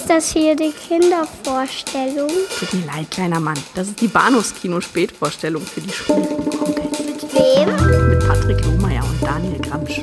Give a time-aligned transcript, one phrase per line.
[0.00, 2.30] Ist das hier die Kindervorstellung?
[2.58, 3.58] Tut mir leid, kleiner Mann.
[3.74, 6.98] Das ist die Bahnhofskino-Spätvorstellung für die schwierigen Onkels.
[7.00, 8.08] Mit wem?
[8.08, 9.98] Mit Patrick Lohmeier und Daniel Gramsch.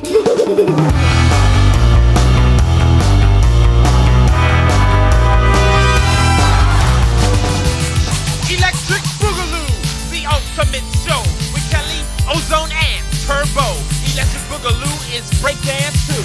[8.48, 9.66] Electric Boogaloo,
[10.12, 11.22] the ultimate show
[11.52, 13.74] with Kelly, Ozone, and Turbo.
[14.14, 16.22] Electric Boogaloo is breakdance too.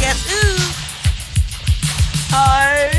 [0.00, 0.59] Guess who?
[2.30, 2.94] Hi.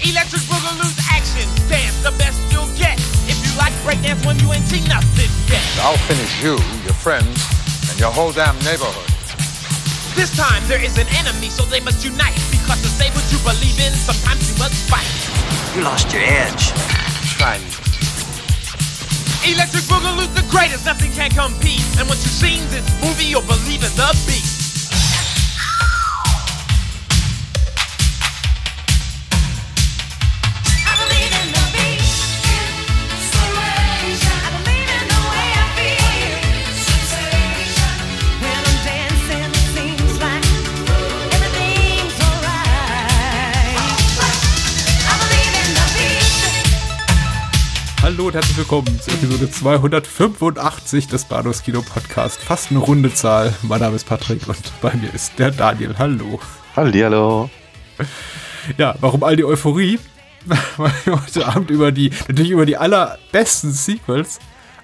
[0.00, 2.96] Electric Boogaloo's action dance, the best you'll get.
[3.28, 5.60] If you like breakdance when you ain't seen nothing yet.
[5.84, 6.56] I'll finish you,
[6.88, 7.28] your friends,
[7.92, 9.04] and your whole damn neighborhood.
[10.16, 12.40] This time there is an enemy, so they must unite.
[12.48, 15.12] Because to say what you believe in, sometimes you must fight.
[15.76, 16.72] You lost your edge.
[17.36, 17.68] Try me.
[19.44, 21.84] Electric Boogaloo's the greatest, nothing can compete.
[22.00, 24.57] And once you've seen this movie, you'll believe in the beat.
[48.18, 52.42] Hallo und herzlich willkommen zu Episode 285 des Bahnhofs Kino Podcast.
[52.42, 53.54] Fast eine runde Zahl.
[53.62, 55.94] Mein Name ist Patrick und bei mir ist der Daniel.
[55.96, 56.40] Hallo.
[56.74, 57.48] Hallihallo.
[58.76, 60.00] Ja, warum all die Euphorie?
[60.76, 64.40] Weil wir heute Abend über die, natürlich über die allerbesten Sequels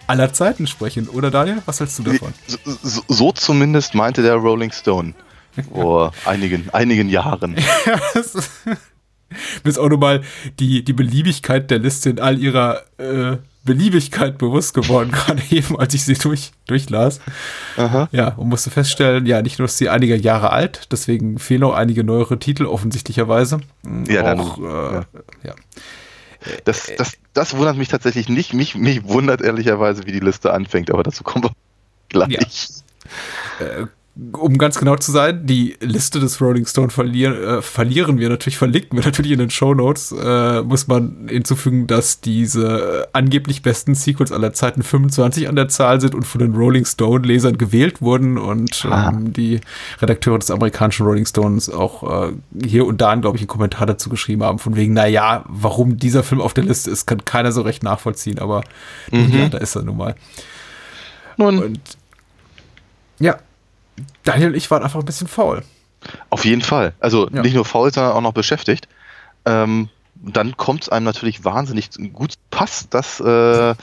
[0.06, 1.08] aller Zeiten sprechen.
[1.08, 1.60] Oder Daniel?
[1.66, 2.32] Was hältst du davon?
[2.46, 5.12] So, so, so zumindest meinte der Rolling Stone
[5.74, 7.56] vor einigen, einigen Jahren.
[7.84, 8.50] Ja, das ist-
[9.62, 10.22] Mir ist auch nochmal
[10.60, 15.94] die, die Beliebigkeit der Liste in all ihrer äh, Beliebigkeit bewusst geworden, gerade eben, als
[15.94, 17.20] ich sie durch, durchlas.
[17.76, 18.08] Aha.
[18.12, 21.74] Ja, und musste feststellen, ja, nicht nur ist sie einige Jahre alt, deswegen fehlen auch
[21.74, 23.60] einige neuere Titel offensichtlicherweise.
[24.08, 25.02] Ja, dann- auch, äh,
[25.44, 25.54] ja.
[26.66, 28.52] Das, das, das wundert mich tatsächlich nicht.
[28.52, 31.50] Mich, mich wundert ehrlicherweise, wie die Liste anfängt, aber dazu kommen wir
[32.10, 32.68] gleich.
[34.32, 38.56] Um ganz genau zu sein, die Liste des Rolling Stone verlieren, äh, verlieren wir natürlich,
[38.58, 40.12] verlinken wir natürlich in den Show Notes.
[40.12, 46.00] Äh, muss man hinzufügen, dass diese angeblich besten Sequels aller Zeiten 25 an der Zahl
[46.00, 49.08] sind und von den Rolling Stone Lesern gewählt wurden und Ah.
[49.08, 49.60] ähm, die
[50.00, 52.32] Redakteure des amerikanischen Rolling Stones auch äh,
[52.64, 55.96] hier und da, glaube ich, einen Kommentar dazu geschrieben haben, von wegen, na ja, warum
[55.96, 58.62] dieser Film auf der Liste ist, kann keiner so recht nachvollziehen, aber
[59.10, 60.14] ja, da ist er nun mal.
[61.36, 61.80] Nun, Und
[63.18, 63.38] ja,
[64.24, 65.62] Daniel und ich waren einfach ein bisschen faul.
[66.30, 66.92] auf jeden Fall.
[67.00, 67.42] Also Ja.
[67.42, 68.88] nicht nur faul, sondern auch noch beschäftigt.
[69.46, 73.74] Ähm, dann kommt es einem natürlich wahnsinnig gut passt, dass, äh,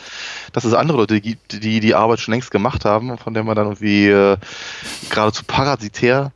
[0.54, 3.56] dass es andere Leute gibt, die die Arbeit schon längst gemacht haben, von der man
[3.56, 4.38] dann irgendwie äh,
[5.10, 6.32] geradezu parasitär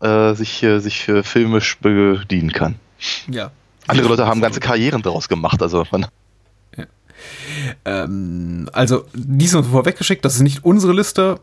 [0.00, 2.76] äh, sich, äh, sich filmisch bedienen kann.
[3.28, 3.50] Ja.
[3.86, 5.60] Andere Leute haben ganze Karrieren daraus gemacht.
[5.62, 6.06] Also man,
[7.84, 11.40] Ähm, also, dies uns vorweggeschickt, das ist nicht unsere Liste.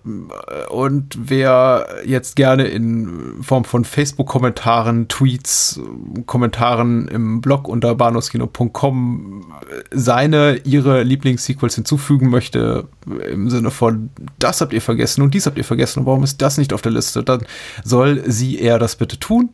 [0.69, 5.79] Und wer jetzt gerne in Form von Facebook-Kommentaren, Tweets,
[6.25, 9.53] Kommentaren im Blog unter bahnhofskino.com
[9.91, 12.88] seine, ihre Lieblingssequels hinzufügen möchte,
[13.29, 14.09] im Sinne von,
[14.39, 16.81] das habt ihr vergessen und dies habt ihr vergessen und warum ist das nicht auf
[16.81, 17.45] der Liste, dann
[17.83, 19.49] soll sie eher das bitte tun.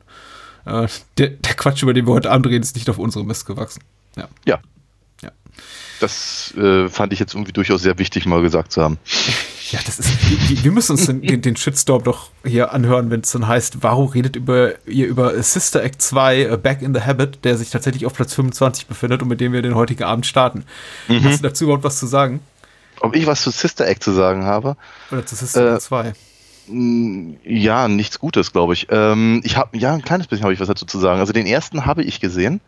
[0.66, 3.46] Äh, der, der Quatsch, über den wir heute Abend reden, ist nicht auf unsere Mist
[3.46, 3.84] gewachsen.
[4.16, 4.28] Ja.
[4.46, 4.60] ja, Ja.
[6.04, 8.98] Das äh, fand ich jetzt irgendwie durchaus sehr wichtig, mal gesagt zu haben.
[9.72, 10.64] Ja, das ist.
[10.64, 14.36] Wir, müssen uns den, den, Shitstorm doch hier anhören, wenn es dann heißt, Varo redet
[14.36, 18.14] über ihr über Sister Act 2 uh, Back in the Habit, der sich tatsächlich auf
[18.14, 20.66] Platz 25 befindet und mit dem wir den heutigen Abend starten.
[21.08, 22.42] Hast du dazu überhaupt was zu sagen?
[23.00, 24.76] Ob ich was zu Sister Act zu sagen habe?
[25.12, 26.14] Oder zu Sister Äh, Act 2?
[26.68, 28.88] Mm, Ja, nichts Gutes, glaube ich.
[28.90, 31.20] Ähm, ich habe ja ein kleines bisschen habe ich was dazu zu sagen.
[31.20, 32.62] Also den ersten habe ich gesehen,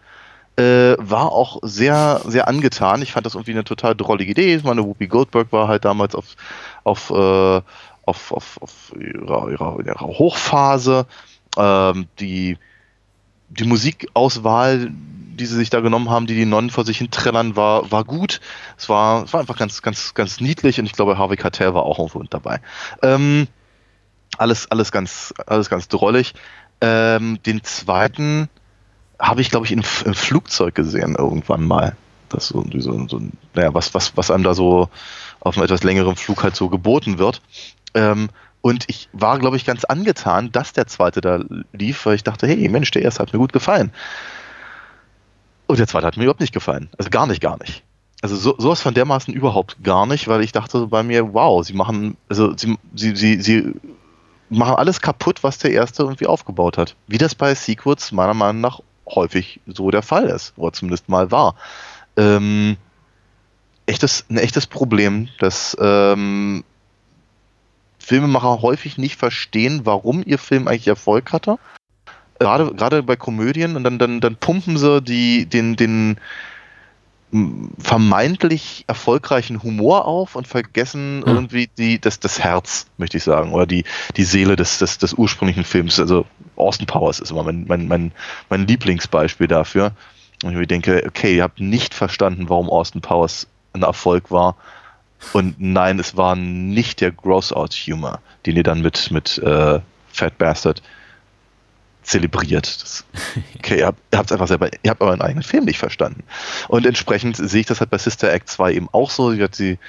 [0.58, 3.02] äh, war auch sehr sehr angetan.
[3.02, 4.60] Ich fand das irgendwie eine total drollige Idee.
[4.64, 6.36] Meine Whoopi Goldberg war halt damals auf
[6.84, 7.62] auf äh,
[8.08, 11.08] auf, auf, auf ihrer, ihrer, ihrer Hochphase.
[11.58, 12.58] Ähm, die
[13.50, 17.56] die Musikauswahl, die sie sich da genommen haben, die die Nonnen vor sich hin trällern,
[17.56, 18.42] war, war gut.
[18.78, 21.84] Es war, es war einfach ganz, ganz, ganz niedlich und ich glaube, Harvey Keitel war
[21.84, 22.60] auch irgendwo mit dabei.
[23.02, 23.48] Ähm,
[24.38, 26.34] alles, alles ganz, alles ganz drollig.
[26.82, 28.50] Ähm, den zweiten
[29.20, 31.96] habe ich, glaube ich, in, im Flugzeug gesehen irgendwann mal.
[32.30, 33.22] Das so, so, so
[33.54, 34.90] naja, was, was, was einem da so
[35.40, 37.42] auf einem etwas längeren Flug halt so geboten wird.
[37.94, 38.30] Ähm,
[38.62, 41.40] und ich war, glaube ich, ganz angetan, dass der zweite da
[41.72, 43.92] lief, weil ich dachte, hey, Mensch, der erste hat mir gut gefallen.
[45.68, 46.90] Und der zweite hat mir überhaupt nicht gefallen.
[46.98, 47.84] Also gar nicht, gar nicht.
[48.22, 51.74] Also so, sowas von dermaßen überhaupt gar nicht, weil ich dachte bei mir, wow, sie
[51.74, 53.74] machen, also sie, sie, sie, sie
[54.50, 56.96] machen alles kaputt, was der erste irgendwie aufgebaut hat.
[57.08, 61.32] Wie das bei Sequels meiner Meinung nach häufig so der Fall ist, oder zumindest mal
[61.32, 61.56] war.
[62.18, 62.78] Ähm,
[63.86, 66.64] echtes, ein echtes Problem, dass ähm,
[68.00, 71.58] Filmemacher häufig nicht verstehen, warum ihr Film eigentlich Erfolg hatte.
[72.40, 76.18] Gerade, gerade bei Komödien und dann, dann, dann pumpen sie die, den, den
[77.80, 83.66] vermeintlich erfolgreichen Humor auf und vergessen irgendwie die, das, das Herz, möchte ich sagen, oder
[83.66, 83.84] die,
[84.16, 86.00] die Seele des, des, des ursprünglichen Films.
[86.00, 86.26] Also
[86.56, 88.12] Austin Powers ist immer mein, mein, mein,
[88.50, 89.92] mein Lieblingsbeispiel dafür.
[90.44, 94.56] Und ich denke, okay, ihr habt nicht verstanden, warum Austin Powers ein Erfolg war.
[95.34, 99.80] Und nein, es war nicht der Gross-Out-Humor, den ihr dann mit, mit äh,
[100.10, 100.82] Fat Bastard
[102.04, 102.82] zelebriert.
[102.82, 103.06] Das,
[103.58, 106.24] okay, ihr habt ihr einfach selber, ihr habt euren eigenen Film nicht verstanden.
[106.68, 109.32] Und entsprechend sehe ich das halt bei Sister Act 2 eben auch so.
[109.52, 109.80] Sie,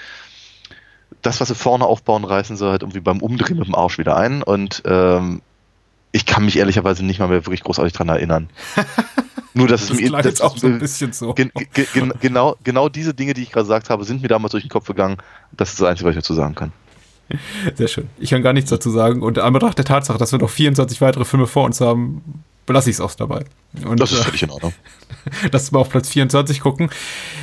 [1.22, 4.16] das, was sie vorne aufbauen, reißen sie halt irgendwie beim Umdrehen mit dem Arsch wieder
[4.16, 4.42] ein.
[4.42, 5.42] Und ähm,
[6.16, 8.48] ich kann mich ehrlicherweise nicht mal mehr wirklich großartig dran erinnern.
[9.54, 11.32] Nur, dass Das es mir das- jetzt auch so ein bisschen so.
[11.34, 14.52] Gen, ge, gen, genau, genau diese Dinge, die ich gerade gesagt habe, sind mir damals
[14.52, 15.16] durch den Kopf gegangen.
[15.52, 16.72] Das ist das Einzige, was ich dazu sagen kann.
[17.74, 18.08] Sehr schön.
[18.18, 19.22] Ich kann gar nichts dazu sagen.
[19.22, 22.90] Und in Anbetracht der Tatsache, dass wir noch 24 weitere Filme vor uns haben, belasse
[22.90, 23.44] ich es auch dabei.
[23.84, 24.72] Und, Das ist äh, völlig in Ordnung.
[25.52, 26.90] Lass mal auf Platz 24 gucken.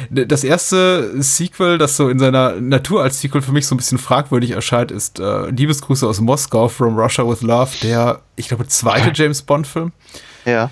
[0.10, 3.98] Das erste Sequel, das so in seiner Natur als Sequel für mich so ein bisschen
[3.98, 9.12] fragwürdig erscheint, ist äh, Liebesgrüße aus Moskau, From Russia with Love, der, ich glaube, zweite
[9.14, 9.92] James Bond-Film.
[10.46, 10.72] Ja.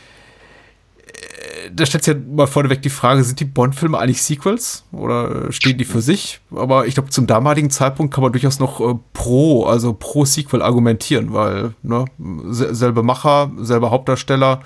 [1.74, 5.78] Da stellt sich ja mal vorneweg die Frage, sind die Bond-Filme eigentlich Sequels oder stehen
[5.78, 6.40] die für sich?
[6.56, 10.62] Aber ich glaube, zum damaligen Zeitpunkt kann man durchaus noch äh, pro, also pro Sequel
[10.62, 12.06] argumentieren, weil, ne,
[12.50, 14.62] se- selbe Macher, selber Hauptdarsteller,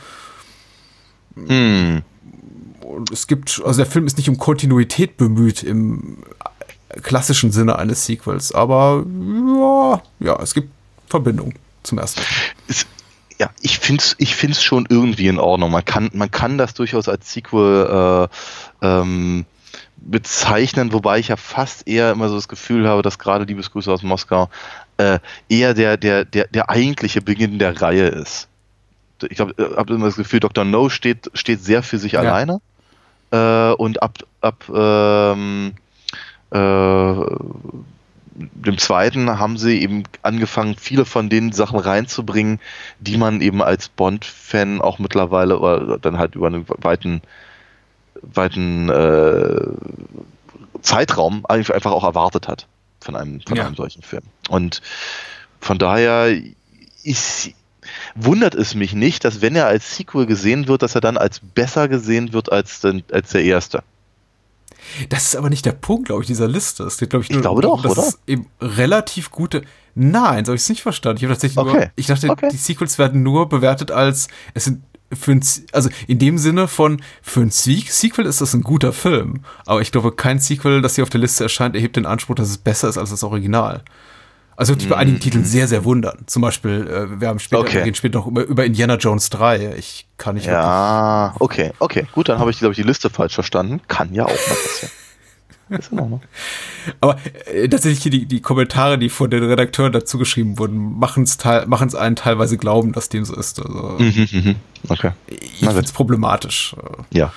[1.36, 2.02] Hm.
[2.82, 6.20] Und es gibt, also der Film ist nicht um Kontinuität bemüht im
[7.02, 9.06] klassischen Sinne eines Sequels, aber
[9.60, 10.70] ja, ja es gibt
[11.10, 11.54] Verbindung
[11.84, 12.22] zum ersten.
[12.22, 12.28] Mal.
[12.68, 12.86] Es,
[13.40, 15.72] ja, ich finde es ich find's schon irgendwie in Ordnung.
[15.72, 18.30] Man kann, man kann das durchaus als Sequel
[18.82, 19.46] äh, ähm,
[19.98, 24.04] bezeichnen, wobei ich ja fast eher immer so das Gefühl habe, dass gerade Liebesgrüße aus
[24.04, 24.50] Moskau
[24.98, 28.48] äh, eher der, der, der, der eigentliche Beginn der Reihe ist.
[29.24, 30.64] Ich glaube, ich habe immer das Gefühl, Dr.
[30.64, 32.20] No steht, steht sehr für sich Ja.
[32.22, 32.62] alleine.
[33.32, 35.74] Äh, und ab, ab ähm,
[36.52, 37.14] äh,
[38.36, 42.60] dem zweiten haben sie eben angefangen, viele von den Sachen reinzubringen,
[43.00, 47.22] die man eben als Bond-Fan auch mittlerweile oder dann halt über einen weiten,
[48.22, 49.68] weiten äh,
[50.82, 52.68] Zeitraum einfach auch erwartet hat
[53.00, 53.66] von einem, von Ja.
[53.66, 54.24] einem solchen Film.
[54.50, 54.82] Und
[55.62, 56.36] von daher
[57.04, 57.52] ist,
[58.16, 61.40] wundert es mich nicht, dass wenn er als Sequel gesehen wird, dass er dann als
[61.40, 63.84] besser gesehen wird als, als der erste.
[65.10, 66.84] Das ist aber nicht der Punkt, glaube ich, dieser Liste.
[66.84, 69.62] Es geht, glaube ich, Ich nur glaube darum, doch, dass eben relativ gute.
[69.96, 71.18] Nein, so habe ich es nicht verstanden.
[71.18, 71.90] Ich habe tatsächlich nur, Okay.
[71.96, 72.50] ich dachte, Okay.
[72.52, 74.84] die Sequels werden nur bewertet als, es sind
[75.14, 78.92] für ein, also in dem Sinne von, für ein Se Sequel ist das ein guter
[78.92, 79.42] Film.
[79.66, 82.50] Aber ich glaube, kein Sequel, das hier auf der Liste erscheint, erhebt den Anspruch, dass
[82.50, 83.84] es besser ist als das Original.
[84.57, 86.19] Also würde mich bei einigen Titeln sehr, sehr wundern.
[86.28, 87.74] Zum Beispiel, äh, wir haben später, Okay.
[87.75, 89.75] wir reden später noch über, über Indiana Jones 3.
[89.78, 93.34] Ich kann nicht Ja, okay, okay, gut, dann habe ich, glaube ich, die Liste falsch
[93.34, 93.81] verstanden.
[93.88, 94.92] Kann ja auch mal passieren.
[95.69, 96.22] Ist in Ordnung.
[97.02, 97.18] Aber
[97.48, 101.40] äh, tatsächlich hier die, die Kommentare, die von den Redakteuren dazu geschrieben wurden, machen es
[101.66, 103.60] machen's einen teilweise glauben, dass dem so ist.
[103.60, 104.56] Also, Mhm, mhm.
[104.90, 105.12] Okay.
[105.28, 106.75] ich finde es problematisch.
[107.12, 107.34] Ja.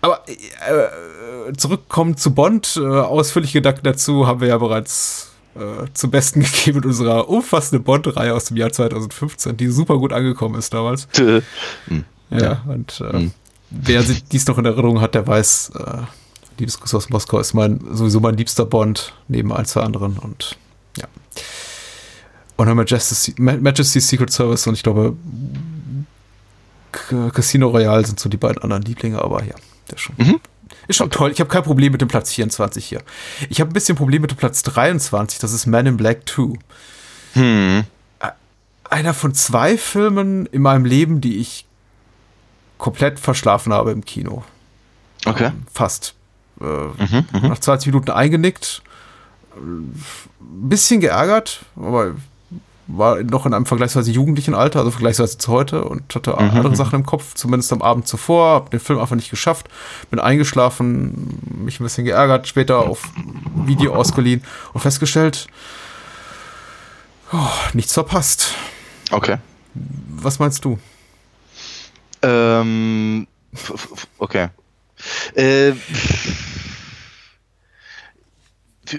[0.00, 6.10] Aber äh, zurückkommen zu Bond, äh, ausführliche Gedanken dazu haben wir ja bereits äh, zum
[6.10, 10.72] Besten gegeben in unserer umfassenden Bond-Reihe aus dem Jahr 2015, die super gut angekommen ist
[10.74, 11.08] damals.
[11.12, 11.40] Tö.
[12.30, 13.32] Ja, und äh, Mhm.
[13.70, 16.02] wer sich dies noch in Erinnerung hat, der weiß, äh,
[16.58, 20.56] Liebesgruß aus Moskau ist mein, sowieso mein liebster Bond, neben ein, zwei anderen und
[20.96, 21.06] ja.
[22.56, 25.16] Und Her Majesty's, Ma- Majesty's Secret Service und ich glaube
[27.32, 29.54] Casino Royale sind so die beiden anderen Lieblinge, aber ja,
[29.90, 30.14] der schon.
[30.16, 30.40] Mhm.
[30.88, 31.30] Ist schon toll.
[31.30, 33.02] Ich habe kein Problem mit dem Platz 24 hier.
[33.48, 36.58] Ich habe ein bisschen Problem mit dem Platz 23, das ist Man in Black 2
[37.34, 37.84] Hm.
[38.90, 41.66] einer von zwei Filmen in meinem Leben, die ich
[42.78, 44.44] komplett verschlafen habe im Kino.
[45.26, 45.50] Okay.
[45.72, 46.14] Fast.
[46.60, 47.48] Äh, Mhm, mhm.
[47.48, 48.82] Nach 20 Minuten eingenickt.
[49.56, 49.94] Ein
[50.40, 52.14] bisschen geärgert, aber
[52.86, 56.68] war noch in einem vergleichsweise jugendlichen Alter, also vergleichsweise zu heute und hatte Mhm, andere
[56.70, 56.74] mhm.
[56.74, 59.68] Sachen im Kopf, zumindest am Abend zuvor, hab den Film einfach nicht geschafft,
[60.10, 63.02] bin eingeschlafen, mich ein bisschen geärgert, später auf
[63.54, 65.46] Video ausgeliehen und festgestellt,
[67.32, 68.54] oh, nichts verpasst.
[69.10, 69.38] Okay.
[69.74, 70.78] Was meinst du?
[72.22, 73.26] Ähm,
[74.18, 74.48] okay.
[75.34, 75.72] Äh,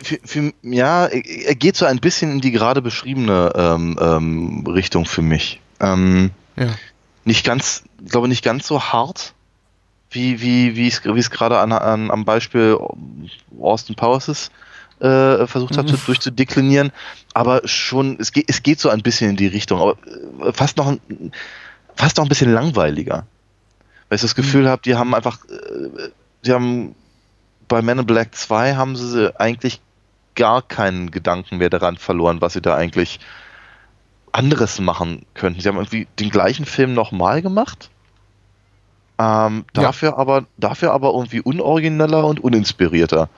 [0.03, 4.63] für, für, für, ja, er geht so ein bisschen in die gerade beschriebene ähm, ähm,
[4.67, 5.61] Richtung für mich.
[5.79, 6.67] Ähm, Ja.
[7.25, 9.33] nicht ganz, ich glaube nicht ganz so hart,
[10.11, 12.77] wie, wie, wie es, wie es gerade an, an, am Beispiel
[13.59, 14.51] Austin Powers ist,
[14.99, 16.91] äh, versucht hat, durchzudeklinieren.
[17.33, 19.97] Aber schon, es geht, es geht so ein bisschen in die Richtung, aber
[20.47, 21.01] äh, fast noch, ein-
[21.95, 23.25] fast noch ein bisschen langweiliger.
[24.07, 26.09] Weil ich das Gefühl habe, die haben einfach, äh,
[26.45, 26.95] die haben
[27.67, 29.81] bei Men in Black 2 haben sie eigentlich
[30.35, 33.19] gar keinen Gedanken mehr daran verloren, was sie da eigentlich
[34.31, 35.61] anderes machen könnten.
[35.61, 37.89] Sie haben irgendwie den gleichen Film nochmal gemacht.
[39.17, 39.83] Ähm, Ja.
[39.83, 43.29] dafür, aber, dafür aber irgendwie unorigineller und uninspirierter.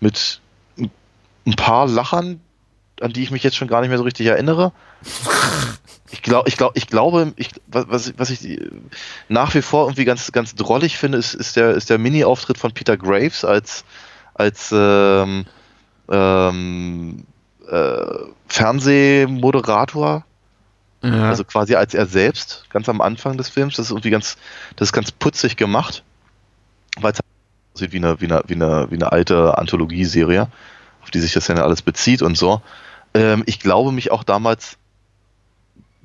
[0.00, 0.40] Mit
[0.78, 2.40] ein- paar Lachern,
[3.00, 4.70] an die ich mich jetzt schon gar nicht mehr so richtig erinnere.
[6.12, 8.70] Ich, glaub, ich, glaub, ich glaube, ich, was, was ich- was ich äh,
[9.28, 12.70] nach wie vor irgendwie ganz, ganz drollig finde, ist, ist der, ist der Mini-Auftritt von
[12.72, 13.84] Peter Graves als,
[14.34, 15.44] als ähm,
[16.10, 17.24] ähm,
[17.68, 18.04] äh,
[18.48, 20.24] Fernsehmoderator.
[21.02, 21.28] Ja.
[21.28, 23.76] Also quasi als er selbst, ganz am Anfang des Films.
[23.76, 24.36] Das ist irgendwie ganz,
[24.76, 26.02] das ist ganz putzig gemacht,
[26.98, 27.20] weil es
[27.74, 30.48] aussieht wie eine, wie eine, wie eine, wie eine alte Anthologieserie,
[31.02, 32.62] auf die sich das ja alles bezieht und so.
[33.12, 34.78] Ähm, ich glaube mich auch damals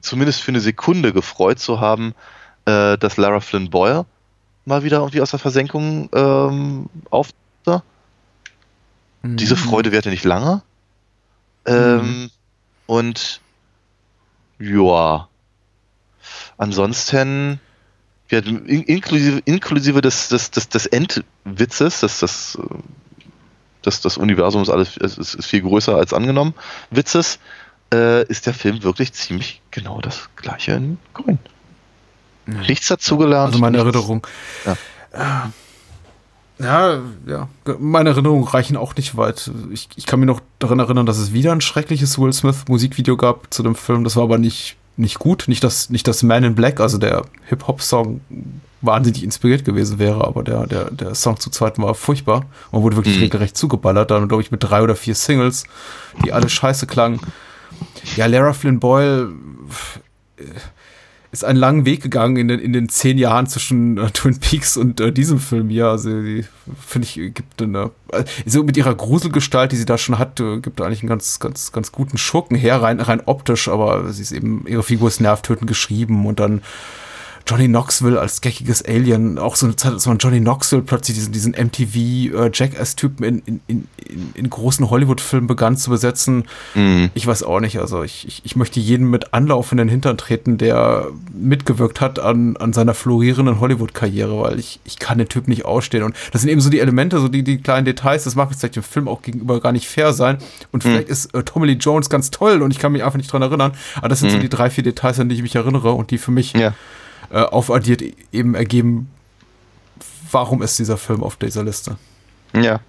[0.01, 2.13] zumindest für eine Sekunde gefreut zu haben,
[2.65, 4.05] äh, dass Lara Flynn Boyle
[4.65, 6.89] mal wieder irgendwie aus der Versenkung ähm,
[9.23, 10.61] Diese Freude währte nicht lange.
[11.65, 12.29] Ähm,
[12.85, 13.41] Und
[14.59, 15.27] ja,
[16.57, 17.59] ansonsten
[18.29, 22.57] ja, in, inklusive, inklusive des, des, des, des Endwitzes, dass das,
[23.81, 26.53] das, das Universum ist alles ist, ist ist viel größer als angenommen,
[26.91, 27.39] Witzes,
[27.93, 31.39] äh, ist der Film wirklich ziemlich genau das gleiche in Grün.
[32.45, 33.53] Nichts dazugelernt.
[33.53, 34.27] Also meine nichts- Erinnerung.
[35.13, 35.51] Ja.
[36.59, 37.47] Ja, ja.
[37.79, 39.49] Meine Erinnerungen reichen auch nicht weit.
[39.71, 43.15] Ich, ich kann mich noch daran erinnern, dass es wieder ein schreckliches Will Smith Musikvideo
[43.15, 44.03] gab zu dem Film.
[44.03, 45.45] Das war aber nicht, nicht gut.
[45.47, 48.19] Nicht, dass, nicht, dass Man in Black, also der Hip-Hop-Song,
[48.81, 52.95] wahnsinnig inspiriert gewesen wäre, aber der, der, der Song zu zweit war furchtbar und wurde
[52.95, 53.23] wirklich Mhm.
[53.23, 54.09] regelrecht zugeballert.
[54.11, 55.65] Dann, glaube ich, mit drei oder vier Singles,
[56.23, 57.19] die alle scheiße klangen.
[58.15, 59.31] Ja, Lara Flynn Boyle
[60.37, 60.43] äh,
[61.31, 64.77] ist einen langen Weg gegangen in den, in den zehn Jahren zwischen äh, Twin Peaks
[64.77, 65.87] und äh, diesem Film hier.
[65.87, 70.39] Also, finde ich, gibt eine, äh, so mit ihrer Gruselgestalt, die sie da schon hat,
[70.39, 74.23] äh, gibt eigentlich einen ganz, ganz, ganz guten Schurken her, rein, rein optisch, aber sie
[74.23, 76.61] ist eben, ihre Figur ist nervtötend geschrieben und dann
[77.47, 81.33] Johnny Knoxville als geckiges Alien, auch so eine Zeit, als man Johnny Knoxville plötzlich diesen,
[81.33, 83.87] diesen MTV äh, Jackass-Typen in, in, in,
[84.33, 86.45] in, großen Hollywood-Filmen begann zu besetzen.
[86.75, 87.09] Mhm.
[87.13, 90.17] Ich weiß auch nicht, also ich, ich, ich möchte jedem mit Anlauf in den Hintern
[90.17, 95.47] treten, der mitgewirkt hat an, an seiner florierenden Hollywood-Karriere, weil ich, ich kann den Typ
[95.47, 96.03] nicht ausstehen.
[96.03, 98.59] Und das sind eben so die Elemente, so die, die kleinen Details, das mag jetzt
[98.59, 100.37] vielleicht dem Film auch gegenüber gar nicht fair sein.
[100.71, 103.31] Und vielleicht ist äh, Tommy Lee Jones ganz toll und ich kann mich einfach nicht
[103.31, 103.71] dran erinnern.
[103.95, 106.17] Aber das sind so die drei, vier Details, an die ich mich erinnere und die
[106.17, 106.73] für mich Ja.
[107.31, 109.09] Äh, aufaddiert eben ergeben,
[110.31, 111.97] warum ist dieser Film auf dieser Liste.
[112.53, 112.79] Ja.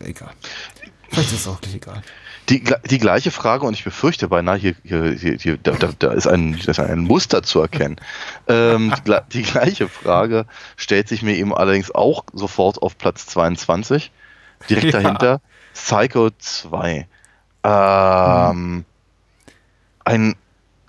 [0.00, 0.32] Egal.
[1.08, 2.02] Vielleicht ist es auch gleich egal.
[2.48, 6.58] Die, die gleiche Frage, und ich befürchte beinahe, hier, hier, hier, da, da, ist ein,
[6.64, 7.96] da ist ein Muster zu erkennen.
[8.48, 14.10] ähm, die, die gleiche Frage stellt sich mir eben allerdings auch sofort auf Platz 22.
[14.68, 15.00] Direkt Ja.
[15.00, 15.40] dahinter
[15.74, 17.06] Psycho 2.
[17.62, 18.84] Ähm,
[20.04, 20.34] ein,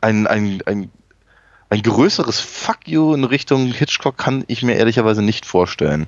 [0.01, 0.91] ein, ein, ein,
[1.71, 6.07] ein größeres Fuck you in Richtung Hitchcock kann ich mir ehrlicherweise nicht vorstellen.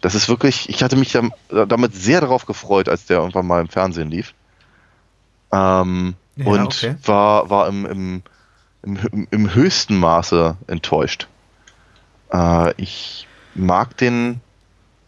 [0.00, 3.60] Das ist wirklich, ich hatte mich dam- damit sehr darauf gefreut, als der irgendwann mal
[3.60, 4.34] im Fernsehen lief.
[5.52, 6.96] Ähm, Ja, und okay.
[7.04, 8.22] war, war im, im,
[8.82, 11.28] im, im, im höchsten Maße enttäuscht.
[12.32, 14.40] Äh, ich mag den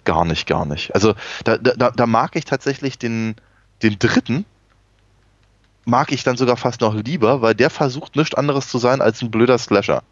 [0.04, 0.94] gar nicht, gar nicht.
[0.94, 3.34] Also da, da, da mag ich tatsächlich den,
[3.82, 4.44] den dritten,
[5.84, 9.22] mag ich dann sogar fast noch lieber, weil der versucht nichts anderes zu sein als
[9.22, 10.02] ein blöder Slasher.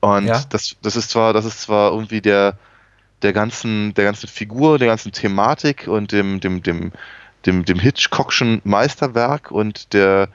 [0.00, 0.42] Und Ja.
[0.48, 2.56] das, das ist zwar, das ist zwar irgendwie der,
[3.22, 6.92] der ganzen, der ganzen Figur, der ganzen Thematik und dem, dem, dem,
[7.44, 10.28] dem, dem Hitchcockschen Meisterwerk und der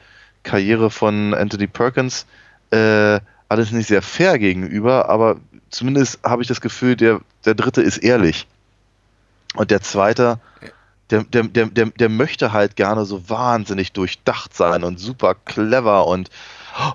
[0.43, 2.25] Karriere von Anthony Perkins
[2.71, 5.37] äh, alles nicht sehr fair gegenüber, aber
[5.69, 8.47] zumindest habe ich das Gefühl, der, der dritte ist ehrlich.
[9.55, 10.39] Und der zweite,
[11.09, 16.07] der, der, der, der, der möchte halt gerne so wahnsinnig durchdacht sein und super clever
[16.07, 16.29] und,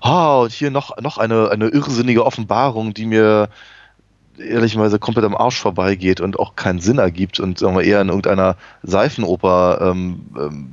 [0.02, 3.48] oh, und hier noch, noch eine, eine irrsinnige Offenbarung, die mir
[4.38, 8.08] ehrlicherweise komplett am Arsch vorbeigeht und auch keinen Sinn ergibt und sagen wir, eher in
[8.08, 10.72] irgendeiner Seifenoper ähm, ähm,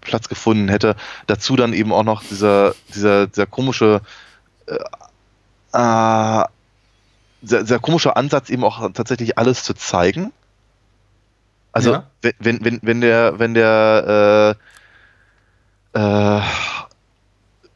[0.00, 0.96] Platz gefunden hätte.
[1.26, 4.00] Dazu dann eben auch noch dieser, dieser, dieser komische
[4.66, 4.74] äh,
[5.72, 6.44] äh,
[7.42, 10.32] sehr, sehr komischer Ansatz, eben auch tatsächlich alles zu zeigen.
[11.76, 12.06] Also Ja.
[12.38, 14.56] wenn, wenn, wenn, der, wenn der
[15.94, 16.40] äh, äh,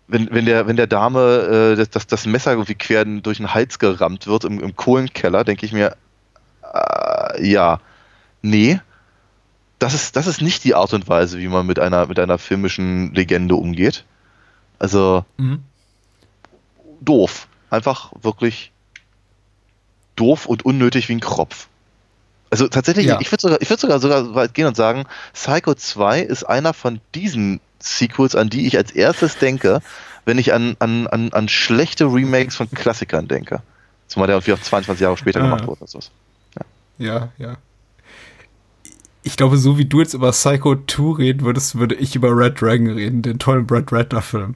[0.09, 3.53] wenn, wenn, der, wenn der Dame äh, das, das, das Messer irgendwie quer durch den
[3.53, 5.97] Hals gerammt wird im, im Kohlenkeller, denke ich mir,
[6.73, 7.79] äh, ja,
[8.41, 8.81] nee,
[9.79, 12.39] das ist, das ist nicht die Art und Weise, wie man mit einer, mit einer
[12.39, 14.07] filmischen Legende umgeht.
[14.79, 15.63] Also, Mhm.
[17.03, 17.49] doof.
[17.69, 18.73] Einfach wirklich
[20.17, 21.69] doof und unnötig wie ein Kropf.
[22.51, 23.19] Also tatsächlich, Ja.
[23.21, 25.05] ich würde sogar, ich würd sogar, sogar so weit gehen und sagen,
[25.35, 29.81] Psycho 2 ist einer von diesen Sequels, an die ich als erstes denke,
[30.25, 33.63] wenn ich an, an, an, an schlechte Remakes von Klassikern denke.
[34.09, 35.45] Zumal der irgendwie auch 22 Jahre später Ah.
[35.45, 35.83] gemacht wurde.
[35.83, 36.01] Also.
[36.99, 37.57] Ja, ja.
[39.23, 42.61] Ich glaube, so wie du jetzt über Psycho 2 reden würdest, würde ich über Red
[42.61, 44.55] Dragon reden, den tollen Brad Ratner-Film.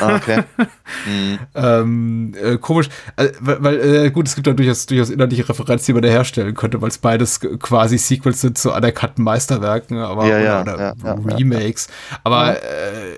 [0.00, 0.44] Ah, okay.
[1.06, 1.38] Mhm.
[1.54, 5.92] Ähm, äh, komisch, äh, weil, äh, gut, es gibt da durchaus, durchaus inhaltliche Referenzen, die
[5.92, 10.38] man da herstellen könnte, weil es beides quasi Sequels sind zu anerkannten Meisterwerken, aber Ja,
[10.38, 11.88] ja, oder, ja, Remakes.
[12.24, 13.12] Aber äh,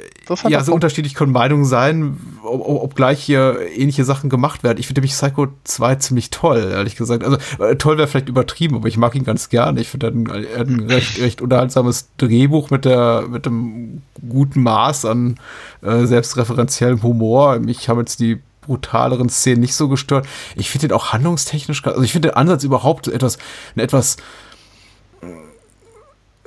[0.48, 0.84] ja, so Punkt.
[0.84, 4.78] unterschiedlich können Meinungen sein, ob, ob ob gleich hier ähnliche Sachen gemacht werden.
[4.78, 7.24] Ich finde nämlich Psycho 2 ziemlich toll, ehrlich gesagt.
[7.24, 9.80] Also äh, toll wäre vielleicht übertrieben, aber ich mag ihn ganz gerne.
[9.80, 14.62] Ich finde er hat ein, hat recht, recht unterhaltsames Drehbuch mit der mit dem guten
[14.62, 15.38] Maß an
[15.82, 17.58] äh, selbstreferenziellem Humor.
[17.58, 20.26] Mich haben jetzt die brutaleren Szenen nicht so gestört.
[20.54, 23.38] Ich finde den auch handlungstechnisch, also ich finde den Ansatz überhaupt etwas,
[23.74, 24.16] ein etwas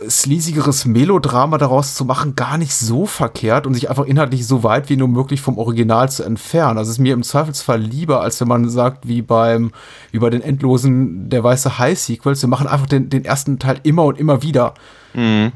[0.01, 4.89] sleasigeres Melodrama daraus zu machen, gar nicht so verkehrt und sich einfach inhaltlich so weit
[4.89, 6.77] wie nur möglich vom Original zu entfernen.
[6.77, 9.71] Also es ist mir im Zweifelsfall lieber, als wenn man sagt, wie beim,
[10.11, 13.79] wie bei den endlosen Der Weiße Hai Sequels, wir machen einfach den, den ersten Teil
[13.83, 14.73] immer und immer wieder.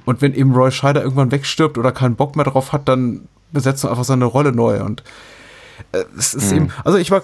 [0.05, 3.83] Und wenn eben Roy Scheider irgendwann wegstirbt oder keinen Bock mehr drauf hat, dann besetzt
[3.83, 5.03] er einfach seine Rolle neu und
[5.93, 7.23] äh, es ist eben, also ich mag,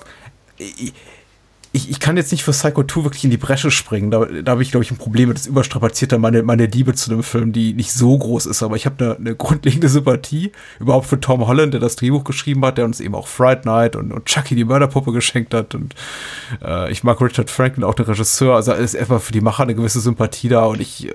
[1.75, 4.11] ich, ich, kann jetzt nicht für Psycho 2 wirklich in die Bresche springen.
[4.11, 5.39] Da, da habe ich, glaube ich, ein Problem mit.
[5.39, 8.61] Das überstrapaziert meine, meine Liebe zu dem Film, die nicht so groß ist.
[8.61, 12.63] Aber ich habe eine, eine grundlegende Sympathie überhaupt für Tom Holland, der das Drehbuch geschrieben
[12.63, 15.73] hat, der uns eben auch Fright Night und, und Chucky die Mörderpuppe geschenkt hat.
[15.73, 15.95] Und
[16.63, 18.55] äh, ich mag Richard Franklin, auch der Regisseur.
[18.55, 20.65] Also ist einfach für die Macher eine gewisse Sympathie da.
[20.65, 21.13] Und ich, äh,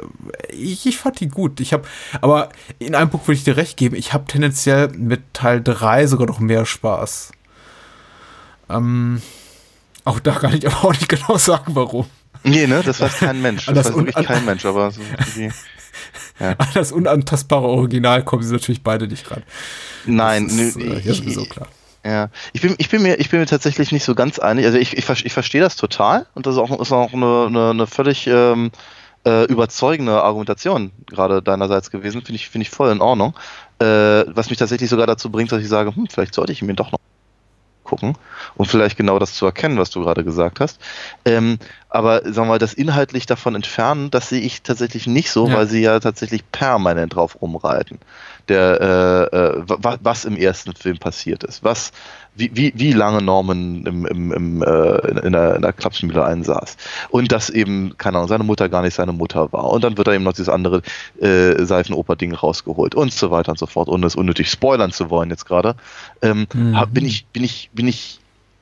[0.51, 1.61] ich, ich fand die gut.
[1.61, 1.85] Ich habe,
[2.21, 2.49] aber
[2.81, 3.95] in einem Punkt würde ich dir recht geben.
[3.95, 7.31] Ich habe tendenziell mit Teil 3 sogar noch mehr Spaß.
[8.71, 9.23] Ähm,
[10.09, 12.07] auch da kann ich aber auch nicht genau sagen, warum.
[12.45, 13.67] Nee, ne, das weiß kein Mensch.
[13.67, 15.01] Das, Das weiß wirklich kein Mensch, aber so
[15.37, 15.53] irgendwie.
[16.39, 19.43] An das unantastbare Original kommen sie natürlich beide nicht ran.
[20.07, 21.67] Nein, das ist, nö, äh, ich- ja sowieso klar.
[22.05, 24.65] Ja, ich bin, ich bin mir, ich bin mir tatsächlich nicht so ganz einig.
[24.65, 27.71] Also ich, ich, ich verstehe das total und das ist auch, ist auch eine, eine,
[27.71, 28.71] eine völlig ähm,
[29.27, 32.23] äh, überzeugende Argumentation gerade deinerseits gewesen.
[32.23, 33.35] Finde ich, finde ich voll in Ordnung.
[33.81, 33.85] Äh,
[34.29, 36.93] was mich tatsächlich sogar dazu bringt, dass ich sage, hm, vielleicht sollte ich mir doch
[36.93, 37.01] noch
[37.89, 38.17] gucken
[38.57, 40.79] und vielleicht genau das zu erkennen, was du gerade gesagt hast.
[41.25, 45.49] Ähm, aber sagen wir mal, das inhaltlich davon entfernen, das sehe ich tatsächlich nicht so,
[45.49, 45.57] Ja.
[45.57, 47.99] weil sie ja tatsächlich permanent drauf rumreiten.
[48.49, 51.93] Der, äh, äh, wa- was im ersten Film passiert ist, was,
[52.35, 56.25] wie, wie, wie lange Norman im, im, im, äh, in, in der, in der Klapsmühle
[56.25, 56.77] einsaß.
[57.11, 59.65] Und dass eben, keine Ahnung, seine Mutter gar nicht seine Mutter war.
[59.65, 60.83] Und dann wird da eben noch dieses andere
[61.21, 65.31] äh, Seifenoper-Ding rausgeholt und so weiter und so fort, ohne es unnötig spoilern zu wollen
[65.31, 65.75] jetzt gerade.
[66.23, 68.21] Ähm, hab, bin ich, bin ich, bin ich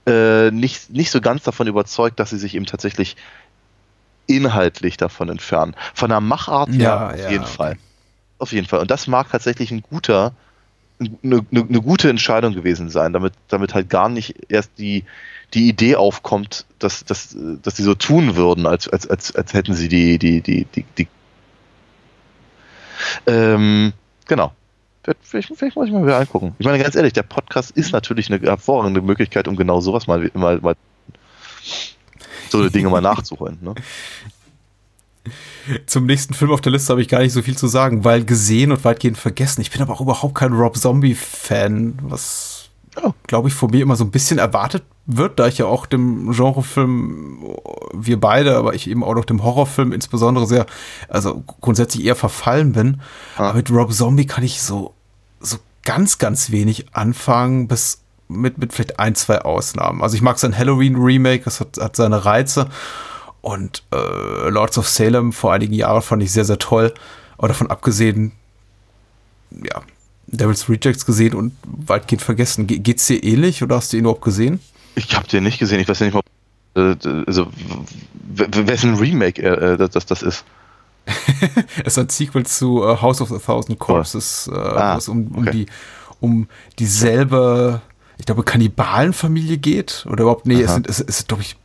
[0.08, 3.16] äh, nicht, nicht so ganz davon überzeugt, dass sie sich eben tatsächlich
[4.26, 5.76] inhaltlich davon entfernen.
[5.94, 7.52] Von der Machart her Ja, auf ja, jeden okay.
[7.52, 7.76] Fall.
[8.38, 8.80] Auf jeden Fall.
[8.80, 10.32] Und das mag tatsächlich ein guter,
[11.00, 15.04] eine, eine, eine gute Entscheidung gewesen sein, damit, damit halt gar nicht erst die,
[15.54, 19.74] die Idee aufkommt, dass, dass, dass sie so tun würden, als, als, als, als hätten
[19.74, 21.08] sie die, die, die, die, die
[23.26, 23.92] ähm,
[24.26, 24.52] genau.
[25.22, 26.56] Vielleicht, vielleicht muss ich mal wieder angucken.
[26.58, 30.30] Ich meine, ganz ehrlich, der Podcast ist natürlich eine hervorragende Möglichkeit, um genau sowas mal,
[30.34, 30.74] mal, mal
[32.48, 33.58] so Dinge mal nachzuholen.
[33.60, 33.74] Ne?
[35.86, 38.24] Zum nächsten Film auf der Liste habe ich gar nicht so viel zu sagen, weil
[38.24, 39.60] gesehen und weitgehend vergessen.
[39.60, 42.56] Ich bin aber auch überhaupt kein Rob Zombie-Fan, was,
[43.02, 43.12] Oh.
[43.26, 46.32] glaube ich, von mir immer so ein bisschen erwartet wird, da ich ja auch dem
[46.32, 47.44] Genrefilm,
[47.92, 50.66] wir beide, aber ich eben auch noch dem Horrorfilm insbesondere sehr,
[51.08, 53.00] also grundsätzlich eher verfallen bin.
[53.36, 53.50] Ah.
[53.50, 54.94] Aber mit Rob Zombie kann ich so,
[55.40, 60.02] so ganz, ganz wenig anfangen, bis mit, mit vielleicht ein, zwei Ausnahmen.
[60.02, 62.68] Also ich mag sein Halloween-Remake, das hat, hat seine Reize.
[63.46, 66.92] Und äh, Lords of Salem vor einigen Jahren fand ich sehr, sehr toll.
[67.38, 68.32] Aber davon abgesehen,
[69.52, 69.82] ja,
[70.26, 72.66] Devil's Rejects gesehen und weitgehend vergessen.
[72.66, 74.58] Ge geht's dir ähnlich oder hast du ihn überhaupt gesehen?
[74.96, 76.22] Ich habe den nicht gesehen, ich weiß ja nicht mal,
[76.74, 77.46] äh, also
[78.34, 80.44] wessen Remake äh, das, das, ist.
[81.84, 85.08] Es ist ein Sequel zu äh, House of a Thousand Corpses, äh, Ah, wo es
[85.08, 85.50] um, um okay.
[85.52, 85.66] die
[86.18, 86.48] um
[86.80, 87.80] dieselbe,
[88.18, 90.04] ich glaube, Kannibalenfamilie geht.
[90.10, 90.74] Oder überhaupt, nee, es Aha.
[90.74, 91.56] sind, es ist, glaube ich,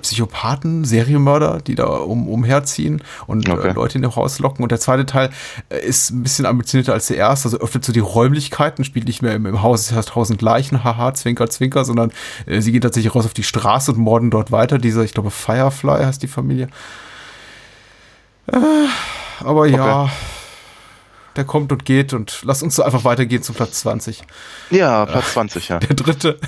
[0.00, 3.68] Psychopathen, Serienmörder, die da um, umherziehen und Okay.
[3.68, 4.62] äh, Leute in ihr Haus locken.
[4.62, 5.30] Und der zweite Teil
[5.68, 9.22] äh, ist ein bisschen ambitionierter als der erste, also öffnet so die Räumlichkeiten, spielt nicht
[9.22, 12.12] mehr im, im Haus, es heißt tausend Leichen, haha, Zwinker, Zwinker, sondern
[12.46, 14.78] äh, sie gehen tatsächlich raus auf die Straße und morden dort weiter.
[14.78, 16.68] Dieser, ich glaube, Firefly heißt die Familie.
[18.46, 18.56] Äh,
[19.40, 20.10] aber ja,
[21.36, 24.22] der kommt und geht und lass uns so einfach weitergehen zu Platz 20.
[24.70, 25.78] Ja, Platz 20, ja.
[25.80, 26.38] Der dritte,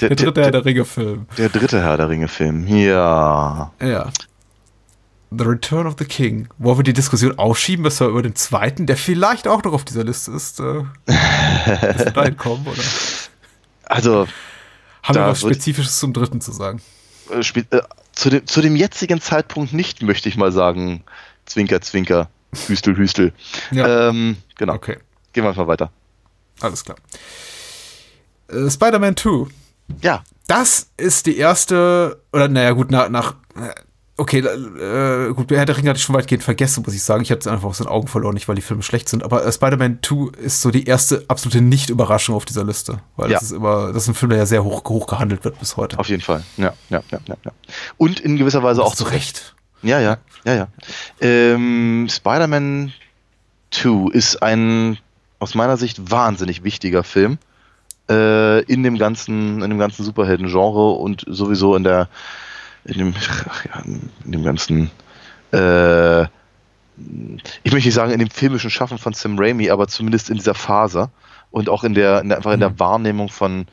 [0.00, 1.26] der, Der- dritte der- Herr der Ringe-Film.
[1.38, 2.66] Der dritte Herr der Ringe-Film.
[2.66, 3.72] Ja.
[3.82, 4.10] Ja.
[5.36, 6.48] The Return of the King.
[6.58, 9.84] Wollen wir die Diskussion aufschieben, bis wir über den zweiten, der vielleicht auch noch auf
[9.84, 10.82] dieser Liste ist, äh,
[12.14, 12.82] dahin kommen, oder?
[13.84, 14.26] Also,
[15.04, 16.80] Haben wir was Spezifisches zum dritten zu sagen?
[17.30, 21.04] äh, äh, zu, dem, zu dem jetzigen Zeitpunkt nicht, möchte ich mal sagen.
[21.46, 22.28] Zwinker, Zwinker.
[22.66, 23.32] Hüstel, Hüstel.
[23.70, 24.08] Ja.
[24.08, 24.74] Ähm, genau.
[24.74, 24.98] Okay,
[25.32, 25.90] Gehen wir einfach weiter.
[26.60, 26.96] alles klar.
[28.48, 29.46] Äh, Spider-Man 2.
[30.02, 30.22] Ja.
[30.46, 33.70] Das ist die erste, oder naja, gut, nach, nach äh,
[34.16, 37.22] okay, äh, gut, Herr der Ringe hatte ich schon weitgehend vergessen, muss ich sagen.
[37.22, 39.22] Ich hatte es einfach aus den Augen verloren, nicht weil die Filme schlecht sind.
[39.22, 43.00] Aber äh, Spider-Man 2 ist so die erste absolute Nicht-Überraschung auf dieser Liste.
[43.16, 43.34] Weil Ja.
[43.38, 45.76] das ist immer, das ist ein Film, der ja sehr hoch, hoch gehandelt wird bis
[45.76, 45.96] heute.
[46.00, 46.42] Auf jeden Fall.
[46.56, 47.36] Ja, ja, ja, ja.
[47.44, 47.52] ja.
[47.96, 49.54] Und in gewisser Weise auch zu Recht.
[49.82, 50.68] Ja, ja, ja, ja.
[51.20, 52.92] Ähm, Spider-Man
[53.70, 54.98] 2 ist ein
[55.38, 57.38] aus meiner Sicht wahnsinnig wichtiger Film
[58.10, 62.08] äh, in dem ganzen, in dem ganzen Superhelden-Genre und sowieso in der,
[62.84, 63.14] in dem,
[63.68, 63.82] ja,
[64.24, 64.90] in dem ganzen,
[65.52, 70.36] äh, ich möchte nicht sagen in dem filmischen Schaffen von Sam Raimi, aber zumindest in
[70.36, 71.08] dieser Phase
[71.50, 73.66] und auch in der, in der einfach in der Wahrnehmung von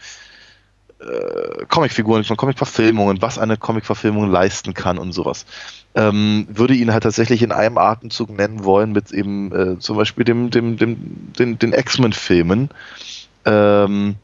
[1.00, 5.46] äh, Comicfiguren, von Comicverfilmungen, was eine Comicverfilmung leisten kann und sowas.
[5.96, 10.26] Ähm, würde ihn halt tatsächlich in einem Atemzug nennen wollen mit eben äh, zum Beispiel
[10.26, 12.70] dem, dem, dem, den, den X-Men-Filmen,
[13.46, 14.16] ähm,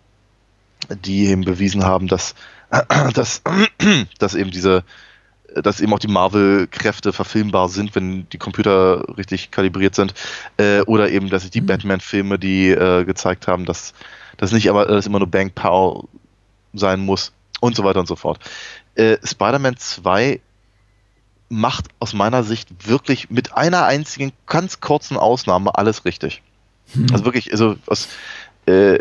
[1.04, 2.36] die eben bewiesen haben, dass,
[3.14, 3.42] dass,
[4.20, 4.84] dass eben diese
[5.56, 10.16] dass eben auch die Marvel-Kräfte verfilmbar sind, wenn die Computer richtig kalibriert sind.
[10.58, 13.94] Äh, oder eben, dass sich die Batman-Filme, die äh, gezeigt haben, dass
[14.38, 16.08] das nicht aber alles immer nur Bang Pow
[16.74, 18.40] sein muss und so weiter und so fort.
[18.96, 20.42] Äh, Spider-Man 2
[21.50, 26.42] macht aus meiner Sicht wirklich mit einer einzigen ganz kurzen Ausnahme alles richtig.
[27.12, 28.08] Also wirklich, also aus,
[28.66, 29.00] äh,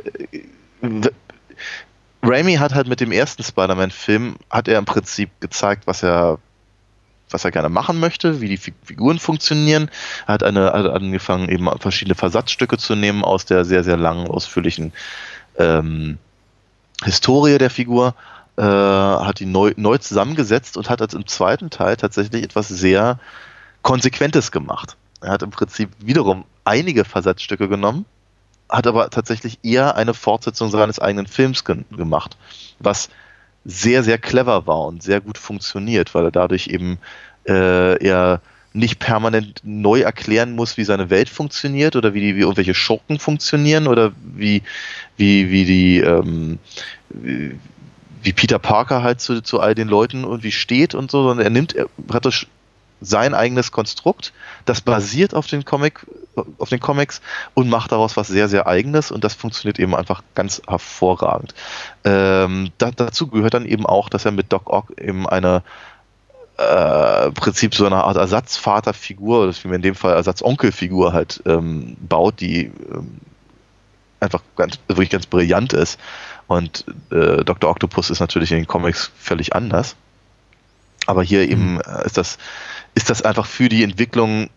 [2.23, 6.39] Raimi hat halt mit dem ersten Spider-Man-Film hat er im Prinzip gezeigt, was er
[7.31, 9.91] was er gerne machen möchte, wie die Fi- Figuren funktionieren.
[10.27, 14.27] Er hat, eine, hat angefangen, eben verschiedene Versatzstücke zu nehmen aus der sehr, sehr langen,
[14.27, 14.93] ausführlichen
[15.57, 16.19] ähm,
[17.05, 18.15] Historie der Figur,
[18.57, 23.19] äh, hat die neu, neu zusammengesetzt und hat als im zweiten Teil tatsächlich etwas sehr
[23.83, 24.97] Konsequentes gemacht.
[25.21, 28.05] Er hat im Prinzip wiederum einige Versatzstücke genommen,
[28.69, 32.37] hat aber tatsächlich eher eine Fortsetzung seines eigenen Films ge gemacht,
[32.79, 33.09] was
[33.65, 36.99] sehr, sehr clever war und sehr gut funktioniert, weil er dadurch eben
[37.47, 38.41] äh, er
[38.73, 43.19] nicht permanent neu erklären muss, wie seine Welt funktioniert oder wie, die, wie irgendwelche Schurken
[43.19, 44.63] funktionieren oder wie,
[45.17, 46.59] wie, wie die ähm,
[47.11, 47.59] wie,
[48.23, 51.51] wie Peter Parker halt zu, zu all den Leuten irgendwie steht und so, sondern er
[51.51, 51.75] nimmt
[52.07, 52.47] praktisch
[53.03, 54.33] sein eigenes Konstrukt,
[54.65, 56.07] das basiert auf den Comic,
[56.59, 57.21] auf den Comics
[57.53, 61.53] und macht daraus was sehr, sehr eigenes und das funktioniert eben einfach ganz hervorragend.
[62.05, 65.63] Ähm, da, dazu gehört dann eben auch, dass er mit Doc Ock eben eine
[66.59, 72.41] äh, Prinzip so eine Art Ersatzvaterfigur, oder wie in dem Fall Ersatzonkelfigur halt ähm, baut,
[72.41, 73.21] die ähm,
[74.21, 75.99] einfach ganz, wirklich ganz brillant ist.
[76.47, 77.71] Und äh, Dr.
[77.71, 79.97] Octopus ist natürlich in den Comics völlig anders.
[81.07, 82.39] Aber hier eben äh, ist das,
[82.95, 84.49] ist das einfach für die Entwicklung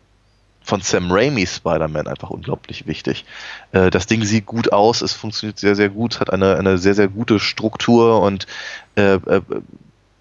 [0.62, 3.26] von Sam Raimi Spider-Man einfach unglaublich wichtig.
[3.72, 6.96] Äh, das Ding sieht gut aus, es funktioniert sehr, sehr gut, hat eine, eine sehr,
[6.96, 8.48] sehr gute Struktur und
[8.96, 9.42] äh, äh,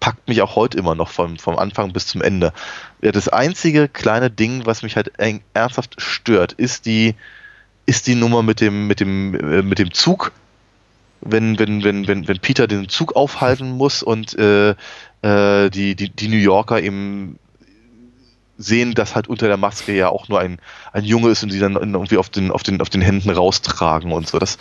[0.05, 2.53] packt mich auch heute immer noch vom, vom Anfang bis zum Ende.
[3.01, 7.15] Das einzige kleine Ding, was mich halt ernsthaft stört, ist die,
[7.87, 10.31] ist die Nummer mit dem, mit dem, äh, mit dem Zug.
[11.21, 14.75] Wenn, wenn, wenn, wenn, wenn Peter den Zug aufhalten muss und äh,
[15.23, 17.39] äh, die, die, die New Yorker eben
[18.57, 20.59] sehen, dass halt unter der Maske ja auch nur ein,
[20.93, 24.11] ein Junge ist und die dann irgendwie auf den, auf den, auf den Händen raustragen
[24.13, 24.39] und so.
[24.39, 24.57] Das,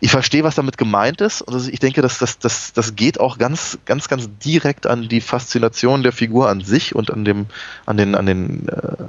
[0.00, 1.42] ich verstehe, was damit gemeint ist.
[1.42, 5.08] Und das, ich denke, dass das, das, das geht auch ganz, ganz, ganz direkt an
[5.08, 7.46] die Faszination der Figur an sich und an dem,
[7.84, 9.04] an den, an den, äh,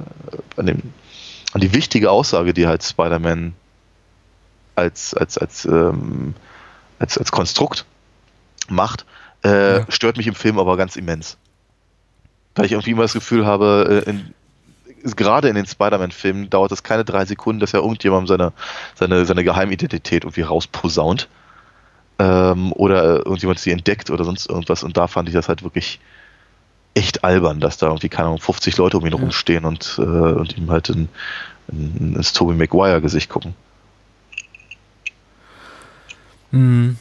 [0.56, 0.92] an den,
[1.54, 3.54] an die wichtige Aussage, die halt Spider-Man
[4.74, 6.34] als, als, als, ähm,
[6.98, 7.84] als, als Konstrukt
[8.68, 9.04] macht,
[9.44, 9.86] äh, Ja.
[9.88, 11.36] stört mich im Film aber ganz immens.
[12.54, 14.34] Weil ich irgendwie immer das Gefühl habe, äh, in,
[15.16, 18.52] gerade in den Spider-Man-Filmen dauert es keine drei Sekunden, dass ja irgendjemand seine,
[18.94, 21.28] seine, seine Geheimidentität irgendwie rausposaunt.
[22.18, 24.82] Ähm, oder irgendjemand sie entdeckt oder sonst irgendwas.
[24.82, 25.98] Und da fand ich das halt wirklich
[26.94, 30.56] echt albern, dass da irgendwie, keine Ahnung, 50 Leute um ihn rumstehen und, äh, und
[30.58, 31.08] ihm halt in,
[31.68, 33.54] in, ins Tobey Maguire-Gesicht gucken.
[36.50, 36.96] Hm.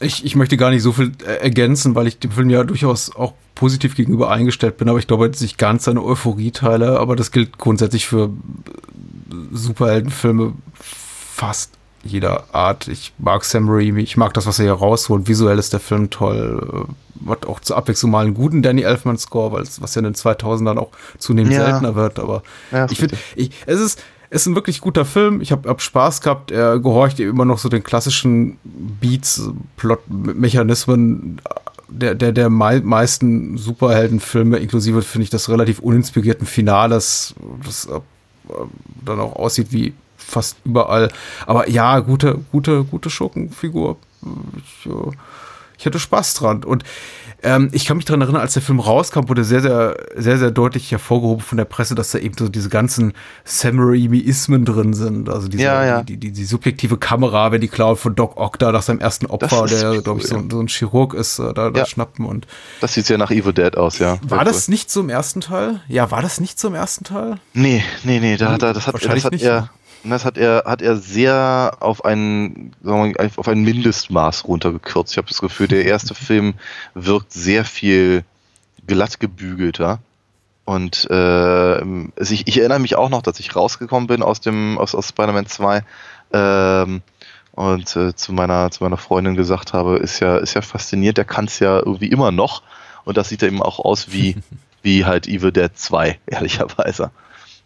[0.00, 3.14] Ich, ich möchte gar nicht so viel äh, ergänzen, weil ich dem Film ja durchaus
[3.16, 7.16] auch positiv gegenüber eingestellt bin, aber ich glaube, dass ich ganz seine Euphorie teile, aber
[7.16, 8.30] das gilt grundsätzlich für
[9.52, 11.72] Superheldenfilme fast
[12.04, 12.86] jeder Art.
[12.88, 15.26] Ich mag Sam Raimi, ich mag das, was er hier rausholt.
[15.26, 16.86] Visuell ist der Film toll.
[17.24, 20.04] äh, Hat auch zur Abwechslung mal einen guten Danny Elfman-Score, weil es, was ja in
[20.04, 21.64] den 2000ern auch zunehmend Ja.
[21.64, 22.18] seltener wird.
[22.20, 25.40] Aber Ja, ich finde, ich, es ist, ist ein wirklich guter Film.
[25.40, 26.50] Ich habe hab Spaß gehabt.
[26.50, 31.40] Er gehorcht immer noch so den klassischen Beats, Plot-Mechanismen
[31.88, 37.34] der, der, der mei meisten Superheldenfilme, inklusive finde ich das relativ uninspirierten Finales,
[37.64, 38.00] das äh,
[39.04, 41.10] dann auch aussieht wie fast überall.
[41.46, 43.96] Aber ja, gute, gute, gute Schurkenfigur.
[44.56, 45.12] Ich, äh,
[45.78, 46.64] ich hatte Spaß dran.
[46.64, 46.84] Und
[47.46, 50.50] ähm, ich kann mich daran erinnern, als der Film rauskam, wurde sehr, sehr, sehr, sehr
[50.50, 53.12] deutlich hervorgehoben von der Presse, dass da eben so diese ganzen
[53.44, 55.28] Sam Raimi-Ismen drin sind.
[55.28, 56.02] Also diese, Ja, ja.
[56.02, 59.26] Die, die, die subjektive Kamera, wenn die klauen von Doc Ock da nach seinem ersten
[59.26, 61.86] Opfer, der, cool, glaube ich, so, so ein Chirurg ist, äh, da, da Ja.
[61.86, 62.26] schnappen.
[62.26, 62.46] Und
[62.80, 64.18] Das sieht sehr nach Evil Dead aus, ja.
[64.28, 65.80] War das nicht so im ersten Teil?
[65.88, 67.36] Ja, war das nicht so im ersten Teil?
[67.54, 69.44] Nee, nee, nee, da hat er, das hat, Wahrscheinlich das hat nicht,
[70.04, 70.10] ne?
[70.10, 75.12] das hat er, hat er sehr auf ein, sagen wir mal, auf ein Mindestmaß runtergekürzt.
[75.12, 76.54] Ich habe das Gefühl, der erste Film
[76.94, 78.24] wirkt sehr viel
[78.86, 80.00] glatt gebügelter.
[80.64, 81.80] Und äh,
[82.20, 85.46] ich, ich erinnere mich auch noch, dass ich rausgekommen bin aus dem, aus, aus Spider-Man
[85.46, 85.84] 2
[86.32, 87.02] ähm,
[87.52, 91.24] und äh, zu meiner, zu meiner Freundin gesagt habe, ist ja, ist ja faszinierend, der
[91.24, 92.62] kann es ja irgendwie immer noch.
[93.04, 94.36] Und das sieht ja eben auch aus wie,
[94.82, 97.12] wie halt Evil Dead 2, ehrlicherweise.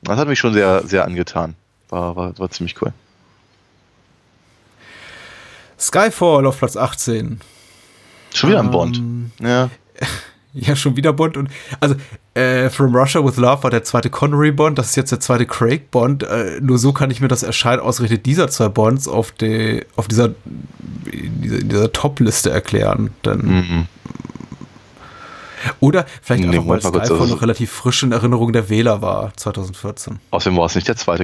[0.02, 1.56] Das hat mich schon sehr, sehr angetan.
[1.90, 2.92] War, war, war ziemlich cool.
[5.78, 7.40] Skyfall auf Platz 18.
[8.34, 9.02] Schon wieder ein Ähm, Bond.
[9.40, 9.70] Ja.
[10.52, 11.36] Ja, schon wieder Bond.
[11.36, 11.48] Und
[11.78, 11.94] also
[12.34, 15.46] äh, From Russia with Love war der zweite Connery Bond, das ist jetzt der zweite
[15.46, 16.24] Craig Bond.
[16.24, 20.08] Äh, nur so kann ich mir das Erscheinen ausgerechnet dieser zwei Bonds auf, die, auf
[20.08, 20.30] dieser,
[21.04, 23.10] dieser, dieser Top-Liste erklären.
[23.24, 23.86] Denn, Mhm.
[25.78, 29.32] Oder vielleicht Nee, einfach, weil Skyfall also- noch relativ frisch in Erinnerung der Wähler war,
[29.36, 30.18] 2014.
[30.32, 31.22] Außerdem war es nicht der zweite.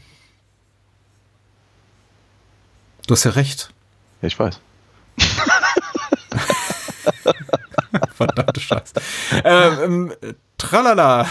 [3.06, 3.70] Du hast ja recht.
[4.20, 4.60] Ja, ich weiß.
[8.14, 8.94] Verdammte Scheiße.
[9.44, 11.22] ähm, ähm, tralala.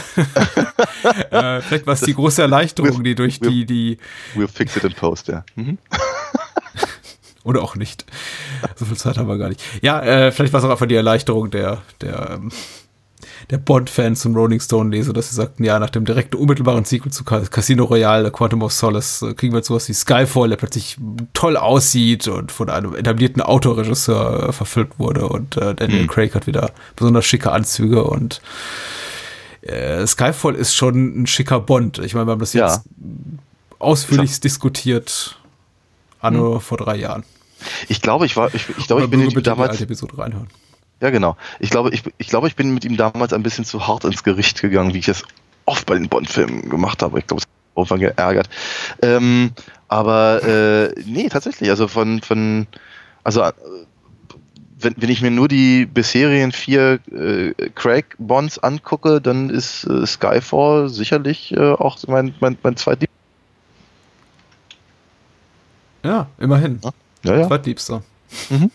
[1.32, 3.98] äh, vielleicht war es die große Erleichterung, die durch die, die,
[4.36, 5.44] We'll fix it in post, ja.
[5.56, 5.78] Mhm.
[7.44, 8.06] Oder auch nicht.
[8.76, 9.62] So viel Zeit haben wir gar nicht.
[9.82, 12.52] Ja, äh, vielleicht war es auch einfach die Erleichterung der, der, ähm,
[13.52, 17.12] der Bond-Fans zum Rolling Stone Leser, dass sie sagten, ja, nach dem direkten unmittelbaren Sequel
[17.12, 20.56] zu Ca- Casino Royale, Quantum of Solace, äh, kriegen wir jetzt sowas wie Skyfall, der
[20.58, 20.98] plötzlich
[21.34, 26.48] toll aussieht und von einem etablierten Autoregisseur äh, verfilmt wurde und äh, Daniel Craig hat
[26.48, 28.42] wieder besonders schicke Anzüge und
[29.62, 32.00] äh, Skyfall ist schon ein schicker Bond.
[32.00, 32.68] Ich meine, wir haben das Ja.
[32.68, 32.82] jetzt
[33.80, 35.38] ausführlich diskutiert
[36.20, 37.24] anno vor drei Jahren.
[37.88, 40.48] Ich glaube, ich war, ich, ich glaube, Aber ich bin damals, alte Episode reinhören.
[41.02, 41.38] Ja genau.
[41.60, 44.24] Ich glaube, ich, ich glaube, ich bin mit ihm damals ein bisschen zu hart ins
[44.24, 45.24] Gericht gegangen, wie ich es
[45.66, 47.20] oft bei den Bond-Filmen gemacht habe.
[47.20, 48.50] Ich glaube, es hat mich irgendwann geärgert.
[49.02, 49.52] Ähm,
[49.88, 51.70] aber äh, nee, tatsächlich.
[51.70, 52.68] Also von, von
[53.24, 53.54] also äh,
[54.78, 60.90] wenn, wenn ich mir nur die bisherigen vier äh, Craig-Bonds angucke, dann ist äh, Skyfall
[60.90, 63.16] sicherlich äh, auch mein, mein, mein zweitliebster.
[66.04, 66.80] Ja, immerhin.
[67.24, 67.48] Ja, ja.
[67.48, 68.04] Zweitliebster.
[68.50, 68.70] Mhm.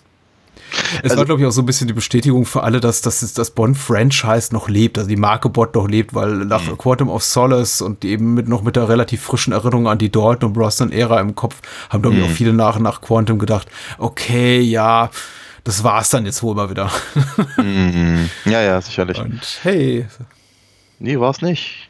[0.99, 3.21] Es Also- war, glaube ich, auch so ein bisschen die Bestätigung für alle, dass, dass
[3.33, 6.79] das Bond-Franchise noch lebt, also die Marke Bond noch lebt, weil nach Mhm.
[6.79, 10.49] Quantum of Solace und eben mit, noch mit der relativ frischen Erinnerung an die Dalton
[10.49, 11.57] und Brosnan-Ära im Kopf,
[11.91, 12.31] haben, glaube ich, Mhm.
[12.31, 15.11] auch viele nach, nach Quantum gedacht, okay, ja,
[15.65, 16.91] das war's dann jetzt wohl mal wieder.
[17.57, 18.31] Mhm.
[18.47, 19.19] ja, ja, sicherlich.
[19.19, 20.07] Und hey,
[20.99, 21.89] Nee, war es nicht.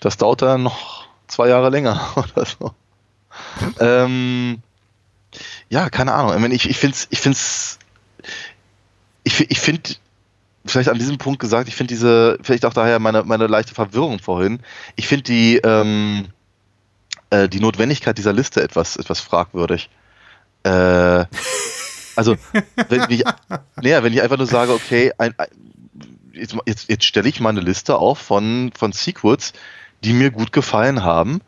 [0.00, 2.72] Das dauert dann noch zwei Jahre länger oder so.
[3.80, 4.62] Ähm,
[5.68, 6.34] ja, keine Ahnung.
[6.34, 7.36] Ich, meine, ich, ich finde es, ich finde
[9.28, 9.90] ich, ich finde,
[10.64, 14.18] vielleicht an diesem Punkt gesagt, ich finde diese, vielleicht auch daher meine, meine leichte Verwirrung
[14.18, 14.60] vorhin,
[14.96, 16.28] ich finde die, ähm,
[17.30, 19.90] äh, die Notwendigkeit dieser Liste etwas, etwas fragwürdig.
[20.62, 21.26] Äh,
[22.16, 22.36] also,
[22.88, 23.22] wenn ich,
[23.76, 25.48] naja, wenn ich einfach nur sage, okay, ein, ein,
[26.32, 29.52] jetzt, jetzt, jetzt stelle ich mal eine Liste auf von, von Sequels,
[30.04, 31.42] die mir gut gefallen haben,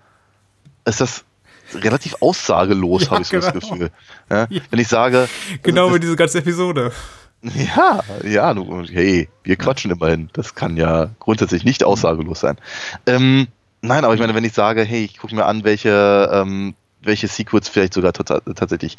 [0.84, 1.24] ist das
[1.74, 3.68] relativ aussagelos, Ja, habe ich so das genau.
[3.68, 3.90] Gefühl.
[4.28, 5.28] Ja, Wenn ich sage,
[5.62, 6.92] genau das, wie diese ganze Episode.
[7.76, 10.28] ja, ja, du, hey, wir quatschen immerhin.
[10.34, 12.58] Das kann ja grundsätzlich nicht aussagelos sein.
[13.06, 13.48] Ähm,
[13.80, 17.28] nein, aber ich meine, wenn ich sage, hey, ich gucke mir an, welche, ähm, welche
[17.28, 18.96] Sequels vielleicht sogar tatsächlich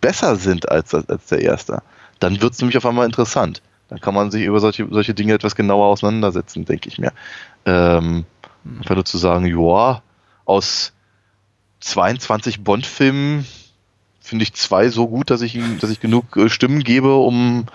[0.00, 1.82] besser sind als, als der erste,
[2.18, 3.60] dann wird es nämlich auf einmal interessant.
[3.88, 7.12] Da kann man sich über solche, solche Dinge etwas genauer auseinandersetzen, denke ich mir.
[7.66, 8.24] Ähm,
[8.78, 10.02] einfach nur zu sagen, ja,
[10.46, 10.92] aus
[11.80, 13.46] 22 Bond-Filmen
[14.22, 17.66] finde ich zwei so gut, dass ich ihm, dass ich genug äh, Stimmen gebe, um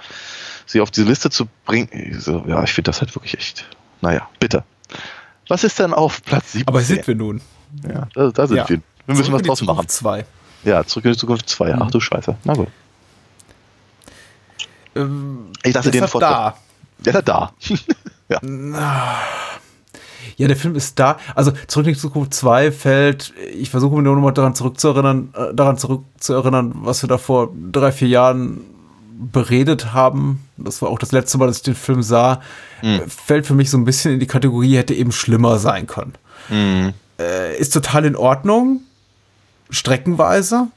[0.65, 2.17] sie auf diese Liste zu bringen.
[2.19, 3.65] So, ja, ich finde das halt wirklich echt.
[4.01, 4.63] Naja, bitte.
[5.47, 6.67] Was ist denn auf Platz 17?
[6.67, 7.41] Aber sind wir nun?
[7.87, 8.69] Ja, da, da sind Ja.
[8.69, 8.81] wir.
[9.05, 9.87] Wir müssen was draus machen.
[9.87, 10.25] Zwei.
[10.63, 11.75] Ja, zurück in die Zukunft 2.
[11.79, 12.35] Ach du Scheiße.
[12.43, 12.67] Na gut.
[14.95, 16.55] Ähm, Ich lasse den Vortrag.
[17.03, 17.11] da.
[17.11, 17.53] Ja, da.
[18.29, 18.39] Ja,
[20.37, 21.17] der Film ist da.
[21.35, 25.29] Also Zurück in die Zukunft 2 fällt, ich versuche mir nur noch mal daran zurückzuerinnern,
[25.33, 28.61] äh, daran zurückzuerinnern, was wir da vor drei, vier Jahren
[29.31, 30.41] beredet haben.
[30.57, 32.41] Das war auch das letzte Mal, dass ich den Film sah.
[32.81, 36.13] Äh, Fällt für mich so ein bisschen in die Kategorie, hätte eben schlimmer sein können.
[37.19, 38.81] Äh, ist total in Ordnung.
[39.69, 40.67] Streckenweise.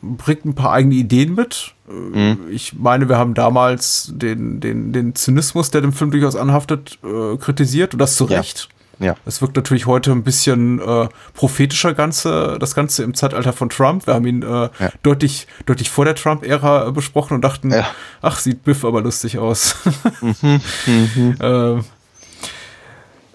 [0.00, 1.72] Bringt ein paar eigene Ideen mit.
[1.88, 6.98] Äh, Ich meine, wir haben damals den, den, den Zynismus, der dem Film durchaus anhaftet,
[7.04, 8.38] äh, kritisiert und das zu Ja.
[8.38, 8.68] Recht.
[8.98, 9.14] Ja.
[9.26, 14.06] Es wirkt natürlich heute ein bisschen äh, prophetischer, Ganze, das Ganze im Zeitalter von Trump.
[14.06, 14.70] Wir haben ihn äh,
[15.02, 17.86] deutlich, deutlich vor der Trump-Ära äh, besprochen und dachten, Ja.
[18.22, 19.76] ach, sieht Biff aber lustig aus.
[21.40, 21.76] äh,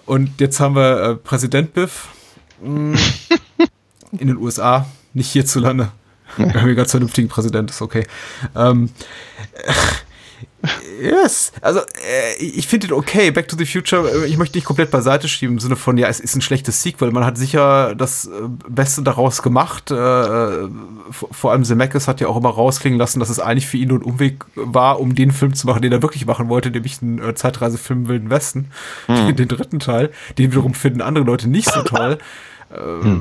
[0.06, 2.08] und jetzt haben wir äh, Präsident Biff
[2.64, 2.96] mm,
[4.18, 5.92] in den USA, nicht hierzulande.
[6.38, 8.08] Wir haben hier ganz vernünftigen Präsident, ist okay.
[8.56, 8.90] Ähm,
[11.02, 11.52] Yes.
[11.62, 13.32] Also, äh, ich finde ihn okay.
[13.32, 16.08] Back to the Future, äh, ich möchte nicht komplett beiseite schieben im Sinne von, ja,
[16.08, 17.12] es ist ein schlechtes Sequel.
[17.12, 18.30] Man hat sicher das äh,
[18.70, 19.90] Beste daraus gemacht.
[19.90, 20.70] Äh, äh,
[21.32, 24.00] vor allem Zemeckis hat ja auch immer rausklingen lassen, dass es eigentlich für ihn nur
[24.00, 27.20] ein Umweg war, um den Film zu machen, den er wirklich machen wollte, nämlich einen
[27.20, 28.72] äh, Zeitreisefilm Wilden Westen.
[29.08, 30.12] Den, den dritten Teil.
[30.38, 32.18] Den wiederum finden andere Leute nicht so toll.
[32.72, 33.20] Äh,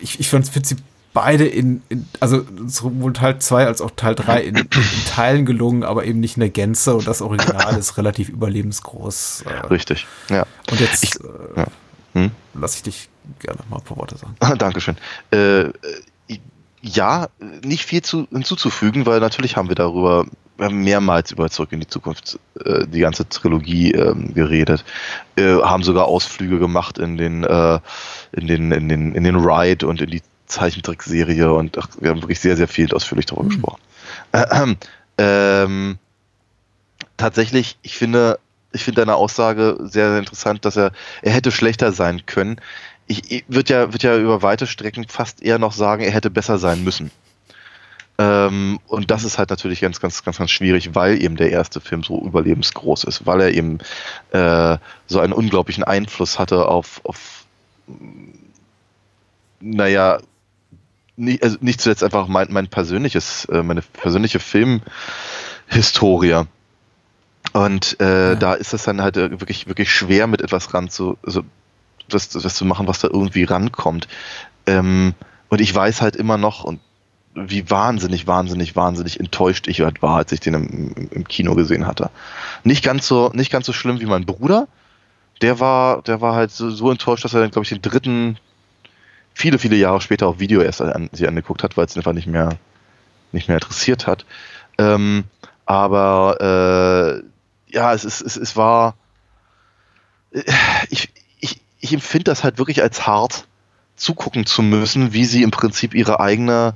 [0.00, 0.74] Ich, ich finde sie
[1.14, 4.68] beide in, in, also sowohl Teil 2 als auch Teil 3 in, in
[5.06, 9.44] Teilen gelungen, aber eben nicht in der Gänze und das Original ist relativ überlebensgroß.
[9.46, 10.06] Äh, Richtig.
[10.28, 10.46] Ja.
[10.70, 11.66] und jetzt Ich- äh, ja.
[12.14, 12.30] Hm?
[12.54, 14.34] lasse ich dich gerne mal ein paar Worte sagen.
[14.58, 14.96] Dankeschön.
[15.30, 15.70] Äh,
[16.84, 17.28] ja,
[17.62, 20.26] nicht viel zu, hinzuzufügen, weil natürlich haben wir darüber
[20.58, 24.84] wir haben mehrmals über Zurück in die Zukunft äh, die ganze Trilogie ähm, geredet,
[25.36, 27.80] äh, haben sogar Ausflüge gemacht in den, äh,
[28.32, 30.22] in den, in den, in den Ride und in die
[30.52, 33.80] Zeichentrickserie und ach, wir haben wirklich sehr, sehr viel ausführlich darüber gesprochen.
[34.32, 34.76] Ähm,
[35.18, 35.98] ähm,
[37.16, 38.38] tatsächlich, ich finde,
[38.72, 42.60] ich finde deine Aussage sehr, sehr interessant, dass er, er hätte schlechter sein können.
[43.06, 46.30] Ich, ich würde ja, würd ja über weite Strecken fast eher noch sagen, er hätte
[46.30, 47.10] besser sein müssen.
[48.18, 51.80] Ähm, und das ist halt natürlich ganz, ganz, ganz, ganz schwierig, weil eben der erste
[51.80, 53.78] Film so überlebensgroß ist, weil er eben
[54.30, 57.46] äh, so einen unglaublichen Einfluss hatte auf, auf
[59.60, 60.18] naja,
[61.16, 66.44] nicht, also nicht zuletzt einfach mein, mein persönliches, äh, meine persönliche Filmhistorie.
[67.52, 71.18] Und äh, da ist es dann halt äh, wirklich, wirklich schwer, mit etwas ran zu,
[71.24, 71.42] also
[72.08, 74.08] das, das zu machen, was da irgendwie rankommt.
[74.66, 75.14] Ähm,
[75.48, 76.80] und ich weiß halt immer noch, und
[77.34, 81.54] wie wahnsinnig, wahnsinnig, wahnsinnig enttäuscht ich halt war, als ich den im, im- im Kino
[81.54, 82.10] gesehen hatte.
[82.64, 84.68] Nicht ganz so, nicht ganz so schlimm wie mein Bruder.
[85.40, 88.38] Der war, der war halt so, so enttäuscht, dass er dann, glaube ich, den dritten
[89.34, 92.26] viele, viele Jahre später auf Video erst an, sich angeguckt hat, weil es einfach nicht
[92.26, 92.58] mehr,
[93.32, 94.24] nicht mehr interessiert hat.
[94.78, 95.24] Ähm,
[95.66, 97.22] aber
[97.68, 98.94] äh, ja, es, ist, es, es war.
[100.32, 100.42] äh,
[100.90, 101.08] Ich,
[101.40, 103.46] ich, ich empfinde das halt wirklich als hart,
[103.96, 106.74] zugucken zu müssen, wie sie im Prinzip ihre eigene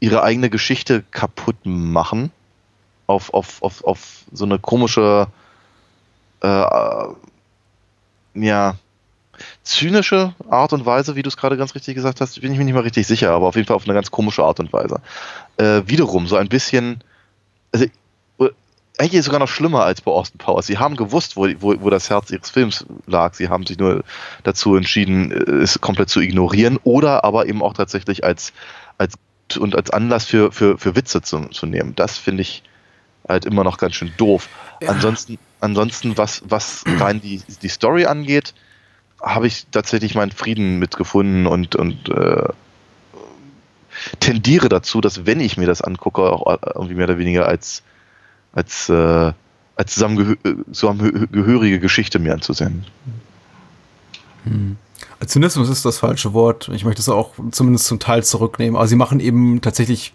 [0.00, 2.30] ihre eigene Geschichte kaputt machen.
[3.06, 5.28] Auf, auf, auf, auf so eine komische
[6.42, 6.64] äh,
[8.34, 8.76] ja,
[9.64, 12.64] zynische Art und Weise, wie du es gerade ganz richtig gesagt hast, bin ich mir
[12.64, 15.00] nicht mal richtig sicher, aber auf jeden Fall auf eine ganz komische Art und Weise.
[15.56, 17.02] Äh, wiederum so ein bisschen,
[17.72, 17.86] also
[18.38, 18.50] äh,
[18.98, 20.66] eigentlich sogar noch schlimmer als bei Austin Powers.
[20.66, 23.34] Sie haben gewusst, wo, wo, wo das Herz ihres Films lag.
[23.34, 24.04] Sie haben sich nur
[24.42, 28.52] dazu entschieden, äh, es komplett zu ignorieren oder aber eben auch tatsächlich als,
[28.98, 29.14] als
[29.58, 31.94] und als Anlass für, für, für Witze zu, zu nehmen.
[31.96, 32.62] Das finde ich
[33.26, 34.48] halt immer noch ganz schön doof.
[34.86, 38.54] Ansonsten, ansonsten, was, was rein die, die Story angeht,
[39.24, 42.48] habe ich tatsächlich meinen Frieden mitgefunden und, und äh,
[44.20, 47.82] tendiere dazu, dass wenn ich mir das angucke, auch irgendwie mehr oder weniger als,
[48.52, 49.32] als, äh,
[49.76, 50.36] als zusammengehö
[50.72, 52.84] zusammengehörige Geschichte mir anzusehen.
[55.26, 56.68] Zynismus ist das falsche Wort.
[56.74, 58.76] Ich möchte es auch zumindest zum Teil zurücknehmen.
[58.76, 60.12] Aber sie machen eben tatsächlich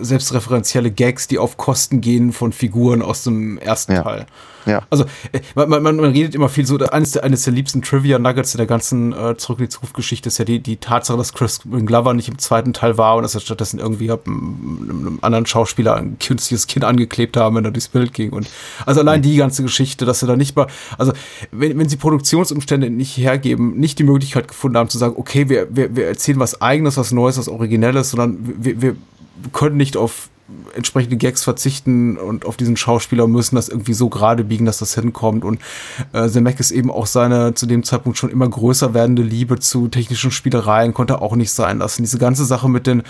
[0.00, 4.02] selbstreferenzielle Gags, die auf Kosten gehen von Figuren aus dem ersten Ja.
[4.02, 4.26] Teil.
[4.68, 4.82] Ja.
[4.90, 8.54] Also äh, man, man, man redet immer viel so, eines der, eines der liebsten Trivia-Nuggets
[8.54, 11.60] in der ganzen äh, Zurück in die Zukunft-Geschichte ist ja die, die Tatsache, dass Chris
[11.64, 15.46] Glover nicht im zweiten Teil war und dass er stattdessen irgendwie hab, einem, einem anderen
[15.46, 18.30] Schauspieler ein künstliches Kinn angeklebt haben, wenn er durchs Bild ging.
[18.30, 18.48] Und
[18.84, 20.66] also allein die ganze Geschichte, dass er da nicht mal,
[20.98, 21.12] also
[21.50, 25.74] wenn, wenn sie Produktionsumstände nicht hergeben, nicht die Möglichkeit gefunden haben zu sagen, okay, wir,
[25.74, 28.96] wir, wir erzählen was eigenes, was Neues, was Originelles, sondern wir, wir
[29.52, 30.30] können nicht auf
[30.74, 34.94] entsprechende Gags verzichten und auf diesen Schauspieler müssen das irgendwie so gerade biegen, dass das
[34.94, 35.44] hinkommt.
[35.44, 35.60] Und
[36.12, 40.30] äh, Zemeckis eben auch seine zu dem Zeitpunkt schon immer größer werdende Liebe zu technischen
[40.30, 42.02] Spielereien konnte auch nicht sein lassen.
[42.02, 43.02] Diese ganze Sache mit den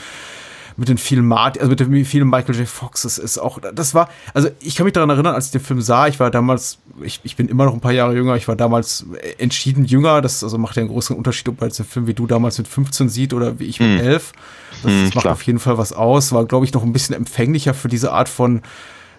[0.78, 2.68] mit den vielen Martin, also mit den vielen Michael J.
[2.68, 5.60] Fox, das ist auch, das war, also ich kann mich daran erinnern, als ich den
[5.60, 8.46] Film sah, ich war damals, ich, ich bin immer noch ein paar Jahre jünger, ich
[8.46, 9.04] war damals
[9.38, 12.14] entschieden jünger, das also macht ja einen großen Unterschied, ob man jetzt einen Film wie
[12.14, 14.32] du damals mit 15 sieht oder wie ich mit 11.
[14.70, 15.32] Das, das macht klar.
[15.32, 18.28] auf jeden Fall was aus, war, glaube ich, noch ein bisschen empfänglicher für diese Art
[18.28, 18.62] von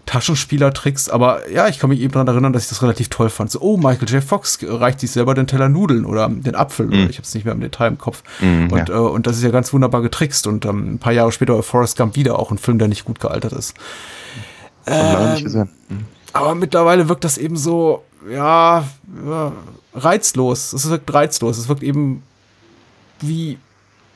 [0.09, 3.51] Taschenspielertricks, aber ja, ich kann mich eben daran erinnern, dass ich das relativ toll fand.
[3.51, 4.23] So, oh, Michael J.
[4.23, 7.43] Fox reicht sich selber den Teller Nudeln oder den Apfel, oder ich habe es nicht
[7.43, 8.23] mehr im Detail im Kopf.
[8.71, 8.95] und, ja.
[8.95, 10.47] äh, und das ist ja ganz wunderbar getrickst.
[10.47, 13.19] Und ähm, ein paar Jahre später Forrest Gump wieder auch ein Film, der nicht gut
[13.19, 13.75] gealtert ist.
[15.43, 15.69] Gesehen.
[16.33, 18.85] Aber mittlerweile wirkt das eben so, ja,
[19.27, 19.51] ja
[19.93, 20.73] reizlos.
[20.73, 21.59] Es wirkt reizlos.
[21.59, 22.23] Es wirkt eben
[23.19, 23.59] wie,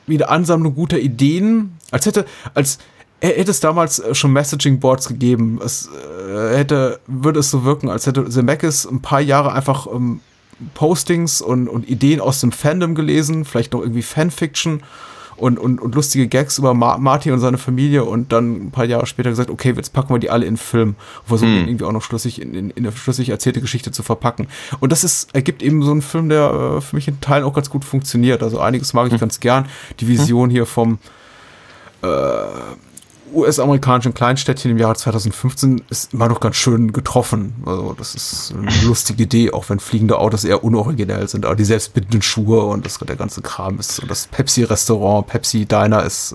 [0.08, 1.78] wie eine Ansammlung guter Ideen.
[1.92, 2.78] Als hätte, als
[3.28, 5.60] hätte es damals äh, schon Messaging Boards gegeben.
[5.64, 10.20] Es äh, hätte, würde es so wirken, als hätte Zemeckis ein paar Jahre einfach ähm,
[10.74, 14.82] Postings und, und Ideen aus dem Fandom gelesen, vielleicht noch irgendwie Fanfiction
[15.36, 18.84] und, und, und lustige Gags über Ma Marty und seine Familie und dann ein paar
[18.84, 21.68] Jahre später gesagt, okay, jetzt packen wir die alle in einen Film und versuchen den
[21.68, 24.46] irgendwie auch noch schlüssig in, in, in eine schlüssig erzählte Geschichte zu verpacken.
[24.80, 27.54] Und das ist, ergibt eben so einen Film, der äh, für mich in Teilen auch
[27.54, 28.42] ganz gut funktioniert.
[28.42, 29.66] Also einiges mag ich ganz gern.
[29.98, 30.98] Die Vision hier vom
[33.32, 37.54] US-amerikanischen Kleinstädtchen im Jahre 2015 ist immer noch ganz schön getroffen.
[37.66, 41.46] Also das ist eine lustige Idee, auch wenn fliegende Autos eher unoriginell sind.
[41.46, 46.34] Aber die selbstbindenden Schuhe und das der ganze Kram ist und das Pepsi-Restaurant, Pepsi-Diner ist,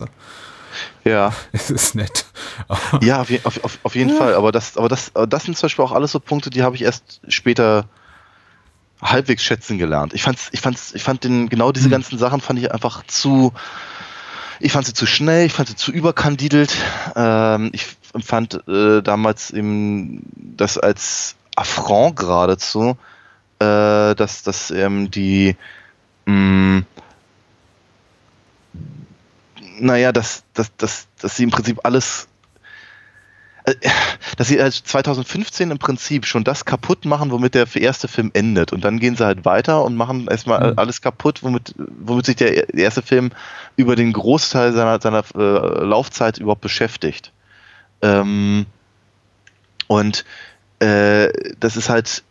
[1.03, 1.33] Ja.
[1.51, 2.25] ist, ist nett.
[3.01, 4.33] Ja, auf, auf, auf, jeden Fall.
[4.33, 6.75] Aber das, aber, das, aber das sind zum Beispiel auch alles so Punkte, die habe
[6.75, 7.85] ich erst später
[9.01, 10.13] halbwegs schätzen gelernt.
[10.13, 13.53] Ich, fand's, ich, fand's, ich fand den, genau diese ganzen Sachen fand ich einfach zu.
[14.59, 16.75] Ich fand sie zu schnell, ich fand sie zu überkandidelt.
[17.15, 22.97] Ähm, ich empfand äh, damals eben das als Affront geradezu,
[23.59, 25.55] äh, dass, dass ähm, die
[26.25, 26.83] mh,
[29.79, 32.27] naja, dass, dass, dass, dass sie im Prinzip alles,
[34.37, 38.73] dass sie halt 2015 im Prinzip schon das kaputt machen, womit der erste Film endet.
[38.73, 42.73] Und dann gehen sie halt weiter und machen erstmal alles kaputt, womit, womit sich der
[42.73, 43.31] erste Film
[43.75, 47.31] über den Großteil seiner, seiner äh, Laufzeit überhaupt beschäftigt.
[48.01, 48.65] Ähm,
[49.87, 50.25] und
[50.79, 52.23] äh, das ist halt,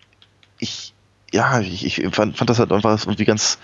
[0.59, 0.95] ich,
[1.32, 3.59] ja, ich, ich fand, fand das halt einfach irgendwie ganz,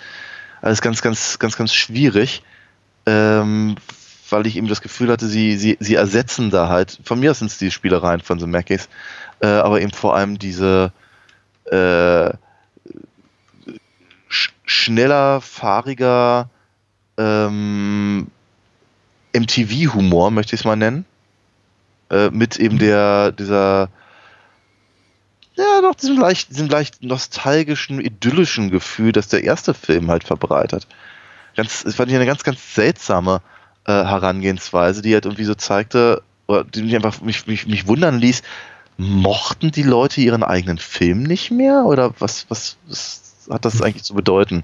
[0.61, 2.43] alles ganz, ganz, ganz, ganz schwierig
[3.07, 3.77] ähm,
[4.35, 7.47] weil ich eben das Gefühl hatte, sie, sie, sie ersetzen da halt, von mir sind
[7.47, 8.89] es die Spielereien von The Mackies,
[9.41, 10.93] äh, aber eben vor allem diese
[11.67, 12.31] äh,
[14.29, 16.51] sch schneller, fahriger
[17.17, 18.27] ähm,
[19.33, 21.05] MTV-Humor, möchte ich es mal nennen,
[22.11, 23.89] äh, mit eben der, dieser
[25.55, 30.89] ja, doch, diesem leicht, diesem leicht nostalgischen, idyllischen Gefühl, das der erste Film halt verbreitet.
[31.55, 33.41] Ganz, das fand ich eine ganz, ganz seltsame
[33.87, 38.19] äh, Herangehensweise, die halt irgendwie so zeigte, oder die mich einfach mich, mich, mich wundern
[38.19, 38.43] ließ,
[38.97, 41.85] mochten die Leute ihren eigenen Film nicht mehr?
[41.85, 44.63] Oder was, was, was hat das eigentlich zu bedeuten?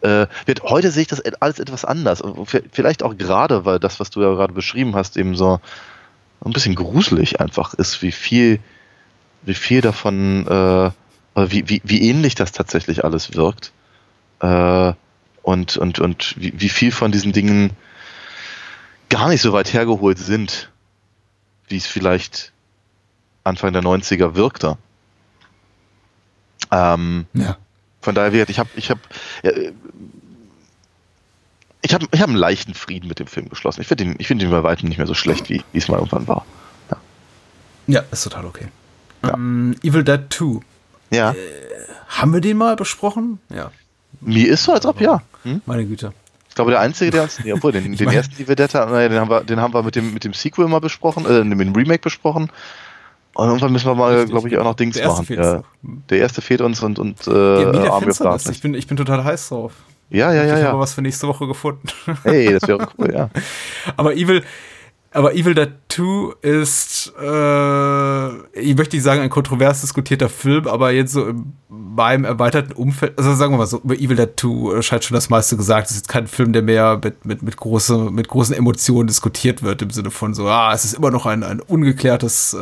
[0.00, 2.20] Äh, wird, heute sehe ich das alles etwas anders.
[2.20, 5.60] Und Vielleicht auch gerade, weil das, was du ja gerade beschrieben hast, eben so
[6.44, 8.60] ein bisschen gruselig einfach ist, wie viel,
[9.42, 10.90] wie viel davon, äh,
[11.34, 13.72] wie, wie, wie ähnlich das tatsächlich alles wirkt.
[14.40, 14.92] Äh,
[15.42, 17.70] und, und, und wie, wie viel von diesen Dingen
[19.08, 20.70] gar nicht so weit hergeholt sind,
[21.68, 22.52] wie es vielleicht
[23.44, 24.76] Anfang der 90er wirkte.
[26.70, 27.56] Ähm, Ja.
[28.00, 29.00] von daher wird, ich habe, ich habe,
[29.42, 29.72] äh,
[31.82, 33.80] ich habe, ich habe einen leichten Frieden mit dem Film geschlossen.
[33.80, 35.96] Ich finde ihn, ich finde ihn bei weitem nicht mehr so schlecht, wie es mal
[35.98, 36.44] irgendwann war.
[37.88, 38.66] Ja, ist total okay.
[39.22, 39.34] Ja.
[39.34, 40.60] Ähm, Evil Dead 2.
[41.12, 41.36] Ja,
[42.08, 43.38] Haben wir den mal besprochen?
[43.48, 43.70] Ja,
[44.20, 45.22] mir ist so, als ob ja.
[45.44, 45.62] Hm?
[45.66, 46.12] meine Güte.
[46.56, 49.20] Ich glaube, der einzige, der uns, nee, obwohl, den, den meine- ersten, hatten, naja, den
[49.20, 51.74] haben wir, den haben wir mit dem, mit dem Sequel mal besprochen, äh, mit dem
[51.74, 52.50] Remake besprochen.
[53.34, 55.26] Und irgendwann müssen wir mal, glaube ich, auch noch Dings machen.
[55.28, 55.56] Ja.
[55.56, 55.64] noch.
[56.08, 58.16] Der erste fehlt uns und, und äh, Ja, Army of.
[58.16, 58.48] Darkness.
[58.48, 59.74] Ich bin, ich bin total heiß drauf.
[60.08, 60.78] Ja, ja, ja, ich habe ja.
[60.78, 61.88] was für nächste Woche gefunden.
[62.22, 63.28] Hey, das wäre cool, ja.
[63.98, 64.42] Aber Evil,
[65.16, 70.90] aber Evil Dead 2 ist, äh, ich möchte nicht sagen, ein kontrovers diskutierter Film, aber
[70.90, 74.82] jetzt so in meinem erweiterten Umfeld, also sagen wir mal so, über Evil Dead 2
[74.82, 75.86] scheint schon das meiste gesagt.
[75.86, 79.62] Es ist jetzt kein Film, der mehr mit, mit, mit, große, mit großen Emotionen diskutiert
[79.62, 82.58] wird, im Sinne von so, ah, es ist immer noch ein, ein ungeklärtes, äh,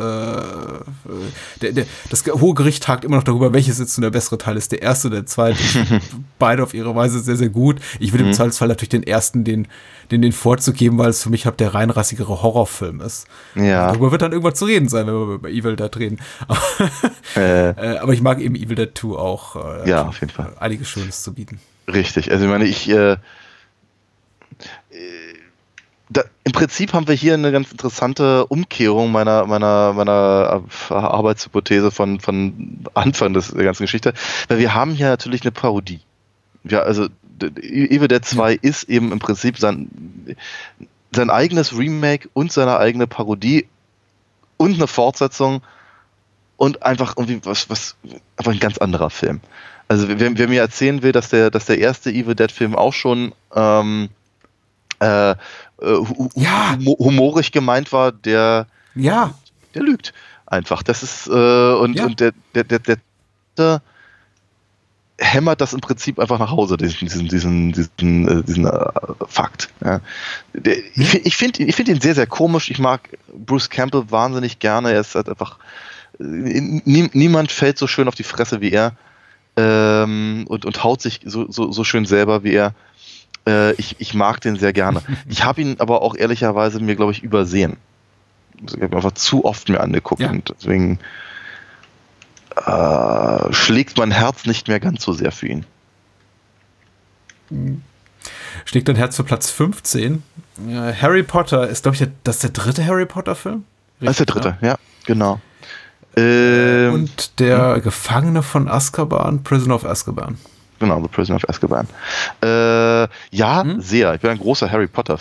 [1.61, 4.55] der, der, das Hohe Gericht tagt immer noch darüber, welches jetzt nun der bessere Teil
[4.55, 5.59] ist, der erste oder der zweite.
[6.39, 7.81] Beide auf ihre Weise sehr, sehr gut.
[7.99, 9.67] Ich würde im Zweifelsfall natürlich den ersten, den,
[10.11, 13.27] den, den vorzugeben, weil es für mich halt der reinrassigere Horrorfilm ist.
[13.55, 13.87] Ja.
[13.87, 16.19] Darüber wird dann irgendwann zu reden sein, wenn wir über Evil Dead reden.
[16.47, 16.59] Aber,
[17.35, 19.55] Äh, äh, aber ich mag eben Evil Dead 2 auch.
[19.83, 20.53] Äh, Ja, auf jeden Fall.
[20.59, 21.59] Einiges Schönes zu bieten.
[21.87, 22.31] Richtig.
[22.31, 23.17] Also ich meine, ich äh, äh,
[26.09, 31.91] da, im Prinzip haben wir hier eine ganz interessante Umkehrung meiner meiner meiner äh, Arbeitshypothese
[31.91, 34.13] von von Anfang des, der ganzen Geschichte,
[34.47, 36.01] weil wir haben hier natürlich eine Parodie.
[36.63, 37.07] Ja, also
[37.61, 39.89] Evil Dead 2 ist eben im Prinzip sein
[41.15, 43.67] sein eigenes Remake und seine eigene Parodie
[44.57, 45.61] und eine Fortsetzung
[46.57, 47.95] und einfach irgendwie was, was
[48.37, 49.41] einfach ein ganz anderer Film.
[49.87, 52.93] Also wer, wer mir erzählen will, dass der, dass der erste Evil Dead Film auch
[52.93, 54.09] schon ähm,
[54.99, 55.35] äh, äh,
[55.81, 56.75] hu Ja.
[56.79, 59.33] humo- humorig gemeint war, der, Ja,
[59.73, 60.13] der lügt
[60.47, 60.81] einfach.
[60.83, 62.05] Das ist äh, und, Ja.
[62.05, 62.97] und der, der, der, der,
[63.57, 63.81] der
[65.17, 68.89] hämmert das im Prinzip einfach nach Hause, diesen, diesen, diesen, diesen, äh, diesen äh,
[69.27, 69.69] Fakt.
[70.53, 72.69] Ich, fi- ich finde ich find ihn sehr, sehr komisch.
[72.69, 74.91] Ich mag Bruce Campbell wahnsinnig gerne.
[74.91, 75.57] Er ist halt einfach.
[76.19, 78.93] äh, Nie, niemand fällt so schön auf die Fresse wie er
[79.55, 82.73] ähm, und, und haut sich so, so, so schön selber wie er.
[83.77, 85.03] Ich, ich mag den sehr gerne.
[85.29, 87.77] Ich habe ihn aber auch ehrlicherweise mir, glaube ich, übersehen.
[88.65, 90.97] Ich habe ihn einfach zu oft mir angeguckt und deswegen
[92.55, 95.65] äh, schlägt mein Herz nicht mehr ganz so sehr für ihn.
[98.65, 100.23] schlägt dein Herz für Platz 15.
[100.67, 103.65] Äh, Harry Potter ist, glaube ich, der, das ist der dritte Harry Potter-Film.
[103.99, 105.35] Das ist der dritte, ja, genau.
[105.35, 106.21] ne?
[106.23, 110.37] Ähm, Und der Gefangene von Azkaban, Prisoner of Azkaban.
[110.79, 111.87] Genau, The Prisoner of Azkaban.
[112.41, 113.81] Äh, ja, Hm?
[113.81, 114.13] sehr.
[114.15, 115.19] Ich bin ein großer Harry Potter.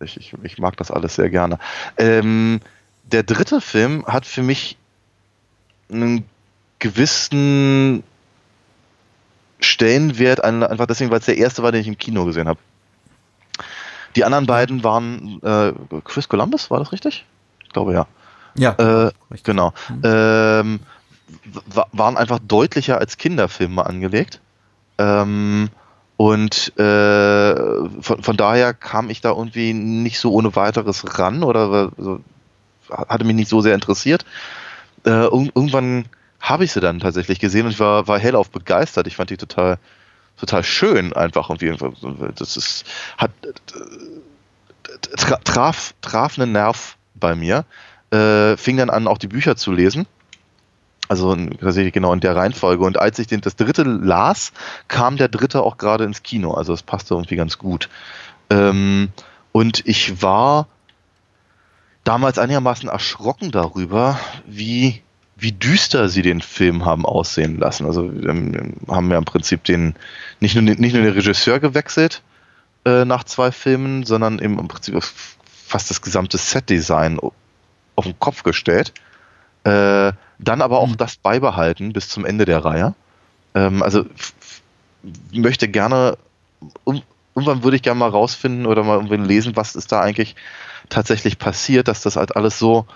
[0.00, 1.58] Ich, ich, ich mag das alles sehr gerne.
[1.96, 2.60] Ähm,
[3.04, 4.76] der dritte Film hat für mich
[5.90, 6.24] einen
[6.78, 8.02] gewissen
[9.60, 12.58] Stellenwert, ein- einfach deswegen, weil es der erste war, den ich im Kino gesehen habe.
[14.14, 15.72] Die anderen beiden waren äh,
[16.04, 17.24] Chris Columbus, war das richtig?
[17.62, 18.06] Ich glaube ja.
[18.56, 18.72] Ja,
[19.06, 19.10] Äh,
[19.42, 19.72] genau.
[20.02, 20.80] Ähm,
[21.66, 24.40] wa- waren einfach deutlicher als Kinderfilme angelegt.
[24.98, 25.68] Ähm,
[26.16, 27.54] und äh,
[28.00, 32.20] von, von daher kam ich da irgendwie nicht so ohne weiteres ran oder so,
[32.88, 34.24] hatte mich nicht so sehr interessiert.
[35.06, 36.06] Äh, irg- irgendwann
[36.40, 39.06] habe ich sie dann tatsächlich gesehen und war, war hellauf begeistert.
[39.06, 39.78] Ich fand die total,
[40.36, 41.76] total schön einfach irgendwie.
[42.34, 42.84] Das ist,
[43.16, 43.30] hat,
[45.16, 47.64] tra traf, traf einen Nerv bei mir.
[48.10, 50.06] Äh, fing dann an, auch die Bücher zu lesen.
[51.08, 52.84] Also tatsächlich genau in der Reihenfolge.
[52.84, 54.52] Und als ich den, das dritte las,
[54.88, 56.52] kam der dritte auch gerade ins Kino.
[56.54, 57.88] Also es passte irgendwie ganz gut.
[58.50, 59.10] Ähm,
[59.52, 60.66] und ich war
[62.06, 65.02] damals einigermaßen erschrocken darüber, wie,
[65.36, 67.84] wie düster sie den Film haben aussehen lassen.
[67.84, 69.94] Also ähm, haben ja im Prinzip den
[70.40, 72.22] nicht nur, den- nicht nur den Regisseur gewechselt
[72.84, 74.96] äh, nach zwei Filmen, sondern im, im Prinzip
[75.66, 77.18] fast das gesamte Setdesign
[77.96, 78.92] auf den Kopf gestellt.
[79.64, 82.94] Äh, dann aber auch das beibehalten bis zum Ende der Reihe.
[83.54, 84.04] Ähm, also
[85.32, 86.18] möchte gerne,
[86.84, 87.02] um,
[87.34, 90.36] irgendwann würde ich gerne mal rausfinden oder mal irgendwie lesen, was ist da eigentlich
[90.88, 92.86] tatsächlich passiert, dass das halt alles so,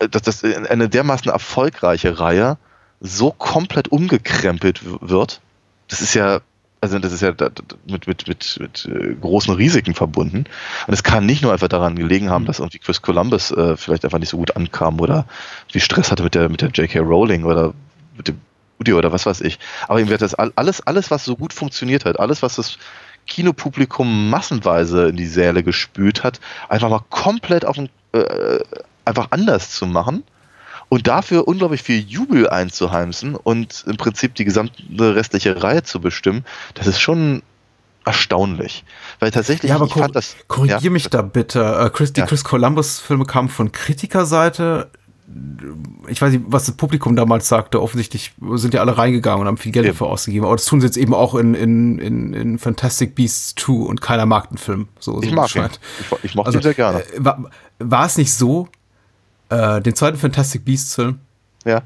[0.00, 2.58] äh, dass das eine dermaßen erfolgreiche Reihe
[3.00, 5.40] so komplett umgekrempelt wird.
[5.88, 6.40] Das ist ja,
[6.80, 7.32] also das ist ja
[7.86, 10.44] mit, mit, mit, mit äh, großen Risiken verbunden.
[10.86, 14.04] Und es kann nicht nur einfach daran gelegen haben, dass irgendwie Chris Columbus äh, vielleicht
[14.04, 15.26] einfach nicht so gut ankam oder
[15.72, 17.00] wie Stress hatte mit der, mit der J.K.
[17.00, 17.74] Rowling oder
[18.16, 18.40] mit dem
[18.76, 19.58] Studio oder was weiß ich.
[19.86, 22.78] Aber ihm wird das all- alles, alles, was so gut funktioniert hat, alles, was das
[23.26, 28.58] Kinopublikum massenweise in die Säle gespült hat, einfach mal komplett auf den, äh,
[29.04, 30.22] einfach anders zu machen
[30.88, 36.44] und dafür unglaublich viel Jubel einzuheimsen und im Prinzip die gesamte restliche Reihe zu bestimmen,
[36.74, 37.42] das ist schon
[38.04, 38.84] erstaunlich.
[39.20, 40.36] Weil tatsächlich, Ja, aber ich fand das.
[40.48, 41.60] korrigier ja, mich da bitte.
[41.62, 42.26] Äh, Chris, die Ja.
[42.26, 44.90] Chris Columbus-Filme kamen von Kritikerseite.
[46.08, 47.80] Ich weiß nicht, was das Publikum damals sagte.
[47.80, 49.92] Offensichtlich sind ja alle reingegangen und haben viel Geld Ja.
[49.92, 50.44] dafür ausgegeben.
[50.44, 54.00] Aber das tun sie jetzt eben auch in, in, in, in Fantastic Beasts 2 und
[54.02, 54.88] keiner mag den Film.
[54.98, 55.68] So, Ich so mag ihn.
[56.00, 57.00] Ich, ich mochte ihn sehr gerne.
[57.00, 58.68] äh, war, war es nicht so,
[59.48, 61.18] äh, den zweiten Fantastic Beasts-Film,
[61.64, 61.82] Ja.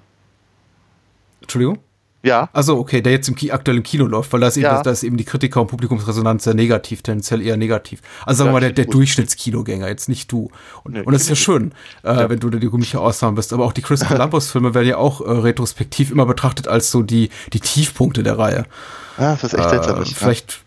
[1.43, 1.78] Entschuldigung?
[2.27, 4.64] Ja, Also okay, der jetzt im Ki aktuell im Kino läuft, weil da ist, eben,
[4.64, 4.83] Ja.
[4.83, 8.01] da ist eben die Kritiker- und Publikumsresonanz sehr negativ, tendenziell eher negativ.
[8.24, 8.87] Also sagen wir Ja, mal, der, der.
[8.87, 10.51] Durchschnittskinogänger, jetzt nicht du.
[10.83, 11.72] Und, Nee, und das ist ja schön,
[12.03, 13.53] äh, wenn du da die glückliche Ausnahme bist.
[13.53, 17.31] Aber auch die Chris Columbus-Filme werden ja auch äh, retrospektiv immer betrachtet als so die,
[17.53, 18.66] die Tiefpunkte der Reihe.
[19.18, 19.99] ja das ist echt seltsam.
[19.99, 20.16] Äh, ist, ja.
[20.18, 20.61] vielleicht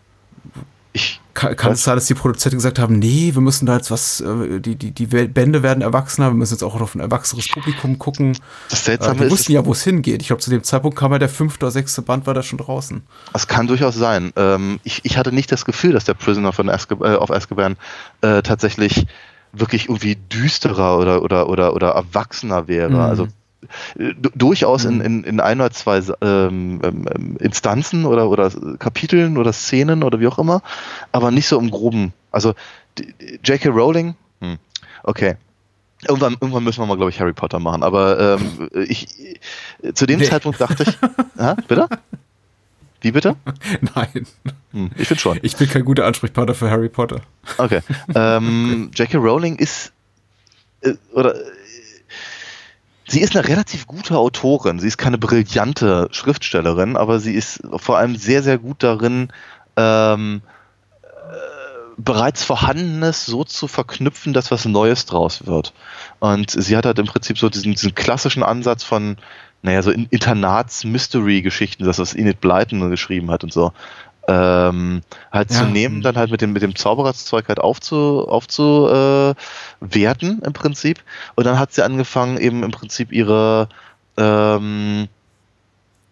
[0.99, 3.91] Ich, kann, kann es sein, dass die Produzenten gesagt haben, nee, wir müssen da jetzt
[3.91, 7.47] was, äh, die, die, die Bände werden erwachsener, wir müssen jetzt auch auf ein erwachsenes
[7.47, 8.37] Publikum gucken.
[8.69, 10.21] das Äh, Seltsame die ist, wussten ja, wo es hingeht.
[10.21, 12.57] Ich glaube, zu dem Zeitpunkt kam ja der fünfte oder sechste Band, war da schon
[12.57, 13.03] draußen.
[13.31, 14.33] Das kann durchaus sein.
[14.35, 17.77] Ähm, ich, ich hatte nicht das Gefühl, dass der Prisoner von Azkab äh, auf Azkaban
[18.21, 19.07] äh, tatsächlich
[19.53, 22.89] wirklich irgendwie düsterer oder, oder, oder, oder erwachsener wäre.
[22.89, 22.99] Mhm.
[22.99, 23.29] Also äh,
[24.35, 30.03] durchaus in, in, in ein oder zwei ähm, ähm, Instanzen oder, oder Kapiteln oder Szenen
[30.03, 30.61] oder wie auch immer,
[31.11, 32.13] aber nicht so im Groben.
[32.31, 32.53] Also
[33.43, 33.69] J.K.
[33.69, 34.57] Rowling, hm,
[35.03, 35.35] okay.
[36.07, 37.83] Irgendwann, irgendwann müssen wir mal, glaube ich, Harry Potter machen.
[37.83, 39.07] Aber ähm, ich
[39.93, 40.25] zu dem Nee.
[40.29, 40.97] Zeitpunkt dachte ich,
[41.37, 41.55] Hä?
[41.67, 41.89] bitte?
[43.01, 43.35] Wie bitte?
[43.95, 44.25] Nein.
[44.71, 45.39] Hm, ich finde schon.
[45.41, 47.21] Ich bin kein guter Ansprechpartner für Harry Potter.
[47.57, 47.81] Okay.
[48.15, 49.17] Ähm, J.K.
[49.17, 49.91] Rowling ist
[50.81, 51.35] äh, oder
[53.09, 54.79] sie ist eine relativ gute Autorin.
[54.79, 59.33] Sie ist keine brillante Schriftstellerin, aber sie ist vor allem sehr, sehr gut darin,
[59.75, 60.41] ähm,
[61.03, 61.11] äh,
[61.97, 65.73] bereits Vorhandenes so zu verknüpfen, dass was Neues draus wird.
[66.19, 69.17] Und sie hat halt im Prinzip so diesen, diesen klassischen Ansatz von,
[69.61, 73.73] naja, so In- Internats-Mystery-Geschichten, das was Enid Blyton geschrieben hat und so.
[74.31, 75.01] Ähm,
[75.31, 75.69] halt zu Ja.
[75.69, 79.33] nehmen, dann halt mit dem, mit dem Zaubererszeug halt aufzu, aufzu äh,
[79.81, 80.99] im Prinzip.
[81.35, 83.69] Und dann hat sie angefangen, eben im Prinzip ihre,
[84.17, 85.07] ähm,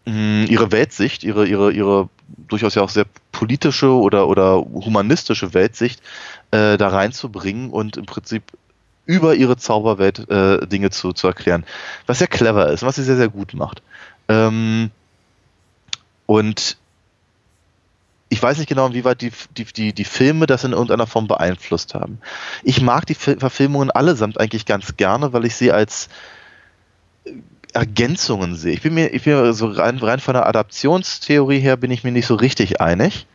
[0.05, 2.09] mh, ihre Weltsicht, ihre, ihre, ihre
[2.47, 6.01] durchaus ja auch sehr politische oder, oder humanistische Weltsicht
[6.49, 8.41] äh, da reinzubringen und im Prinzip
[9.05, 11.65] über ihre Zauberwelt äh, Dinge zu, zu erklären.
[12.07, 13.83] Was sehr clever ist und was sie sehr, sehr gut macht.
[14.27, 14.89] Ähm,
[16.25, 16.77] und
[18.29, 21.93] ich weiß nicht genau, inwieweit die, die, die, die Filme das in irgendeiner Form beeinflusst
[21.93, 22.19] haben.
[22.63, 26.09] Ich mag die Fil- Verfilmungen allesamt eigentlich ganz gerne, weil ich sie als
[27.25, 27.31] äh,
[27.73, 28.73] Ergänzungen sehe.
[28.73, 32.03] Ich bin mir, ich bin mir so rein, rein von der Adaptionstheorie her bin ich
[32.03, 33.27] mir nicht so richtig einig.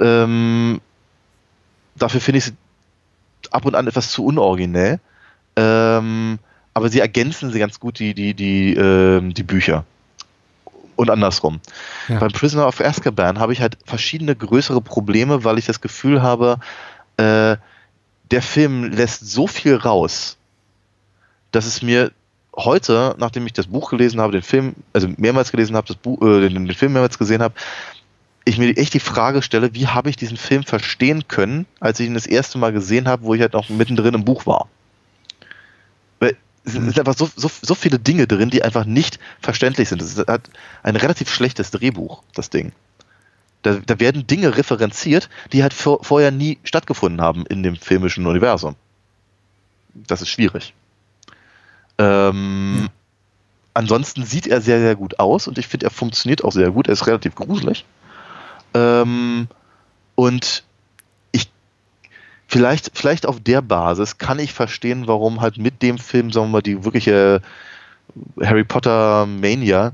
[0.00, 0.80] Ähm,
[1.96, 2.52] dafür finde ich sie
[3.50, 4.98] ab und an etwas zu unoriginell.
[5.56, 6.38] Ähm,
[6.74, 9.84] aber sie ergänzen sie ganz gut, die, die, die, ähm, die Bücher.
[11.00, 11.60] Und andersrum.
[12.08, 12.18] Ja.
[12.18, 16.58] Beim Prisoner of Azkaban habe ich halt verschiedene größere Probleme, weil ich das Gefühl habe,
[17.16, 17.56] äh,
[18.30, 20.36] der Film lässt so viel raus,
[21.52, 22.12] dass es mir
[22.54, 26.20] heute, nachdem ich das Buch gelesen habe, den Film, also mehrmals gelesen habe, das Buch,
[26.20, 27.54] äh, den, den Film mehrmals gesehen habe,
[28.44, 32.08] ich mir echt die Frage stelle, wie habe ich diesen Film verstehen können, als ich
[32.08, 34.68] ihn das erste Mal gesehen habe, wo ich halt noch mittendrin im Buch war.
[36.78, 40.02] Es sind einfach so, so, so viele Dinge drin, die einfach nicht verständlich sind.
[40.02, 40.50] Es hat
[40.82, 42.72] ein relativ schlechtes Drehbuch, das Ding.
[43.62, 48.26] Da, da werden Dinge referenziert, die halt vor, vorher nie stattgefunden haben in dem filmischen
[48.26, 48.74] Universum.
[49.94, 50.72] Das ist schwierig.
[51.98, 52.88] Ähm,
[53.72, 56.88] Ansonsten sieht er sehr, sehr gut aus und ich finde, er funktioniert auch sehr gut.
[56.88, 57.84] Er ist relativ gruselig.
[58.74, 59.46] Ähm,
[60.16, 60.64] und
[62.50, 66.52] vielleicht, vielleicht auf der Basis kann ich verstehen, warum halt mit dem Film, sagen wir
[66.52, 67.40] mal, die wirkliche
[68.42, 69.92] Harry Potter Mania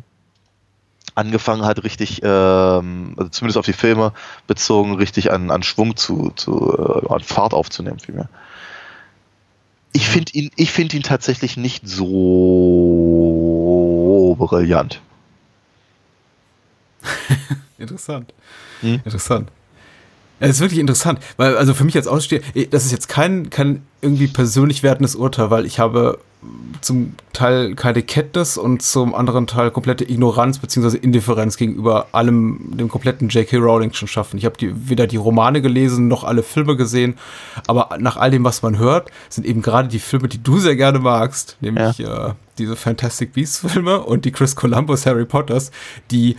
[1.14, 4.12] angefangen hat, richtig, ähm, also zumindest auf die Filme
[4.46, 8.30] bezogen, richtig an, an Schwung zu, zu äh, an Fahrt aufzunehmen, vielmehr.
[9.92, 12.06] Ich finde ihn, ich finde ihn tatsächlich nicht so
[14.38, 15.00] brillant.
[17.78, 18.32] Interessant.
[18.80, 19.00] Hm?
[19.04, 19.50] Interessant.
[20.38, 23.50] Es ist wirklich interessant, weil also für mich als Aussteher, eh, das ist jetzt kein,
[23.50, 26.18] kein irgendwie persönlich wertendes Urteil, weil ich habe
[26.80, 32.88] zum Teil keine Kenntnis und zum anderen Teil komplette Ignoranz beziehungsweise Indifferenz gegenüber allem, dem
[32.88, 33.56] kompletten J.K.
[33.56, 34.38] Rowling schon schaffen.
[34.38, 37.16] Ich habe die, weder die Romane gelesen noch alle Filme gesehen,
[37.66, 40.76] aber nach all dem, was man hört, sind eben gerade die Filme, die du sehr
[40.76, 45.70] gerne magst, nämlich äh, diese Fantastic Beasts Filme und die Chris Columbus Harry Potters,
[46.10, 46.36] die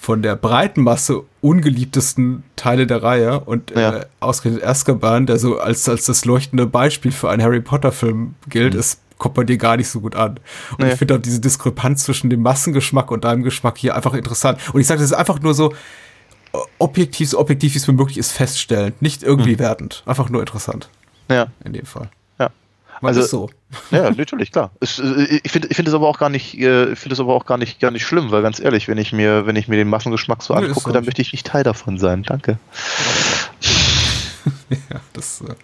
[0.00, 3.96] von der breiten Masse ungeliebtesten Teile der Reihe und Ja.
[3.98, 8.34] äh, ausgerechnet Azkaban, der so als, als das leuchtende Beispiel für einen Harry Potter Film
[8.48, 10.40] gilt, ist, kommt bei dir gar nicht so gut an.
[10.78, 10.92] Und Nee.
[10.92, 14.58] ich finde auch diese Diskrepanz zwischen dem Massengeschmack und deinem Geschmack hier einfach interessant.
[14.72, 15.72] Und ich sage, das ist einfach nur so
[16.52, 19.02] äh, objektiv, so objektiv wie es mir möglich ist, feststellend.
[19.02, 20.02] Nicht irgendwie wertend.
[20.06, 20.88] Einfach nur interessant
[21.28, 22.08] Ja, in dem Fall.
[23.00, 23.06] Ja.
[23.06, 23.50] Man Also- ist so.
[23.92, 24.70] Ja, natürlich, klar.
[24.82, 27.34] Äh, ich finde ich finde es aber auch gar nicht, äh, ich finde es aber
[27.34, 29.76] auch gar nicht, gar nicht schlimm, weil ganz ehrlich, wenn ich mir, wenn ich mir
[29.76, 32.22] den Massengeschmack so Nee, angucke, so dann möchte ich nicht Teil davon sein.
[32.24, 32.58] Danke.
[34.70, 35.40] ja, das.
[35.42, 35.54] Äh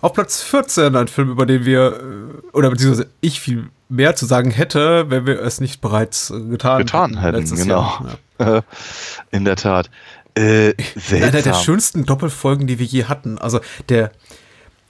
[0.00, 4.26] Auf Platz 14 ein Film, über den wir, äh, oder beziehungsweise ich viel mehr zu
[4.26, 8.00] sagen hätte, wenn wir es nicht bereits getan, Getan hätten, letztes genau.
[8.38, 8.64] Jahr.
[9.30, 9.90] In der Tat.
[10.36, 10.70] Äh,
[11.10, 11.26] Ja.
[11.28, 13.38] Einer der schönsten Doppelfolgen, die wir je hatten.
[13.38, 14.10] Also der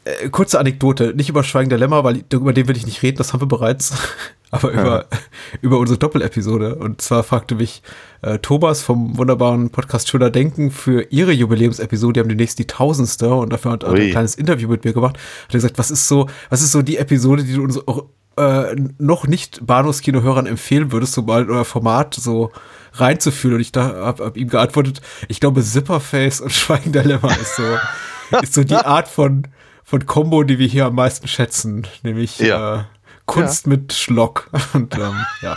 [0.04, 3.18] äh, kurze Anekdote, nicht über Schweigen der Lämmer, weil über den will ich nicht reden,
[3.18, 3.94] das haben wir bereits,
[4.50, 5.06] aber über,
[5.62, 6.76] über unsere Doppelepisode.
[6.76, 7.82] Und zwar fragte mich
[8.22, 13.32] äh, Thomas vom wunderbaren Podcast Schöner Denken für ihre Jubiläumsepisode, die haben demnächst die tausendste
[13.32, 15.16] und dafür hat er ein kleines Interview mit mir gemacht.
[15.16, 18.04] Hat er gesagt, was ist so, was ist so die Episode, die du uns auch
[18.36, 22.50] äh, noch nicht Bahnhofskino-Hörern empfehlen würdest, so mal in euer Format so
[22.94, 23.56] reinzuführen.
[23.56, 27.56] Und ich da hab, hab ihm geantwortet, ich glaube, Zipperface und Schweigen der Lämmer ist
[27.56, 27.62] so,
[28.42, 29.46] ist so die Art von,
[29.84, 32.80] von Combo, die wir hier am meisten schätzen, nämlich Ja.
[32.80, 32.84] äh,
[33.26, 34.50] Kunst mit Schlock.
[34.74, 35.56] Und ähm, ja,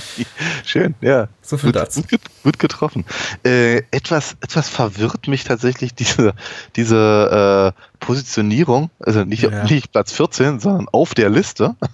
[0.64, 1.28] Schön, ja.
[1.40, 2.02] So viel gut, dazu.
[2.02, 3.04] Gut, gut getroffen.
[3.44, 6.34] Äh, etwas, etwas verwirrt mich tatsächlich diese,
[6.74, 9.62] diese äh, Positionierung, also nicht, Ja.
[9.64, 11.76] nicht Platz 14, sondern auf der Liste.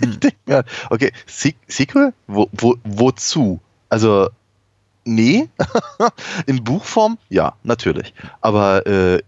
[0.00, 0.10] Hm.
[0.12, 2.14] ich denke mir, okay, Se Sequel?
[2.26, 3.60] Wo, wo, wozu?
[3.90, 4.30] Also,
[5.04, 5.50] nee.
[6.46, 7.18] In Buchform?
[7.28, 8.14] Ja, natürlich.
[8.40, 9.22] Aber äh,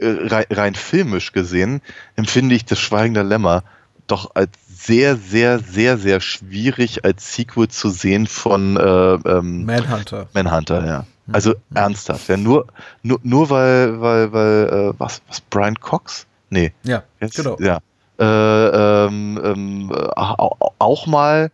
[0.00, 1.80] rein, rein filmisch gesehen
[2.16, 3.62] empfinde ich das Schweigen der Lämmer
[4.06, 10.28] doch als sehr, sehr, sehr, sehr schwierig als Sequel zu sehen von äh, ähm, Manhunter.
[10.32, 11.06] Manhunter, ja.
[11.32, 12.66] Also ernsthaft, ja, nur,
[13.02, 16.24] nur, nur weil, weil, weil, äh, was, was, Brian Cox?
[16.50, 16.72] Nee.
[16.84, 17.56] Ja, Jetzt, genau.
[17.58, 17.80] Ja.
[18.18, 21.50] Äh, ähm, ähm, äh, au- auch mal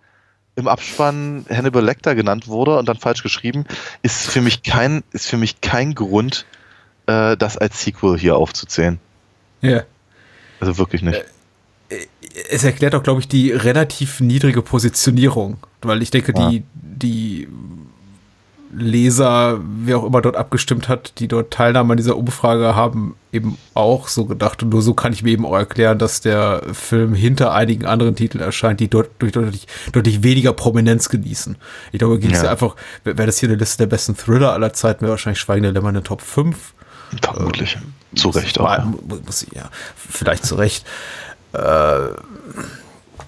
[0.55, 3.65] im Abspann Hannibal Lecter genannt wurde und dann falsch geschrieben,
[4.03, 6.45] ist für mich kein, ist für mich kein Grund,
[7.07, 8.99] äh, das als Sequel hier aufzuzählen.
[9.61, 9.83] Ja.
[10.61, 11.25] Also wirklich nicht.
[12.51, 16.49] es erklärt auch, glaube ich, die relativ niedrige Positionierung, weil ich denke, Ja.
[16.51, 17.49] die, die
[18.75, 23.59] Leser, wer auch immer dort abgestimmt hat, die dort teilnahmen an dieser Umfrage, haben eben
[23.75, 24.63] auch so gedacht.
[24.63, 28.17] Und nur so kann ich mir eben auch erklären, dass der Film hinter einigen anderen
[28.17, 31.57] Titeln erscheint, die dort durch deutlich, deutlich weniger Prominenz genießen.
[31.93, 32.45] Ich glaube, geht es Ja.
[32.47, 32.75] ja einfach,
[33.05, 35.89] wäre das hier eine Liste der besten Thriller aller Zeiten, wäre wahrscheinlich Schweigen der Lämmer
[35.91, 36.73] in der Top 5.
[37.21, 37.77] Vermutlich.
[38.15, 38.65] Zu Recht auch.
[38.65, 38.85] Mal- Ja.
[38.85, 40.87] mu- Muss, ja, vielleicht zu Recht.
[41.53, 42.09] Äh,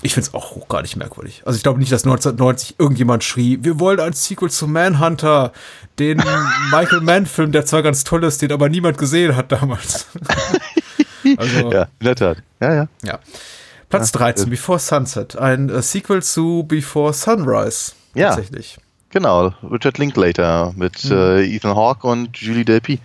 [0.02, 1.42] ich finde es auch gar nicht merkwürdig.
[1.46, 5.52] Also ich glaube nicht, dass 1990 irgendjemand schrie, wir wollen ein Sequel zu Manhunter,
[5.98, 6.18] den
[6.70, 10.06] Michael Mann-Film, der zwar ganz toll ist, den aber niemand gesehen hat damals.
[11.36, 11.72] also, ja.
[11.72, 12.38] ja, in der Tat.
[12.60, 13.18] Ja, ja.
[13.88, 17.92] Platz 13, Before Sunset, ein äh, Sequel zu Before Sunrise.
[18.14, 18.28] Ja.
[18.34, 18.76] Tatsächlich.
[19.10, 22.98] Genau, Richard Linklater mit äh, Ethan Hawke und Julie Delpy.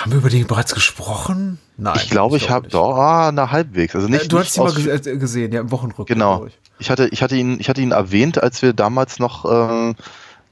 [0.00, 1.58] Haben wir über den bereits gesprochen?
[1.76, 1.94] Nein.
[1.96, 3.94] Ich glaube, ich habe doch, ah, na halbwegs.
[3.94, 6.08] Also nicht, Äh, du nicht hast ihn mal ges äh, gesehen, ja, im Wochenrückblick.
[6.08, 6.46] Genau.
[6.46, 6.58] ich.
[6.78, 9.94] Ich hatte, ich hatte ihn, ich hatte ihn erwähnt, als wir damals noch ähm,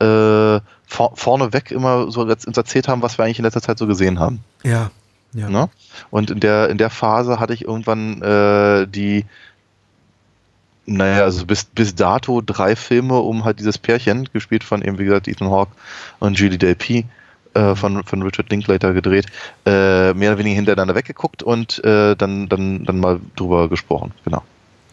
[0.01, 3.87] äh, vor, vorneweg immer so uns erzählt haben, was wir eigentlich in letzter Zeit so
[3.87, 4.41] gesehen haben.
[4.63, 4.91] Ja.
[5.33, 5.49] Ja.
[5.49, 5.69] Ne?
[6.11, 9.25] Und in der, in der Phase hatte ich irgendwann äh, die,
[10.91, 15.05] naja, also bis, bis dato drei Filme um halt dieses Pärchen, gespielt von eben, wie
[15.05, 15.73] gesagt, Ethan Hawke
[16.19, 17.05] und Julie Delpy,
[17.55, 19.27] äh, von, von Richard Linklater gedreht,
[19.67, 24.13] äh, mehr oder weniger hintereinander weggeguckt und äh, dann, dann, dann mal drüber gesprochen.
[24.25, 24.43] Genau.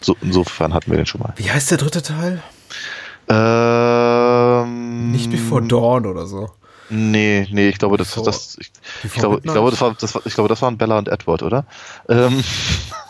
[0.02, 1.34] So, insofern hatten wir den schon mal.
[1.38, 2.42] Wie heißt der dritte Teil?
[3.28, 6.50] Ähm, Nicht Before Dawn oder so.
[6.90, 8.72] Nee, nee, ich glaube, das, Before- das ich,
[9.04, 11.42] ich, glaube, ich, glaube, das war, das war, ich glaube, das waren Bella und Edward,
[11.42, 11.66] oder?
[12.10, 12.44] Ähm,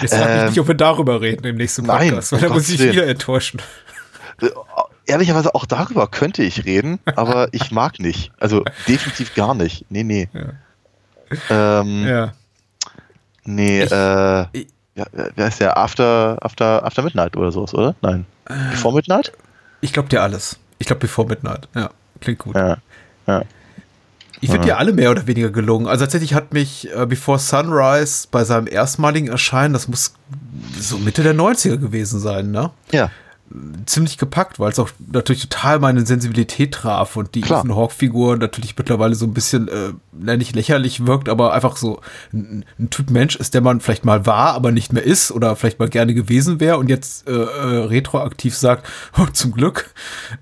[0.00, 2.48] Jetzt frag Ähm, ich nicht, ob wir darüber reden im nächsten nein, Podcast, weil um
[2.48, 3.60] da muss ich wieder enttäuschen.
[4.40, 4.48] Äh,
[5.06, 8.30] Ehrlicherweise auch darüber könnte ich reden, aber ich mag nicht.
[8.38, 9.84] Also definitiv gar nicht.
[9.90, 10.28] Nee, nee.
[11.50, 12.32] Ähm, Ja.
[13.44, 15.76] Nee, Ich- äh, ich- ja, wer ist der?
[15.76, 17.94] After, After, After Midnight oder sowas, oder?
[18.02, 18.26] Nein.
[18.48, 18.54] Äh.
[18.70, 19.32] Before Midnight?
[19.80, 20.58] Ich glaube dir alles.
[20.78, 21.68] Ich glaube Before Midnight.
[21.74, 21.90] Ja,
[22.20, 22.54] klingt gut.
[22.54, 22.76] Ja.
[23.26, 23.42] ja.
[24.40, 25.86] Ich finde dir alle mehr oder weniger gelungen.
[25.86, 30.14] Also tatsächlich hat mich äh, Before Sunrise bei seinem erstmaligen Erscheinen, das muss
[30.78, 32.70] so Mitte der 90er gewesen sein, ne?
[32.90, 33.10] Ja.
[33.86, 37.40] Ziemlich gepackt, weil es auch natürlich total meine Sensibilität traf und die.
[37.42, 42.00] Ethan Hawke-Figur natürlich mittlerweile so ein bisschen, äh, nicht lächerlich wirkt, aber einfach so
[42.32, 45.56] ein, ein Typ Mensch ist, der man vielleicht mal war, aber nicht mehr ist oder
[45.56, 48.86] vielleicht mal gerne gewesen wäre und jetzt äh, äh, retroaktiv sagt,
[49.18, 49.92] oh, zum Glück,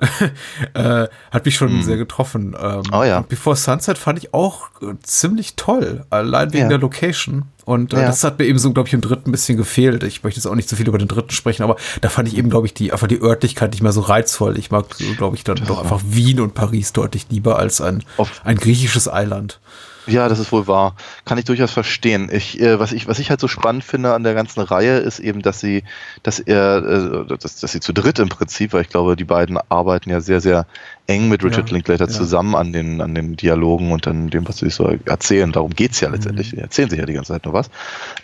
[0.75, 2.55] äh, hat mich schon sehr getroffen.
[2.61, 3.21] Ähm, Oh ja.
[3.21, 6.69] Before Sunset fand ich auch äh, ziemlich toll, allein wegen Ja.
[6.69, 7.45] der Location.
[7.69, 8.07] Und äh, Ja.
[8.07, 10.03] das hat mir eben so, glaube ich, im dritten ein bisschen gefehlt.
[10.03, 12.39] Ich möchte jetzt auch nicht so viel über den dritten sprechen, aber da fand ich
[12.39, 14.57] eben, glaube ich, die, einfach die Örtlichkeit nicht mehr so reizvoll.
[14.59, 14.87] Ich mag,
[15.19, 18.03] glaube ich, dann doch einfach Wien und Paris deutlich lieber als ein,
[18.43, 19.61] ein griechisches Eiland.
[20.09, 20.95] Ja, das ist wohl wahr.
[21.25, 22.29] Kann ich durchaus verstehen.
[22.33, 25.19] Ich, äh, was, ich, was ich halt so spannend finde an der ganzen Reihe, ist
[25.21, 25.85] eben, dass sie,
[26.23, 29.59] dass er, äh, dass, dass sie zu dritt im Prinzip, weil ich glaube, die beiden
[29.69, 30.67] arbeiten ja sehr, sehr
[31.07, 32.11] eng mit Richard Ja, Linklater ja.
[32.11, 35.53] zusammen an den, an den Dialogen und an dem, was sie so erzählen.
[35.53, 36.51] Darum geht's ja letztendlich.
[36.51, 37.71] Die erzählen sich ja die ganze Zeit nur was.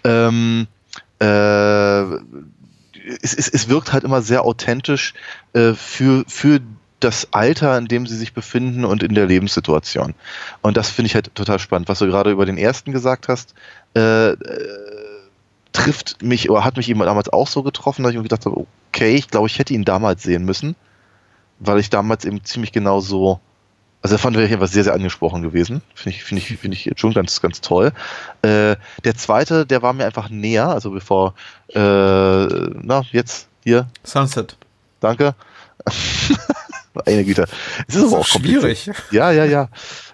[0.04, 0.66] Ähm,
[1.20, 2.02] äh,
[3.20, 5.14] es, es, es wirkt halt immer sehr authentisch
[5.52, 6.60] äh, für, für
[7.04, 10.14] das Alter, in dem sie sich befinden und in der Lebenssituation.
[10.62, 11.88] Und das finde ich halt total spannend.
[11.88, 13.54] Was du gerade über den ersten gesagt hast,
[13.94, 14.36] äh, äh,
[15.72, 18.66] trifft mich oder hat mich eben damals auch so getroffen, dass ich mir gedacht habe,
[18.90, 20.76] okay, ich glaube, ich hätte ihn damals sehen müssen,
[21.58, 23.40] weil ich damals eben ziemlich genau so,
[24.00, 25.82] also da fand ich etwas sehr, sehr angesprochen gewesen.
[25.94, 27.92] Finde ich, finde ich, finde ich jetzt schon ganz, ganz toll.
[28.42, 31.34] Äh, der zweite, der war mir einfach näher, also bevor,
[31.68, 34.56] äh, na, jetzt hier, Sunset.
[35.00, 35.34] danke.
[37.06, 37.46] Eine Güte.
[37.88, 38.24] Es ist aber auch.
[38.24, 38.90] Schwierig.
[39.10, 39.68] Ja, ja, ja.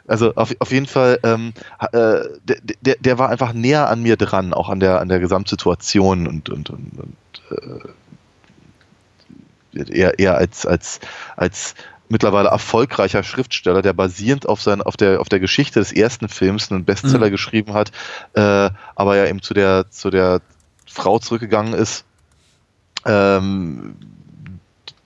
[0.06, 4.16] Also auf, auf jeden Fall, ähm, äh, der, der, der war einfach näher an mir
[4.16, 7.16] dran, auch an der, an der Gesamtsituation und, und, und, und
[9.74, 11.00] äh, eher, eher als, als,
[11.36, 11.74] als
[12.08, 16.72] mittlerweile erfolgreicher Schriftsteller, der basierend auf, sein, auf, der, auf der Geschichte des ersten Films
[16.72, 17.30] einen Bestseller Mhm.
[17.30, 17.92] geschrieben hat,
[18.32, 20.40] äh, aber ja eben zu der, zu der
[20.86, 22.04] Frau zurückgegangen ist,
[23.06, 23.94] ähm,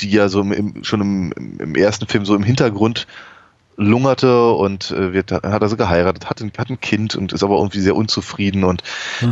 [0.05, 3.07] die ja so im, schon im, im, ersten Film so im Hintergrund
[3.77, 7.57] lungerte und äh, wird, hat also geheiratet, hat ein, hat ein Kind und ist aber
[7.57, 8.83] irgendwie sehr unzufrieden und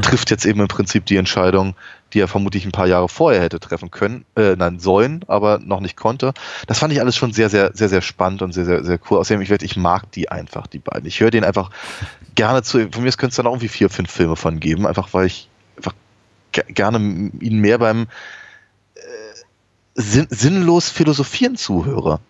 [0.02, 1.76] trifft jetzt eben im Prinzip die Entscheidung,
[2.12, 5.78] die er vermutlich ein paar Jahre vorher hätte treffen können, äh, nein, sollen, aber noch
[5.78, 6.32] nicht konnte.
[6.66, 9.18] Das fand ich alles schon sehr, sehr, sehr, sehr spannend und sehr, sehr, sehr cool.
[9.18, 11.06] Außerdem, ich, werd- ich mag die einfach, die beiden.
[11.06, 11.70] Ich höre denen einfach
[12.34, 12.88] gerne zu.
[12.90, 15.26] Von mir aus könnte es dann auch irgendwie vier, fünf Filme von geben, einfach weil
[15.26, 15.94] ich einfach
[16.50, 18.08] ge- gerne ihnen mehr beim
[19.95, 22.20] sinn sinnlos philosophieren zuhöre.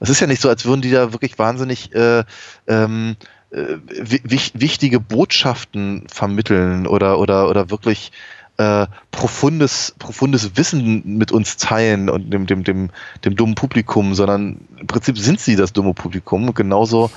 [0.00, 2.24] Es ist ja nicht so, als würden die da wirklich wahnsinnig äh,
[2.66, 3.16] ähm,
[3.50, 8.10] äh, wi wich- wichtige Botschaften vermitteln oder, oder, oder wirklich
[8.56, 12.90] äh, profundes, profundes Wissen mit uns teilen und dem, dem, dem,
[13.24, 17.10] dem dummen Publikum, sondern im Prinzip sind sie das dumme Publikum und genauso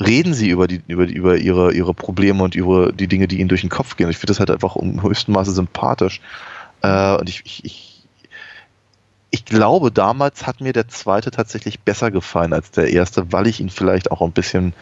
[0.00, 3.48] reden sie über die, über über ihre, ihre Probleme und über die Dinge, die ihnen
[3.50, 4.08] durch den Kopf gehen.
[4.08, 6.22] Ich finde das halt einfach im höchsten Maße sympathisch.
[6.80, 7.89] Äh, und ich, ich, ich
[9.30, 13.60] ich glaube, damals hat mir der zweite tatsächlich besser gefallen als der erste, weil ich
[13.60, 14.72] ihn vielleicht auch ein bisschen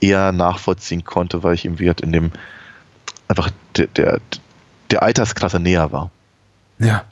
[0.00, 2.32] eher nachvollziehen konnte, weil ich ihm wieder in dem
[3.28, 4.18] einfach der, der,
[4.90, 6.10] der Altersklasse näher war.
[6.78, 7.04] Ja.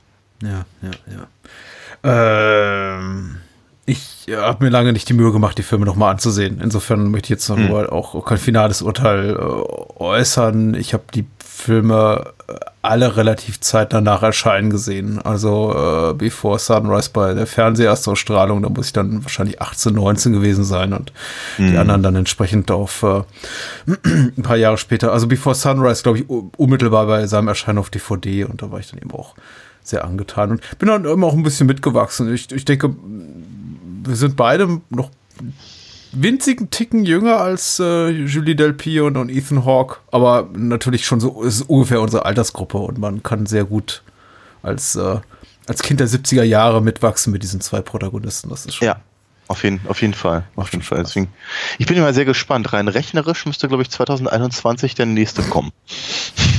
[0.43, 1.27] Ja, ja, ja.
[2.03, 3.37] Ähm,
[3.87, 6.61] ich habe mir lange nicht die Mühe gemacht, die Filme nochmal anzusehen.
[6.63, 7.73] Insofern möchte ich jetzt noch Hm.
[7.91, 10.75] auch kein finales Urteil äh, äußern.
[10.75, 11.27] Ich habe die
[11.61, 15.21] Filme äh, alle relativ zeitnah nach Erscheinen gesehen.
[15.21, 20.65] Also äh, Before Sunrise bei der Fernseherstausstrahlung, da muss ich dann wahrscheinlich 18, 19 gewesen
[20.65, 21.13] sein und
[21.59, 23.23] die anderen dann entsprechend auf äh,
[24.07, 25.13] ein paar Jahre später.
[25.13, 28.91] Also Before Sunrise, glaube ich, unmittelbar bei seinem Erscheinen auf DVD und da war ich
[28.91, 29.35] dann eben auch
[29.83, 32.33] sehr angetan und bin dann immer auch ein bisschen mitgewachsen.
[32.33, 32.95] Ich, ich denke,
[34.05, 35.11] wir sind beide noch
[36.13, 41.43] winzigen Ticken jünger als äh, Julie Delpy und, und Ethan Hawke, aber natürlich schon so
[41.43, 44.03] ist ungefähr unsere Altersgruppe und man kann sehr gut
[44.63, 45.21] als, äh,
[45.67, 48.49] als Kind der 70er Jahre mitwachsen mit diesen zwei Protagonisten.
[48.51, 48.97] Das ist schon Ja,
[49.49, 50.45] auf jeden, auf jeden Fall.
[50.57, 50.99] Auf jeden Fall.
[50.99, 51.29] Deswegen,
[51.79, 52.73] ich bin immer sehr gespannt.
[52.73, 55.71] Rein rechnerisch müsste, glaube ich, 2021 der nächste kommen.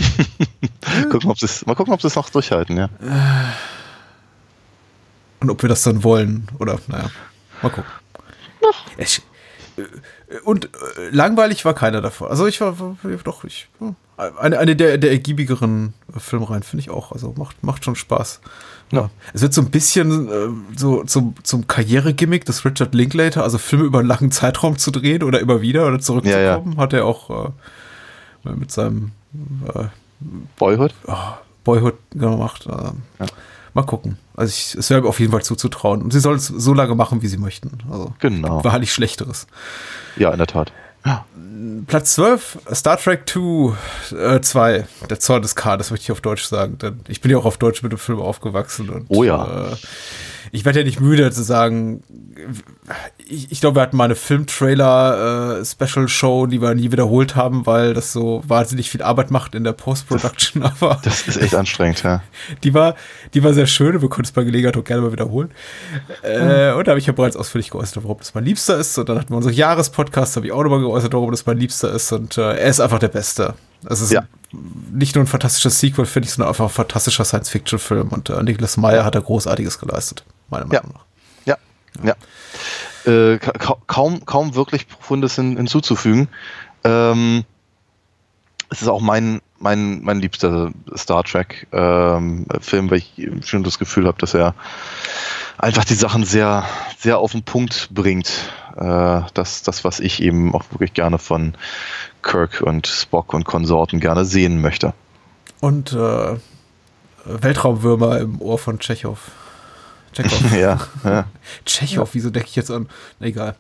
[1.10, 2.90] gucken, ob sie es- mal gucken, ob sie es noch durchhalten, ja.
[5.40, 7.10] Und ob wir das dann wollen oder, naja,
[7.62, 7.90] mal gucken.
[8.98, 9.22] Ich,
[10.44, 10.70] und äh,
[11.12, 12.30] langweilig war keiner davon.
[12.30, 13.96] Also ich war, war doch, ich, ja,
[14.38, 17.12] eine, eine der, der ergiebigeren Filmreihen finde ich auch.
[17.12, 18.42] Also macht, macht schon Spaß.
[18.92, 19.10] Ja.
[19.34, 23.86] Es wird so ein bisschen äh, so zum, zum Karrieregimmick des Richard Linklater, also Filme
[23.86, 27.54] über einen langen Zeitraum zu drehen oder immer wieder oder zurückzukommen, hat er auch
[28.46, 29.12] äh, mit seinem
[29.74, 29.86] äh,
[30.58, 30.94] Boyhood?
[31.64, 32.68] Boyhood gemacht.
[32.68, 33.26] Äh,
[33.74, 34.18] Mal gucken.
[34.36, 36.02] Also ich, es wäre auf jeden Fall zuzutrauen.
[36.02, 37.78] Und sie sollen es so lange machen, wie sie möchten.
[37.90, 38.64] Also Genau.
[38.64, 39.48] war nicht Schlechteres.
[40.18, 40.72] Ja, in der Tat.
[41.88, 43.74] Platz 12, Star Trek 2,
[44.16, 47.32] äh, 2, der Zorn des K, das möchte ich auf Deutsch sagen, denn ich bin
[47.32, 49.72] ja auch auf Deutsch mit dem Film aufgewachsen und Oh ja.
[49.72, 49.76] äh,
[50.52, 52.04] ich werde ja nicht müde zu sagen,
[53.18, 58.12] ich, ich glaube, wir hatten mal eine Film-Trailer-Special-Show, die wir nie wiederholt haben, weil das
[58.12, 62.22] so wahnsinnig viel Arbeit macht in der Post-Production, aber Das ist echt anstrengend, ja.
[62.64, 62.96] die war,
[63.34, 65.52] die war sehr schön wir können es bei Gelegenheit auch gerne mal wiederholen.
[66.24, 68.98] Äh, und da habe ich ja bereits ausführlich geäußert, warum das mein Liebster ist.
[68.98, 71.92] Und dann hatten wir unsere Jahrespodcast, habe ich auch nochmal geäußert, warum das mein Liebster
[71.92, 72.12] ist.
[72.12, 73.54] Und äh, er ist einfach der Beste.
[73.86, 74.24] Es ist Ja.
[74.92, 78.10] nicht nur ein fantastisches Sequel, finde ich, sondern einfach ein fantastischer Science-Fiction-Film.
[78.10, 80.82] Und äh, Nicholas Meyer hat da Großartiges geleistet, meiner Ja.
[80.82, 81.06] Meinung nach.
[81.46, 81.58] Ja,
[82.04, 82.16] ja.
[83.12, 86.28] Äh, ka ka kaum, kaum wirklich Profundes hin hinzuzufügen.
[86.84, 87.44] Ähm,
[88.70, 93.14] es ist auch mein, mein, mein liebster Star Trek ähm, weil ich
[93.46, 94.56] schon das Gefühl habe, dass er
[95.58, 96.64] einfach die Sachen sehr,
[96.98, 98.30] sehr auf den Punkt bringt.
[98.78, 101.56] Äh, das, das, was ich eben auch wirklich gerne von
[102.22, 104.94] Kirk und Spock und Konsorten gerne sehen möchte.
[105.60, 106.38] Und äh,
[107.26, 109.20] Weltraumwürmer im Ohr von Tschechow.
[110.14, 110.52] Tschechow.
[110.58, 111.26] ja, ja.
[111.66, 112.88] Tschechow, wieso denke ich jetzt an?
[113.20, 113.56] Na, egal.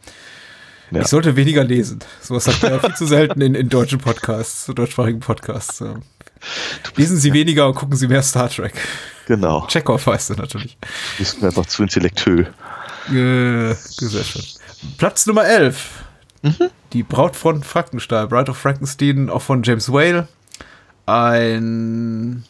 [0.91, 1.01] Ja.
[1.01, 1.99] Ich sollte weniger lesen.
[2.19, 5.79] Sowas sagt man ja viel zu selten in, in deutschen Podcasts, deutschsprachigen Podcasts.
[5.79, 5.95] Ja.
[6.97, 8.73] Lesen Sie weniger und gucken Sie mehr Star Trek.
[9.27, 9.65] Genau.
[9.67, 10.77] Chekhov heißt er natürlich.
[10.81, 10.87] Du
[11.19, 12.51] bist mir einfach zu intellektuell.
[13.09, 14.43] Äh, sehr schön.
[14.97, 16.03] Platz Nummer 11.
[16.93, 18.27] Die Braut von Frankenstein.
[18.27, 20.27] Bride of Frankenstein, auch von James Whale.
[21.05, 22.43] Ein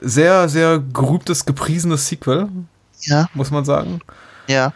[0.00, 2.48] sehr, sehr gerühmtes, gepriesenes Sequel,
[3.02, 4.00] Ja, muss man sagen.
[4.48, 4.72] ja.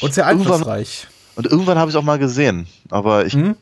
[0.00, 1.06] Und sehr Irgendwann- einflussreich.
[1.36, 3.56] Und irgendwann habe ich es auch mal gesehen, aber ich Mhm.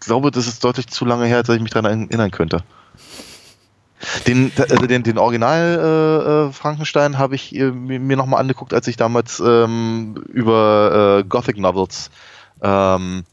[0.00, 2.62] glaube, das ist deutlich zu lange her, als ich mich daran erinnern könnte.
[4.26, 8.74] Den, also den, den Original äh, äh, Frankenstein habe ich äh, mir mir nochmal angeguckt,
[8.74, 12.10] als ich damals ähm, über äh, Gothic Novels
[12.62, 13.24] ähm,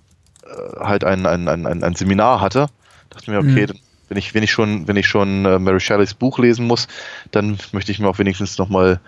[0.44, 2.68] äh, halt ein, ein, ein, ein, Seminar hatte.
[3.10, 3.80] Dachte mir, okay, Mhm.
[4.10, 6.88] wenn ich, wenn ich schon, wenn ich schon äh, Mary Shelleys Buch lesen muss,
[7.32, 9.00] dann möchte ich mir auch wenigstens nochmal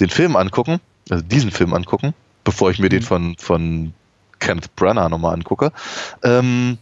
[0.00, 3.94] den Film angucken, also diesen Film angucken, bevor ich mir den von, von
[4.38, 5.72] Kenneth Branagh nochmal angucke.
[6.22, 6.78] Ähm,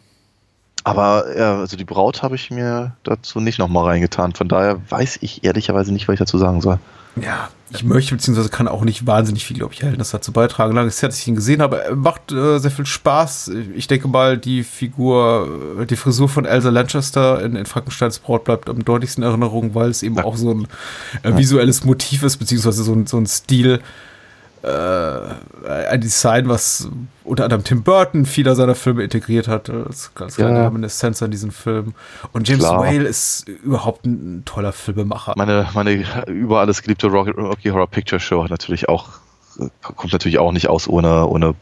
[0.85, 4.33] aber ja, also die Braut habe ich mir dazu nicht nochmal reingetan.
[4.35, 6.79] Von daher weiß ich ehrlicherweise nicht, was ich dazu sagen soll.
[7.17, 10.75] Ja, ich möchte beziehungsweise kann auch nicht wahnsinnig viel, glaube ich, Erhältnis dazu beitragen.
[10.75, 11.85] Lange ist es her, dass ich ihn gesehen habe.
[11.85, 13.51] Er macht äh, sehr viel Spaß.
[13.75, 18.45] Ich denke mal, die Figur, äh, die Frisur von Elsa Lanchester in, in Frankensteins Braut
[18.45, 20.69] bleibt am deutlichsten in Erinnerung, weil es eben auch so ein
[21.23, 23.81] äh, visuelles Motiv ist, beziehungsweise so ein, so ein Stil,
[24.63, 26.89] äh, ein Design, was
[27.25, 29.69] unter anderem Tim Burton vieler seiner Filme integriert hat.
[29.69, 30.65] Das ist ganz kleine Ja.
[30.65, 31.95] Reminiszenz an diesen Film.
[32.33, 32.81] Und James Klar.
[32.81, 35.35] Whale ist überhaupt ein, toller Filmemacher.
[35.37, 39.09] Meine, meine über alles geliebte Rocky, Rocky Horror Picture Show hat natürlich auch,
[39.83, 41.55] kommt natürlich auch nicht aus ohne, ohne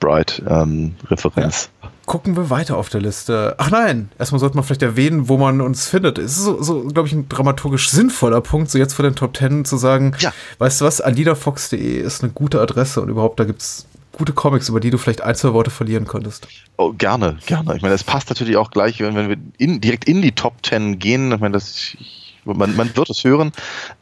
[0.00, 1.70] Bright-Referenz.
[2.12, 3.54] Gucken wir weiter auf der Liste.
[3.56, 6.18] Ach nein, erstmal sollte man vielleicht erwähnen, wo man uns findet.
[6.18, 9.32] Es ist so, so glaube ich, ein dramaturgisch sinnvoller Punkt, so jetzt vor den Top
[9.32, 10.30] Ten zu sagen, Ja.
[10.58, 14.78] weißt du was, alidafox.de ist eine gute Adresse und überhaupt, da gibt's gute Comics, über
[14.78, 16.48] die du vielleicht ein, zwei Worte verlieren könntest.
[16.76, 17.76] Oh, gerne, gerne.
[17.76, 20.56] Ich meine, es passt natürlich auch gleich, wenn, wenn wir in, direkt in die Top
[20.66, 21.32] 10 gehen.
[21.32, 23.52] Ich meine, das, ich, man, man wird es hören.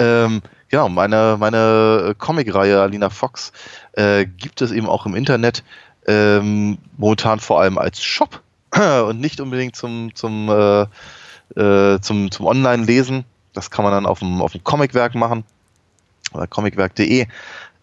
[0.00, 3.52] Ähm, genau, meine, meine Comicreihe Alina Fox
[3.92, 5.62] äh, gibt es eben auch im Internet.
[6.11, 8.42] Ähm, momentan vor allem als Shop
[9.06, 10.82] und nicht unbedingt zum, zum, äh,
[11.61, 13.24] äh, zum, zum Online-Lesen.
[13.52, 15.44] Das kann man dann auf dem, auf dem Comicwerk machen.
[16.32, 17.26] Oder comicwerk.de.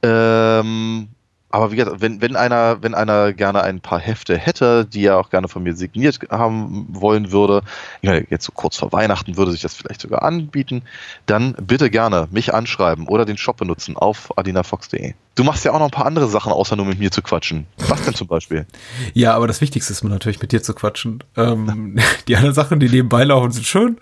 [0.03, 1.07] Ähm,
[1.49, 5.17] aber wie gesagt, wenn, wenn, einer, wenn einer gerne ein paar Hefte hätte, die er
[5.17, 7.61] auch gerne von mir signiert haben wollen würde,
[8.01, 10.81] ich meine, jetzt so kurz vor Weihnachten würde sich das vielleicht sogar anbieten,
[11.25, 15.13] dann bitte gerne mich anschreiben oder den Shop benutzen auf adinafox.de.
[15.35, 17.65] Du machst ja auch noch ein paar andere Sachen, außer nur mit mir zu quatschen.
[17.77, 18.65] Was denn zum Beispiel?
[19.13, 21.23] Ja, aber das Wichtigste ist mir natürlich, mit dir zu quatschen.
[21.37, 23.97] Ähm, die anderen Sachen, die nebenbei laufen, sind schön.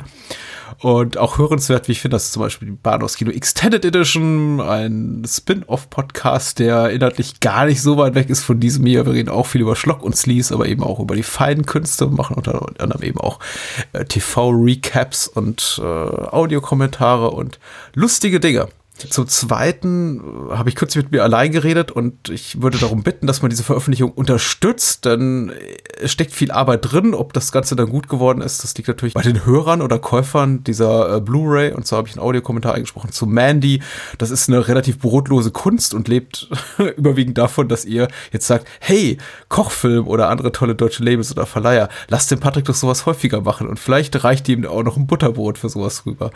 [0.86, 4.62] Und auch hörenswert, wie ich finde, das ist zum Beispiel die Bahnhofs Kino Extended Edition,
[4.62, 9.04] ein Spin-off-Podcast, der inhaltlich gar nicht so weit weg ist von diesem hier.
[9.08, 12.06] Wir reden auch viel über Schlock und Sleaze, aber eben auch über die feinen Künste,
[12.06, 13.40] machen unter anderem eben auch
[13.94, 17.58] äh, TV-Recaps und äh, Audiokommentare und
[17.96, 18.68] lustige Dinge.
[18.98, 23.28] Zum Zweiten äh, habe ich kürzlich mit mir allein geredet und ich würde darum bitten,
[23.28, 25.52] dass man diese Veröffentlichung unterstützt, denn
[26.02, 27.14] es steckt viel Arbeit drin.
[27.14, 30.64] Ob das Ganze dann gut geworden ist, das liegt natürlich bei den Hörern oder Käufern
[30.64, 31.74] dieser äh, Blu-ray.
[31.74, 33.82] Und zwar habe ich einen Audiokommentar eingesprochen zu Mandy.
[34.18, 36.50] Das ist eine relativ brotlose Kunst und lebt
[36.96, 39.18] überwiegend davon, dass ihr jetzt sagt, hey,
[39.50, 43.68] Kochfilm oder andere tolle deutsche Labels oder Verleiher, lasst den Patrick doch sowas häufiger machen
[43.68, 46.32] und vielleicht reicht ihm auch noch ein Butterbrot für sowas rüber.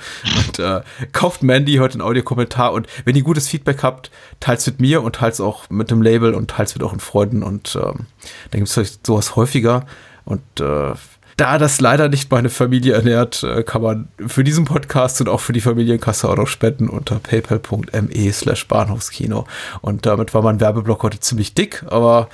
[0.46, 0.82] Und äh,
[1.14, 5.16] kauft Mandy heute einen Audiokommentar und wenn ihr gutes Feedback habt, teilt's mit mir und
[5.16, 8.08] teilt's auch mit dem Label und teilt's mit euren Freunden und ähm,
[8.52, 9.86] dann gibt's vielleicht sowas häufiger
[10.26, 10.94] und äh,
[11.40, 15.40] da das leider nicht meine Familie ernährt, äh, kann man für diesen Podcast und auch
[15.40, 19.46] für die Familienkasse auch noch spenden unter paypal.me slash Bahnhofskino.
[19.82, 22.30] Und damit war mein Werbeblock heute ziemlich dick, aber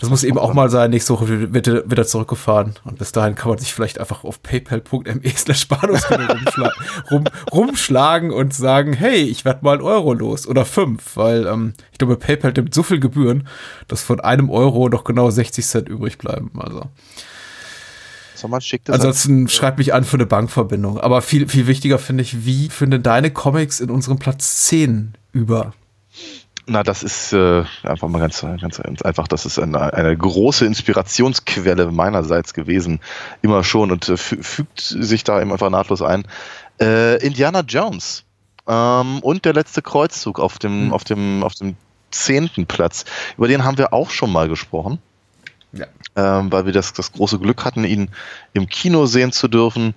[0.00, 0.90] das muss eben auch mal sein.
[0.90, 2.74] Nächste Woche wird, er- wird er zurückgefahren.
[2.84, 6.72] Und bis dahin kann man sich vielleicht einfach auf paypal.me slash Bahnhofskino rumschla
[7.10, 11.72] rum, rumschlagen und sagen, hey, ich werde mal einen Euro los oder fünf, weil ähm,
[11.92, 13.46] ich glaube, PayPal nimmt so viel Gebühren,
[13.88, 16.50] dass von einem Euro noch genau 60 Cent übrig bleiben.
[16.58, 16.82] Also.
[18.48, 20.98] Man schickt es Ansonsten schreib mich an für eine Bankverbindung.
[21.00, 25.72] Aber viel, viel wichtiger finde ich, wie finden deine Comics in unserem Platz 10 über?
[26.66, 29.26] Na, das ist äh, einfach mal ganz, ganz, ganz einfach.
[29.26, 33.00] Das ist eine, eine große Inspirationsquelle meinerseits gewesen,
[33.42, 36.24] immer schon und äh, fü- fügt sich da eben einfach nahtlos ein.
[36.80, 38.24] Äh, Indiana Jones
[38.68, 41.74] ähm, und der letzte Kreuzzug auf dem, auf dem, auf dem
[42.12, 43.06] zehnten Platz.
[43.36, 44.98] Über den haben wir auch schon mal gesprochen,
[45.72, 45.86] Ja.
[46.16, 48.08] ähm, weil wir das, das große Glück hatten, ihn
[48.52, 49.94] im Kino sehen zu dürfen.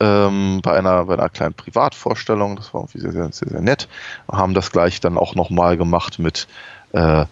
[0.00, 3.88] Ähm, bei, einer, bei einer kleinen Privatvorstellung, das war irgendwie sehr, sehr, sehr, sehr nett.
[4.30, 6.48] Haben das gleich dann auch nochmal gemacht mit,
[6.92, 7.24] äh,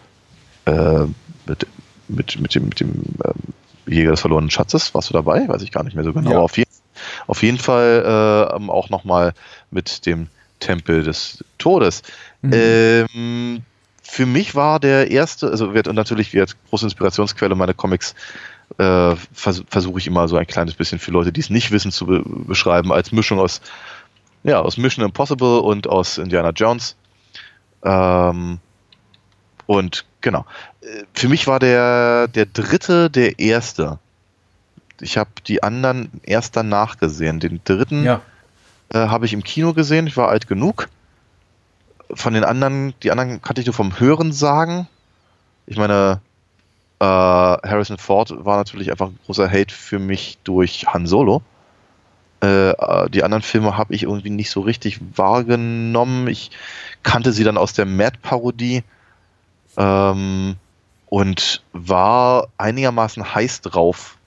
[0.65, 1.05] äh,
[1.45, 1.67] mit,
[2.07, 3.33] mit, mit dem, mit dem ähm,
[3.93, 4.93] Jäger des verlorenen Schatzes.
[4.93, 5.47] Warst du dabei?
[5.47, 6.31] Weiß ich gar nicht mehr so genau.
[6.31, 6.39] Ja.
[6.39, 6.71] Auf, jeden,
[7.27, 9.33] auf jeden Fall äh, ähm, auch nochmal
[9.69, 10.27] mit dem
[10.59, 12.03] Tempel des Todes.
[12.43, 13.63] Ähm,
[14.11, 18.13] für mich war der erste, also wird und natürlich wird große Inspirationsquelle meine Comics
[18.77, 21.93] äh, vers versuche ich immer so ein kleines bisschen für Leute, die es nicht wissen,
[21.93, 23.61] zu be beschreiben als Mischung aus
[24.43, 26.97] ja aus Mission Impossible und aus Indiana Jones.
[27.83, 28.59] Ähm,
[29.65, 30.45] und genau,
[31.13, 33.97] für mich war der der dritte der erste.
[34.99, 37.39] Ich habe die anderen erst danach gesehen.
[37.39, 38.21] Den dritten Ja.
[38.93, 40.05] äh, habe ich im Kino gesehen.
[40.05, 40.89] Ich war alt genug.
[42.13, 44.87] Von den anderen, die anderen kannte ich nur vom Hören sagen.
[45.67, 46.21] Ich meine,
[46.99, 51.41] äh, Harrison Ford war natürlich einfach ein großer Hate für mich durch Han Solo.
[52.43, 56.27] Äh, äh, die anderen Filme habe ich irgendwie nicht so richtig wahrgenommen.
[56.27, 56.51] Ich
[57.03, 58.83] kannte sie dann aus der Mad-Parodie
[59.77, 60.55] ähm,
[61.07, 64.17] und war einigermaßen heiß drauf,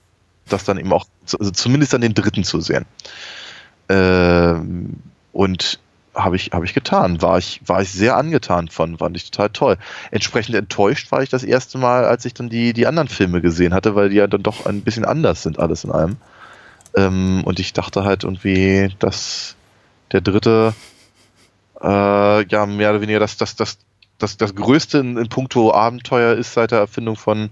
[0.47, 1.05] das dann eben auch,
[1.39, 2.85] also zumindest dann den dritten zu sehen.
[3.89, 4.97] Ähm,
[5.33, 5.79] und
[6.15, 7.21] habe ich, habe ich getan.
[7.21, 9.77] War ich, war ich sehr angetan von, fand ich total toll.
[10.11, 13.73] Entsprechend enttäuscht war ich das erste Mal, als ich dann die, die anderen Filme gesehen
[13.73, 16.17] hatte, weil die ja dann doch ein bisschen anders sind, alles in allem.
[16.95, 19.55] Ähm, und ich dachte halt irgendwie, dass
[20.11, 20.73] der dritte
[21.81, 23.77] äh, ja mehr oder weniger das, das, das,
[24.17, 27.49] das, das Größte in, in puncto Abenteuer ist seit der Erfindung von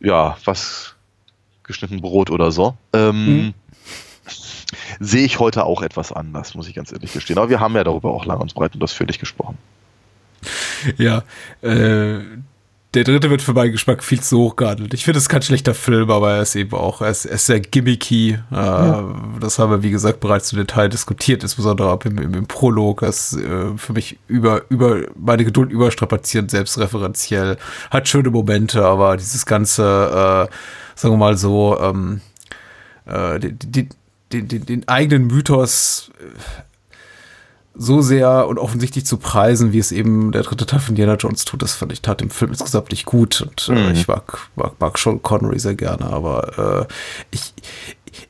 [0.00, 0.94] ja, was
[1.62, 2.76] geschnitten Brot oder so.
[2.92, 3.54] Ähm,
[5.00, 7.38] Sehe ich heute auch etwas anders, muss ich ganz ehrlich gestehen.
[7.38, 9.58] Aber wir haben ja darüber auch lang und breit und ausführlich gesprochen.
[10.98, 11.22] Ja,
[11.62, 12.20] äh,
[12.94, 14.94] der dritte wird für meinen Geschmack viel zu hoch gehandelt.
[14.94, 17.34] Ich finde, es ist kein schlechter Film, aber er ist eben auch, er ist, er
[17.34, 18.38] ist sehr gimmicky.
[18.50, 19.02] Äh,
[19.38, 23.00] Das haben wir, wie gesagt, bereits im Detail diskutiert, insbesondere ab im, im, im Prolog.
[23.00, 27.58] Das ist äh, für mich über, über meine Geduld überstrapazierend, selbstreferenziell.
[27.90, 30.54] Hat schöne Momente, aber dieses ganze, äh,
[30.94, 32.22] sagen wir mal so, ähm,
[33.04, 33.88] äh, die, die,
[34.32, 36.10] den, den, den eigenen Mythos
[37.78, 41.44] so sehr und offensichtlich zu preisen, wie es eben der dritte Teil von Indiana Jones
[41.44, 43.42] tut, das fand ich tat dem Film insgesamt nicht gut.
[43.42, 46.92] Und äh, ich mag, mag, mag Sean Connery sehr gerne, aber äh,
[47.30, 47.52] ich,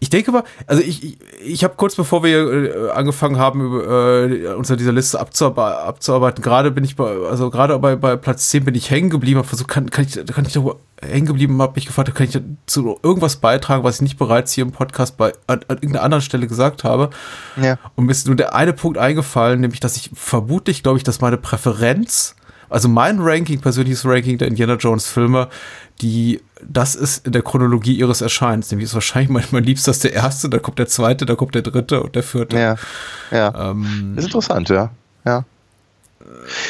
[0.01, 4.49] ich denke mal, also ich, ich, ich habe kurz bevor wir äh, angefangen haben, äh,
[4.55, 8.49] uns an dieser Liste abzuarbe abzuarbeiten, gerade bin ich bei, also gerade bei, bei Platz
[8.51, 10.62] 10 bin ich hängen geblieben, habe versucht, kann, kann ich, kann ich da
[11.03, 14.64] hängen geblieben, habe mich gefragt, kann ich zu irgendwas beitragen, was ich nicht bereits hier
[14.64, 17.11] im Podcast bei an, an irgendeiner anderen Stelle gesagt habe.
[17.61, 17.78] Ja.
[17.95, 21.20] Und mir ist nur der eine Punkt eingefallen, nämlich, dass ich vermutlich, glaube ich, dass
[21.20, 22.37] meine Präferenz,
[22.68, 25.48] also mein Ranking, persönliches Ranking der Indiana Jones Filme,
[26.02, 28.70] die, das ist in der Chronologie ihres Erscheinens.
[28.70, 31.54] Nämlich ist wahrscheinlich mein, mein liebster ist der erste, dann kommt der zweite, dann kommt
[31.54, 32.58] der dritte und der vierte.
[32.58, 32.76] Ja.
[33.30, 33.70] Ja.
[33.70, 34.90] Ähm, ist interessant, ja.
[35.24, 35.44] Ja.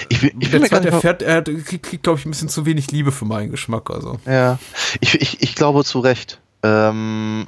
[0.09, 2.31] Ich bin, ich der bin zweite nicht erfährt, er hat- kriegt, kriegt glaube ich, ein
[2.31, 3.91] bisschen zu wenig Liebe für meinen Geschmack.
[3.91, 4.19] Also.
[4.27, 4.59] Ja,
[5.01, 6.39] ich, ich, ich glaube zu Recht.
[6.63, 7.47] Ähm,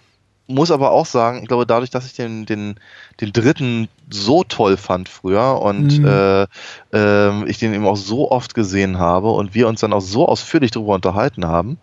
[0.48, 2.76] muss aber auch sagen, ich glaube, dadurch, dass ich den, den,
[3.20, 6.06] den dritten so toll fand früher und Mhm.
[6.06, 6.46] äh,
[6.92, 10.26] ähm, ich den eben auch so oft gesehen habe und wir uns dann auch so
[10.26, 11.78] ausführlich darüber unterhalten haben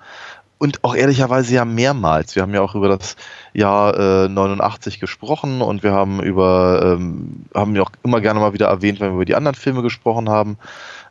[0.58, 2.36] und auch ehrlicherweise ja mehrmals.
[2.36, 3.16] Wir haben ja auch über das
[3.54, 8.54] Jahr äh, 89 gesprochen und wir haben über, ähm, haben ja auch immer gerne mal
[8.54, 10.58] wieder erwähnt, wenn wir über die anderen Filme gesprochen haben.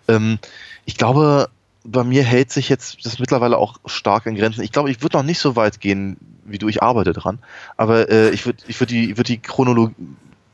[0.08, 0.38] Ähm,
[0.86, 1.48] ich glaube,
[1.84, 4.62] bei mir hält sich jetzt das mittlerweile auch stark in Grenzen.
[4.62, 7.38] Ich glaube, ich würde noch nicht so weit gehen wie du, ich arbeite dran.
[7.76, 9.90] Aber äh, ich würde ich würd die, würd die Chronolo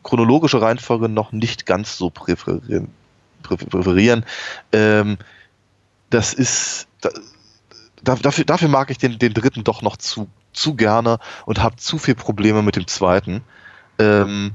[0.03, 2.89] chronologische Reihenfolge noch nicht ganz so präferieren.
[3.45, 4.25] präf- präferieren.
[4.73, 5.19] Ähm,
[6.11, 6.89] das ist.
[7.01, 7.11] Da,
[8.03, 11.77] da- dafür, dafür mag ich den, den dritten doch noch zu, zu gerne und habe
[11.77, 13.43] zu viel Probleme mit dem zweiten.
[13.99, 14.53] Ähm,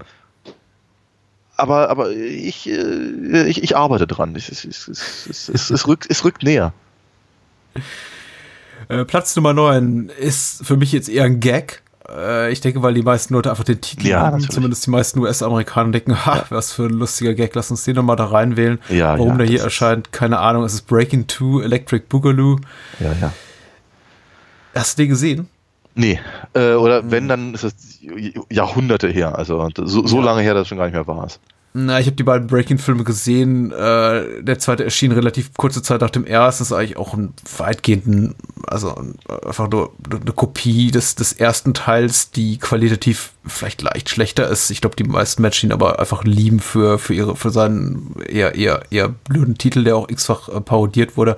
[1.58, 4.36] aber, aber ich, äh, ich, ich arbeite dran.
[4.36, 6.74] Es, es, es, es, es, rückt, es rückt näher.
[8.88, 11.82] Äh, Platz Nummer 9 ist für mich jetzt eher ein Gag.
[12.08, 14.34] Äh, ich denke, weil die meisten Leute einfach den Titel Ja, haben.
[14.34, 14.52] natürlich.
[14.52, 18.16] Zumindest die meisten US-Amerikaner denken, ha, was für ein lustiger Gag, lass uns den nochmal
[18.16, 18.80] da reinwählen.
[18.90, 20.64] Ja, Warum der hier erscheint, keine Ahnung.
[20.66, 22.58] Es ist Breaking 2, Electric Boogaloo.
[23.00, 23.34] Ja, ja.
[24.76, 25.48] Hast du den gesehen?
[25.96, 26.20] Nee,
[26.54, 28.00] äh, oder wenn, dann ist es
[28.52, 29.38] Jahrhunderte her.
[29.38, 30.26] Also so, so Ja.
[30.26, 31.28] lange her, dass es schon gar nicht mehr war.
[31.78, 33.74] Na, ich habe die beiden Breaking-Filme gesehen.
[33.74, 36.62] Äh, der zweite erschien relativ kurze Zeit nach dem ersten.
[36.62, 38.34] Das ist eigentlich auch ein weitgehenden,
[38.66, 38.96] also
[39.46, 44.70] einfach nur eine Kopie des, des ersten Teils, die qualitativ vielleicht leicht schlechter ist.
[44.70, 48.56] Ich glaube, die meisten Menschen ihn aber einfach lieben für, für ihre, für seinen eher,
[48.56, 51.38] eher, eher blöden Titel, der auch x-fach äh, parodiert wurde.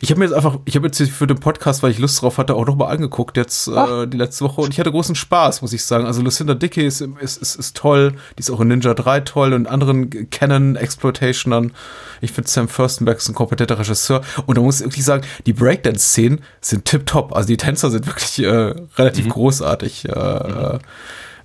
[0.00, 2.38] Ich habe mir jetzt einfach, ich habe jetzt für den Podcast, weil ich Lust drauf
[2.38, 5.72] hatte, auch nochmal angeguckt, jetzt äh, die letzte Woche und ich hatte großen Spaß, muss
[5.72, 6.06] ich sagen.
[6.06, 9.52] Also Lucinda Dickey ist, ist, ist, ist toll, die ist auch in Ninja 3 toll
[9.52, 11.72] und anderen Canon-Exploitationern.
[12.20, 15.52] Ich finde Sam Furstenberg ist ein kompetenter Regisseur und da muss ich wirklich sagen, die
[15.52, 17.34] Breakdance-Szenen sind tipptopp.
[17.34, 20.08] Also die Tänzer sind wirklich äh, relativ großartig.
[20.08, 20.78] Äh,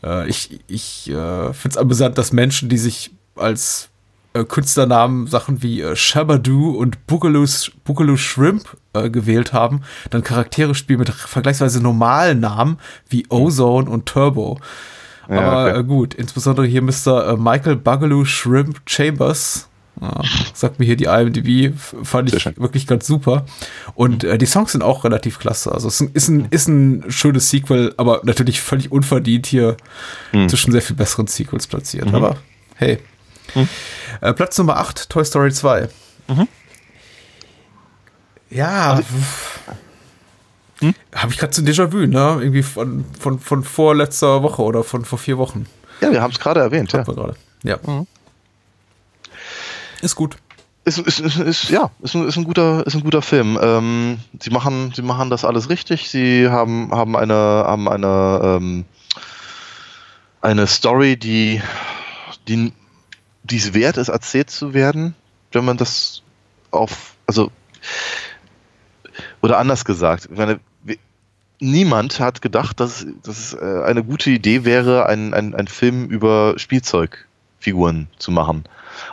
[0.03, 3.89] äh, ich ich äh, finde es amüsant, dass Menschen, die sich als
[4.33, 7.45] äh, Künstlernamen Sachen wie äh, Shabadoo und Boogaloo,
[7.83, 9.81] Boogaloo Shrimp äh, gewählt haben,
[10.11, 12.77] dann Charaktere spielen mit vergleichsweise normalen Namen
[13.09, 14.59] wie Ozone und Turbo.
[15.29, 15.79] Ja, Aber okay.
[15.79, 17.33] äh, gut, insbesondere hier Mr.
[17.33, 19.67] Äh, Michael Boogaloo Shrimp Chambers.
[20.01, 20.21] Ja,
[20.53, 23.45] sagt mir hier die IMDb, fand ich wirklich ganz super.
[23.95, 25.73] Und äh, die Songs sind auch relativ klasse.
[25.73, 29.75] Also es ist ein, ist ein, schönes Sequel, aber natürlich völlig unverdient hier
[30.47, 32.13] zwischen sehr viel besseren Sequels platziert.
[32.13, 32.37] Aber
[32.75, 32.99] hey.
[34.21, 35.89] Äh, Platz Nummer 8, Toy Story 2.
[38.49, 39.01] Ja,
[41.13, 42.37] habe ich gerade so ein Déjà-vu, ne?
[42.41, 45.65] Irgendwie von, von, von vorletzter Woche oder von vor vier Wochen.
[46.01, 46.91] Ja, wir haben es gerade erwähnt.
[46.93, 46.99] Ja.
[46.99, 47.35] Hatten wir gerade.
[47.63, 47.77] Ja.
[50.01, 50.37] Ist gut.
[50.85, 53.59] Ist, ist, ist, ist, ja, ist ein, ist ein guter, ist ein guter Film.
[53.61, 56.09] Ähm, sie machen, sie machen das alles richtig.
[56.09, 58.85] Sie haben, haben eine, haben eine, ähm,
[60.41, 61.61] eine Story, die,
[62.47, 62.71] die,
[63.43, 65.15] die es wert ist, erzählt zu werden,
[65.51, 66.23] wenn man das
[66.71, 67.51] auf, also,
[69.41, 70.59] oder anders gesagt, ich meine,
[71.59, 76.05] niemand hat gedacht, dass, dass es äh, eine gute Idee wäre, einen ein, ein Film
[76.07, 78.63] über Spielzeugfiguren zu machen.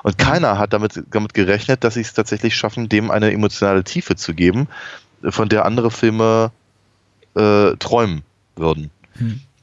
[0.02, 4.16] Und keiner hat damit, damit gerechnet, dass sie es tatsächlich schaffen, dem eine emotionale Tiefe
[4.16, 4.68] zu geben,
[5.22, 6.50] von der andere Filme
[7.34, 8.22] äh, träumen
[8.56, 8.90] würden.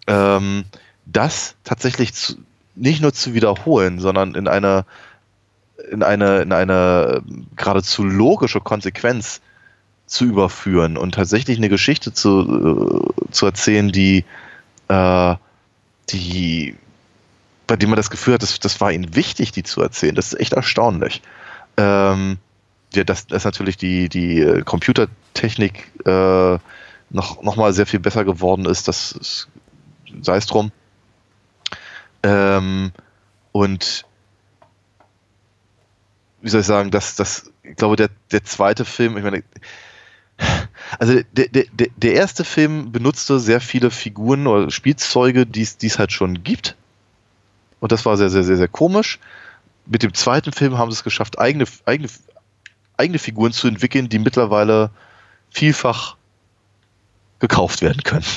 [0.08, 0.66] Ähm,
[1.06, 2.36] das tatsächlich zu,
[2.76, 4.86] nicht nur zu wiederholen, sondern in eine,
[5.92, 9.42] in eine, in eine ähm, geradezu logische Konsequenz
[10.06, 14.26] zu überführen und tatsächlich eine Geschichte zu, äh, zu erzählen, die,
[14.88, 15.36] äh,
[16.10, 16.76] die
[17.68, 20.16] bei dem man das Gefühl hat, das, das war ihnen wichtig, die zu erzählen.
[20.16, 21.22] Das ist echt erstaunlich.
[21.78, 22.38] Ähm,
[22.94, 26.58] ja, dass, dass natürlich die, die äh, Computertechnik äh,
[27.10, 29.48] noch, noch mal sehr viel besser geworden ist, das
[30.22, 30.72] sei es drum.
[32.22, 32.92] Ähm,
[33.52, 34.06] und
[36.42, 39.44] wie soll ich sagen, dass das, ich glaube, der, der zweite Film, ich meine,
[41.00, 41.66] also der, der,
[41.96, 46.44] der erste Film benutzte sehr viele Figuren oder Spielzeuge, die es die es halt schon
[46.44, 46.76] gibt.
[47.80, 49.20] Und das war sehr, sehr, sehr, sehr komisch.
[49.86, 52.10] Mit dem zweiten Film haben sie es geschafft, eigene, eigene,
[52.96, 54.90] eigene Figuren zu entwickeln, die mittlerweile
[55.50, 56.16] vielfach
[57.40, 58.26] gekauft werden können.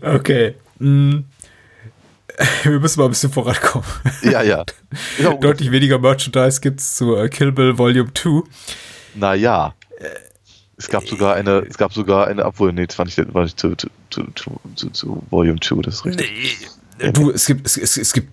[0.00, 0.54] Okay.
[0.78, 1.20] Mm.
[2.64, 3.86] Wir müssen mal ein bisschen vorankommen.
[4.22, 4.64] ja, ja.
[5.18, 8.42] ja Deutlich weniger Merchandise gibt es zu äh, Kill Bill Volume 2.
[9.14, 9.74] naja.
[10.78, 13.58] Es gab sogar eine, es gab sogar eine, obwohl, nee, das war nicht, war nicht
[13.58, 16.68] zu, zu, zu, zu, Volume 2, das ist richtig.
[17.12, 18.32] Du, es gibt, es, es, es gibt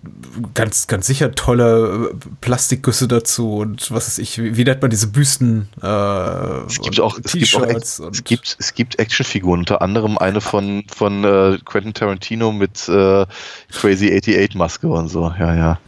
[0.53, 4.89] ganz, ganz sicher tolle äh, Plastikgüsse dazu und was weiß ich, wie, wie nennt man
[4.89, 5.67] diese Büsten?
[5.81, 10.39] Äh, Es gibt auch, es gibt, auch es gibt, es gibt Actionfiguren, unter anderem eine
[10.39, 13.25] von, von äh, Quentin Tarantino mit äh,
[13.71, 15.33] Crazy 88 Maske und so.
[15.37, 15.79] Ja, ja.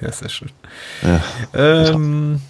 [0.00, 0.50] Ja, sehr schön.
[1.02, 1.22] Ja.
[1.54, 2.40] Ähm,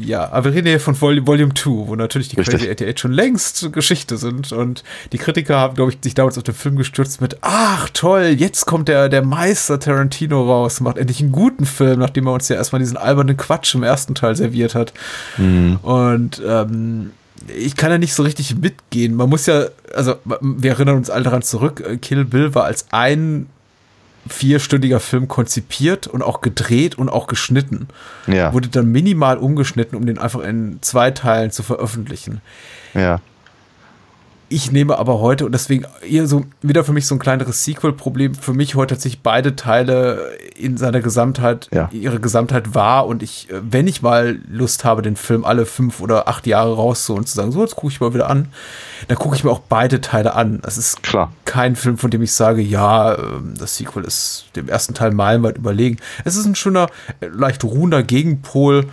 [0.00, 2.60] ja, aber wir reden hier von Vol Volume 2, wo natürlich die Richtig.
[2.60, 6.44] Crazy 88 schon längst Geschichte sind und die Kritiker haben, glaube ich, sich damals auf
[6.44, 11.20] den Film gestürzt mit, ach toll, jetzt kommt der, der Meister Tarantino raus, macht endlich
[11.20, 14.74] einen guten Film, nachdem er uns ja erstmal diesen albernen Quatsch im ersten Teil serviert
[14.74, 14.92] hat.
[15.82, 17.10] Und ähm,
[17.54, 19.14] ich kann ja nicht so richtig mitgehen.
[19.14, 22.86] Man muss ja, also wir erinnern uns alle daran zurück, äh, Kill Bill war als
[22.90, 23.46] ein
[24.26, 27.88] vierstündiger Film konzipiert und auch gedreht und auch geschnitten.
[28.26, 28.52] Ja.
[28.52, 32.40] Wurde dann minimal umgeschnitten, um den einfach in zwei Teilen zu veröffentlichen.
[32.94, 33.20] Ja.
[34.52, 38.34] Ich nehme aber heute, und deswegen eher so wieder für mich so ein kleineres Sequel-Problem,
[38.34, 41.88] für mich heute tatsächlich beide Teile in seiner Gesamtheit, Ja.
[41.90, 43.06] ihre Gesamtheit wahr.
[43.06, 46.74] Und ich, äh, wenn ich mal Lust habe, den Film alle fünf oder acht Jahre
[46.76, 48.48] rauszuholen und zu sagen, so, jetzt gucke ich mal wieder an,
[49.08, 50.60] dann gucke ich mir auch beide Teile an.
[50.62, 51.32] Das ist Klar.
[51.46, 55.56] kein Film, von dem ich sage, ja, ähm, das Sequel ist dem ersten Teil meilenweit
[55.56, 55.96] überlegen.
[56.26, 56.88] Es ist ein schöner,
[57.20, 58.84] äh, leicht ruhender Gegenpol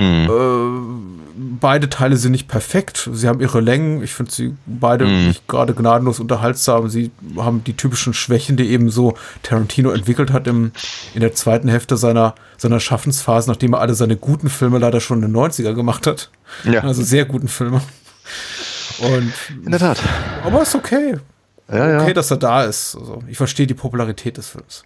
[0.00, 1.58] Mhm.
[1.60, 3.08] Beide Teile sind nicht perfekt.
[3.12, 4.02] Sie haben ihre Längen.
[4.02, 5.28] Ich finde sie beide Mhm.
[5.28, 6.88] nicht gerade gnadenlos unterhaltsam.
[6.88, 10.72] Sie haben die typischen Schwächen, die eben so Tarantino entwickelt hat im,
[11.14, 15.22] in der zweiten Hälfte seiner, seiner Schaffensphase, nachdem er alle seine guten Filme leider schon
[15.22, 16.30] in den 90er gemacht hat.
[16.64, 16.80] Ja.
[16.82, 17.80] Also sehr guten Filme.
[19.00, 19.32] Und,
[19.64, 19.98] In der Tat.
[20.44, 21.16] aber ist okay.
[21.72, 22.02] Ja, ja.
[22.02, 22.96] Okay, dass er da ist.
[22.98, 24.82] Also, ich verstehe die Popularität des Films.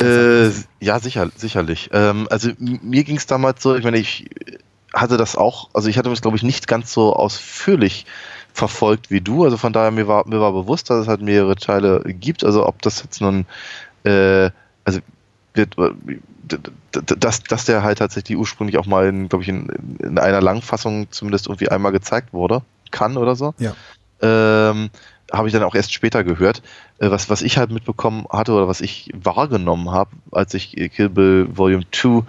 [0.00, 0.50] Äh,
[0.80, 1.90] ja, sicher, sicherlich.
[1.92, 4.30] Ähm, also mir ging es damals so, ich meine, ich
[4.94, 8.06] hatte das auch, also ich hatte das, glaube ich, nicht ganz so ausführlich
[8.52, 9.44] verfolgt wie du.
[9.44, 12.44] Also von daher, mir war, mir war bewusst, dass es halt mehrere Teile gibt.
[12.44, 13.46] Also ob das jetzt nun,
[14.04, 14.50] äh,
[14.84, 15.00] also
[15.54, 16.58] d-
[16.92, 19.68] dass, dass der halt tatsächlich ursprünglich auch mal, glaube ich, in,
[20.00, 23.54] in einer Langfassung zumindest irgendwie einmal gezeigt wurde, kann oder so.
[23.58, 23.74] Ja.
[24.20, 24.90] Ähm,
[25.32, 26.62] habe ich dann auch erst später gehört.
[26.98, 30.88] Äh, was, was ich halt mitbekommen hatte oder was ich wahrgenommen habe, als ich äh,
[30.88, 32.22] Kill Bill Volume 2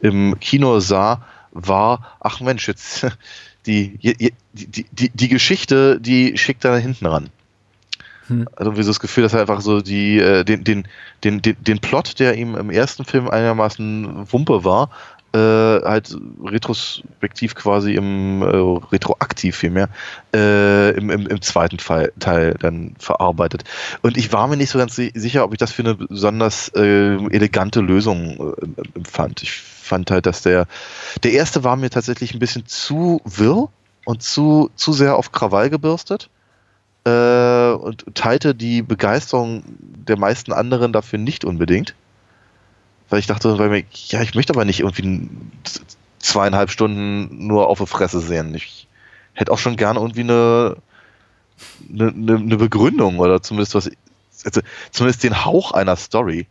[0.00, 1.22] im Kino sah,
[1.52, 3.06] war, ach Mensch, jetzt
[3.66, 7.30] die, die, die, die, Geschichte, die schickt da hinten ran.
[8.28, 8.48] Hm.
[8.56, 10.88] Also wie so das Gefühl, dass er einfach so die, äh, den, den,
[11.24, 14.90] den, den, den Plot, der ihm im ersten Film einigermaßen Wumpe war,
[15.36, 18.46] äh, halt retrospektiv quasi im, äh,
[18.92, 19.88] retroaktiv vielmehr,
[20.34, 23.64] äh, im, im, im zweiten Fall, Teil dann verarbeitet.
[24.02, 26.70] Und ich war mir nicht so ganz si- sicher, ob ich das für eine besonders
[26.74, 29.42] äh, elegante Lösung äh, empfand.
[29.42, 30.66] Ich fand halt, dass der,
[31.22, 33.68] der erste war mir tatsächlich ein bisschen zu wirr
[34.04, 36.30] und zu, zu sehr auf Krawall gebürstet
[37.04, 39.64] äh, und teilte die Begeisterung
[40.08, 41.94] der meisten anderen dafür nicht unbedingt.
[43.08, 45.28] Weil ich dachte, weil mir, ja, ich möchte aber nicht irgendwie
[46.18, 48.54] zweieinhalb Stunden nur auf die Fresse sehen.
[48.54, 48.88] Ich
[49.34, 50.76] hätte auch schon gerne irgendwie eine,
[51.90, 53.90] eine, eine Begründung oder zumindest was,
[54.44, 54.60] also
[54.90, 56.46] zumindest den Hauch einer Story,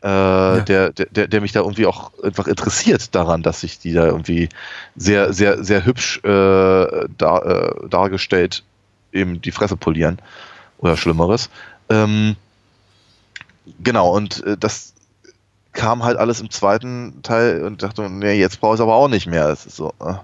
[0.00, 3.92] äh, der, der, der, der mich da irgendwie auch einfach interessiert daran, dass sich die
[3.92, 4.48] da irgendwie
[4.94, 8.62] sehr, sehr, sehr hübsch äh, dar, äh, dargestellt
[9.12, 10.18] eben die Fresse polieren
[10.78, 11.50] oder Schlimmeres.
[11.88, 12.36] Ähm,
[13.82, 14.92] genau, und äh, das
[15.78, 19.08] kam halt alles im zweiten Teil und dachte, nee, jetzt brauche ich es aber auch
[19.08, 19.48] nicht mehr.
[19.48, 19.94] Es ist so.
[20.00, 20.14] Äh,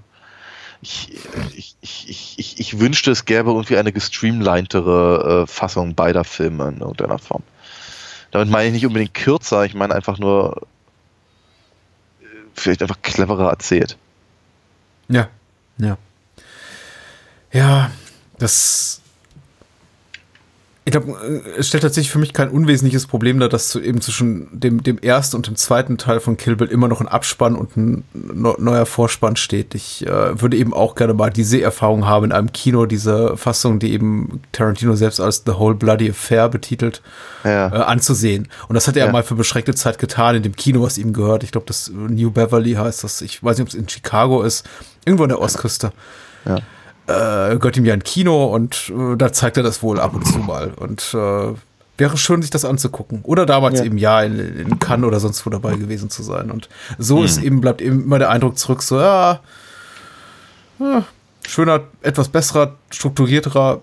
[0.82, 1.16] ich,
[1.54, 6.80] ich, ich, ich, ich, wünschte, es gäbe irgendwie eine gestreamlinetere äh, Fassung beider Filme in
[6.80, 7.44] irgendeiner Form.
[8.32, 10.66] Damit meine ich nicht unbedingt kürzer, ich meine einfach nur
[12.20, 13.96] äh, vielleicht einfach cleverer erzählt.
[15.08, 15.28] Ja,
[15.78, 15.96] ja.
[17.52, 17.92] Ja,
[18.38, 19.00] das.
[20.86, 21.16] Ich glaube,
[21.58, 25.34] es stellt tatsächlich für mich kein unwesentliches Problem dar, dass eben zwischen dem, dem ersten
[25.36, 28.84] und dem zweiten Teil von Kill Bill immer noch ein Abspann und ein neu- neuer
[28.84, 29.74] Vorspann steht.
[29.74, 33.78] Ich äh, würde eben auch gerne mal diese Erfahrung haben in einem Kino, diese Fassung,
[33.78, 37.00] die eben Tarantino selbst als The Whole Bloody Affair betitelt,
[37.44, 37.68] Ja.
[37.68, 38.48] äh, anzusehen.
[38.68, 39.12] Und das hat er Ja.
[39.12, 41.44] mal für beschränkte Zeit getan in dem Kino, was ihm gehört.
[41.44, 43.22] Ich glaube, das New Beverly heißt das.
[43.22, 44.66] Ich weiß nicht, ob es in Chicago ist.
[45.06, 45.92] Irgendwo an der Ostküste.
[46.44, 46.58] Ja.
[47.06, 50.26] Äh, gehört ihm ja ein Kino und äh, da zeigt er das wohl ab und
[50.26, 50.72] zu mal.
[50.76, 51.54] Und äh,
[51.98, 53.20] wäre schön, sich das anzugucken.
[53.22, 56.50] Oder damals eben ja in, in Cannes oder sonst wo dabei gewesen zu sein.
[56.50, 56.68] Und
[56.98, 59.40] so ist eben, bleibt eben immer der Eindruck zurück, so, ja,
[60.80, 61.04] ja
[61.46, 63.80] schöner, etwas besserer, strukturierterer,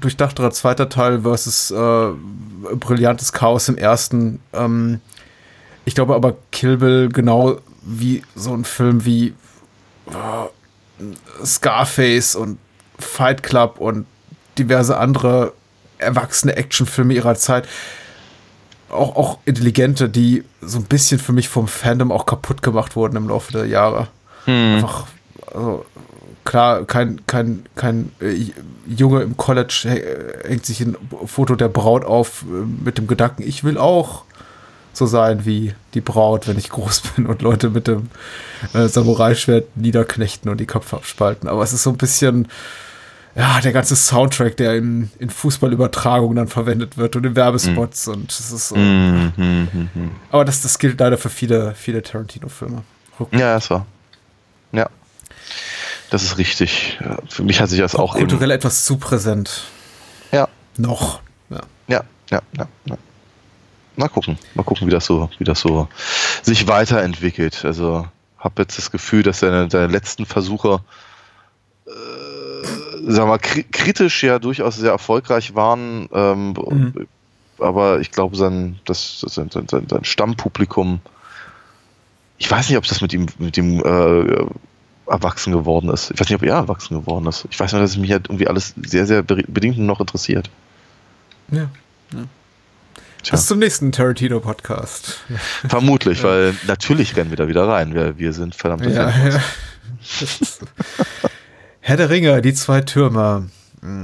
[0.00, 2.08] durchdachterer zweiter Teil versus äh,
[2.76, 4.40] brillantes Chaos im ersten.
[4.52, 5.00] Ähm,
[5.84, 9.28] ich glaube aber Kill Bill genau wie so ein Film wie
[10.08, 10.48] äh,
[11.44, 12.58] Scarface und
[12.98, 14.06] Fight Club und
[14.58, 15.52] diverse andere
[15.98, 17.68] erwachsene Actionfilme ihrer Zeit.
[18.90, 23.16] Auch, auch intelligente, die so ein bisschen für mich vom Fandom auch kaputt gemacht wurden
[23.16, 24.08] im Laufe der Jahre.
[24.46, 25.06] Einfach,
[25.46, 25.86] also,
[26.44, 28.50] klar, kein, kein, kein äh,
[28.86, 33.42] Junge im College hä- hängt sich ein Foto der Braut auf äh, mit dem Gedanken,
[33.44, 34.24] ich will auch
[34.92, 38.10] so sein wie die Braut, wenn ich groß bin und Leute mit dem
[38.74, 41.48] äh, Samurai-Schwert niederknechten und die Köpfe abspalten.
[41.48, 42.48] Aber es ist so ein bisschen,
[43.34, 48.30] ja, der ganze Soundtrack, der in, in Fußballübertragungen dann verwendet wird und in Werbespots und
[48.30, 48.76] es ist so.
[50.30, 52.82] Aber das, das gilt leider für viele, viele Tarantino-Filme.
[53.32, 53.86] Ja, das war.
[54.72, 54.88] Ja.
[56.10, 56.98] Das ist richtig.
[57.28, 59.64] Für mich hat sich das auch Kulturell etwas zu präsent.
[60.30, 61.20] Ja, Noch.
[61.48, 61.60] Ja.
[61.88, 62.96] ja, ja, ja, ja.
[63.96, 65.88] Mal gucken, mal gucken, wie das so, wie das so
[66.42, 67.64] sich weiterentwickelt.
[67.64, 68.06] Also
[68.38, 70.80] habe jetzt das Gefühl, dass seine, seine letzten Versuche,
[71.86, 71.90] äh,
[73.04, 76.08] sagen wir mal, kri kritisch ja durchaus sehr erfolgreich waren.
[76.12, 77.06] Ähm, Mhm.
[77.58, 81.00] Aber ich glaube, sein, das, sein, sein, sein Stammpublikum,
[82.38, 84.46] ich weiß nicht, ob das mit ihm, mit ihm äh,
[85.06, 86.10] erwachsen geworden ist.
[86.10, 87.46] Ich weiß nicht, ob er erwachsen geworden ist.
[87.50, 90.50] Ich weiß nur, dass es mich halt irgendwie alles sehr, sehr be- bedingt noch interessiert.
[91.52, 91.68] Ja.
[92.12, 92.24] ja.
[93.22, 95.20] Tja, Bis zum nächsten Tarantino-Podcast.
[95.68, 97.94] vermutlich, weil natürlich rennen wir da wieder rein.
[97.94, 99.40] Wir, wir sind verdammte Ja, ja.
[101.80, 103.48] Herr der Ringe, die zwei Türme.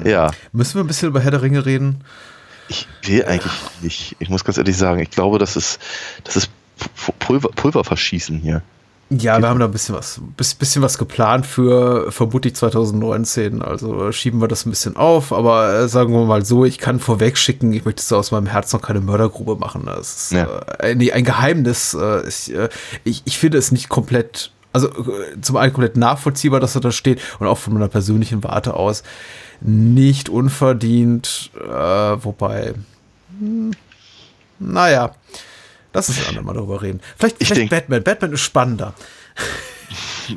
[0.05, 0.31] ja.
[0.53, 2.03] Müssen wir ein bisschen über Herr der Ringe reden?
[2.69, 4.17] Ich will eigentlich nicht.
[4.19, 5.81] Ich muss ganz ehrlich sagen, ich glaube, das ist,
[6.25, 8.63] das ist Pu- Pulver, Pulververschießen hier.
[9.11, 13.63] Ja, wir haben da ein bisschen was, bis- bisschen was geplant für vermutlich 2019.
[13.63, 17.01] Also schieben wir das ein bisschen auf, aber äh, sagen wir mal so, ich kann
[17.01, 19.85] vorweg schicken, ich möchte so aus meinem Herz noch keine Mördergrube machen.
[19.87, 20.47] Das ist Ja.
[20.81, 21.95] äh, nee, ein Geheimnis.
[21.95, 22.69] Äh, ich, äh,
[23.05, 26.93] ich, ich finde es nicht komplett, also äh, zum einen komplett nachvollziehbar, dass er da
[26.93, 29.05] steht und auch von meiner persönlichen Warte aus
[29.63, 32.75] nicht unverdient, äh, wobei,
[33.41, 33.73] hm,
[34.59, 35.13] naja,
[35.99, 37.01] lass uns ein andermal darüber reden.
[37.17, 38.03] Vielleicht, Ich vielleicht denk- Batman.
[38.03, 38.95] Batman ist spannender.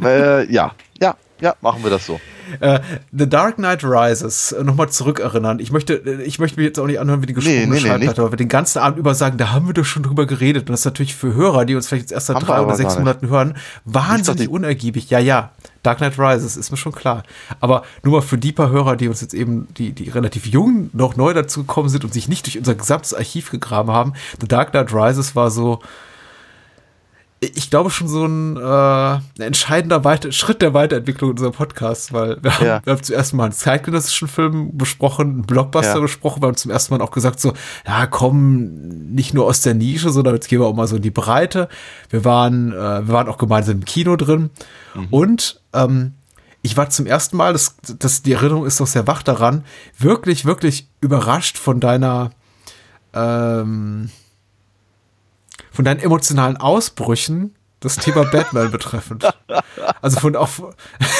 [0.03, 0.71] Äh, ja,
[1.01, 2.19] ja, ja, machen wir das so.
[2.59, 2.79] Äh,
[3.11, 5.59] The Dark Knight Rises, äh, nochmal zurückerinnern.
[5.59, 7.79] Ich möchte, äh, ich möchte mir jetzt auch nicht anhören wie die geschwungene nee, nee,
[7.79, 8.19] Schallplatte, nicht.
[8.19, 10.63] aber wir den ganzen Abend über sagen, da haben wir doch schon drüber geredet.
[10.63, 12.75] Und das ist natürlich für Hörer, die uns vielleicht jetzt erst seit Haben drei oder
[12.75, 12.97] sechs.
[12.97, 13.55] Monaten hören,
[13.85, 15.09] wahnsinnig unergiebig.
[15.09, 15.51] Ja, ja.
[15.83, 17.23] Dark Knight Rises, ist mir schon klar.
[17.59, 20.89] Aber nur mal für die paar Hörer, die uns jetzt eben, die, die relativ jung
[20.93, 24.47] noch neu dazu gekommen sind und sich nicht durch unser gesamtes Archiv gegraben haben, The
[24.47, 25.79] Dark Knight Rises war so,
[27.43, 32.55] ich glaube schon so ein, äh, entscheidender Weite Schritt der Weiterentwicklung unserer Podcasts, weil wir
[32.55, 32.81] haben, Ja.
[32.85, 35.99] wir haben zuerst mal einen zeitgenössischen Film besprochen, einen Blockbuster Ja.
[36.01, 37.53] besprochen, wir haben zum ersten Mal auch gesagt so,
[37.87, 38.69] ja komm,
[39.13, 41.67] nicht nur aus der Nische, sondern jetzt gehen wir auch mal so in die Breite.
[42.11, 42.75] Wir waren, äh,
[43.07, 44.51] wir waren auch gemeinsam im Kino drin
[45.09, 46.13] und ähm,
[46.61, 49.63] ich war zum ersten Mal, das, das, die Erinnerung ist noch sehr wach daran,
[49.97, 52.29] wirklich, wirklich überrascht von deiner,
[53.15, 54.11] ähm,
[55.71, 59.27] von deinen emotionalen Ausbrüchen das Thema Batman betreffend.
[60.03, 60.49] Also von auch,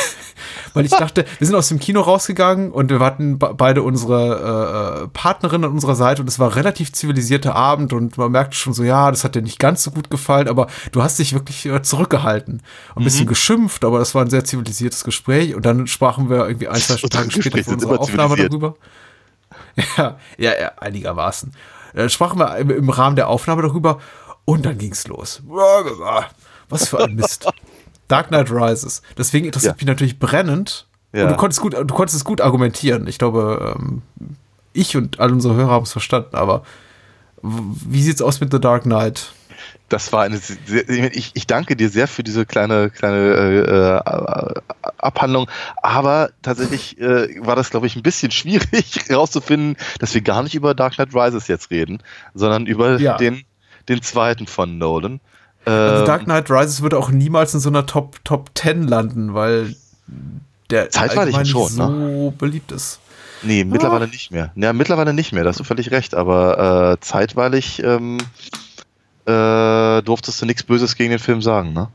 [0.75, 5.05] weil ich dachte, wir sind aus dem Kino rausgegangen und wir hatten be- beide unsere
[5.05, 8.55] äh, Partnerinnen an unserer Seite und es war ein relativ zivilisierter Abend und man merkte
[8.55, 11.33] schon so, ja, das hat dir nicht ganz so gut gefallen, aber du hast dich
[11.33, 12.61] wirklich äh, zurückgehalten
[12.93, 16.45] und ein bisschen geschimpft, aber das war ein sehr zivilisiertes Gespräch und dann sprachen wir
[16.47, 18.75] irgendwie ein, zwei Tage später von unserer Aufnahme darüber.
[19.97, 21.53] Ja, ja, ja, einigermaßen.
[21.93, 23.99] Dann sprachen wir im Rahmen der Aufnahme darüber
[24.45, 25.41] und dann ging's los.
[26.69, 27.47] Was für ein Mist.
[28.07, 29.01] Dark Knight Rises.
[29.17, 29.77] Deswegen interessiert Ja.
[29.77, 30.87] mich natürlich brennend.
[31.13, 31.23] Ja.
[31.23, 33.07] Und du konntest gut, du konntest es gut argumentieren.
[33.07, 34.01] Ich glaube, ähm,
[34.73, 36.35] ich und alle unsere Hörer haben es verstanden.
[36.35, 36.63] Aber
[37.41, 39.33] wie sieht's aus mit The Dark Knight?
[39.89, 43.57] Das war eine sehr, ich, ich danke dir sehr für diese kleine kleine äh,
[43.97, 44.61] äh,
[44.97, 45.49] Abhandlung,
[45.83, 50.55] aber tatsächlich äh, war das glaube ich ein bisschen schwierig herauszufinden, dass wir gar nicht
[50.55, 52.01] über Dark Knight Rises jetzt reden,
[52.33, 53.17] sondern über Ja.
[53.17, 53.43] den
[53.89, 55.19] den zweiten von Nolan.
[55.65, 59.33] Also Ähm, Dark Knight Rises würde auch niemals in so einer Top, Top 10 landen,
[59.33, 59.75] weil
[60.69, 61.87] der Zeitweilig schon, ne?
[62.27, 62.99] so beliebt ist.
[63.43, 64.51] Nee, mittlerweile nicht mehr.
[64.55, 68.17] Ja, mittlerweile nicht mehr, da hast du völlig recht, aber äh, zeitweilig ähm,
[69.25, 71.87] äh, durftest du nichts Böses gegen den Film sagen, ne?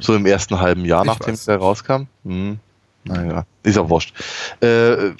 [0.00, 2.02] So im ersten halben Jahr, Ich nachdem der rauskam.
[2.24, 2.58] Hm.
[3.04, 4.12] Naja, ist auch wurscht.
[4.60, 5.12] Äh,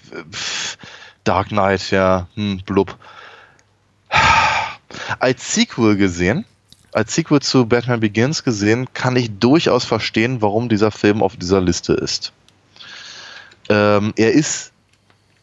[1.25, 2.97] Dark Knight, ja, hm, blub.
[5.19, 6.45] Als Sequel gesehen,
[6.93, 11.61] als Sequel zu Batman Begins gesehen, kann ich durchaus verstehen, warum dieser Film auf dieser
[11.61, 12.33] Liste ist.
[13.69, 14.73] Ähm, er ist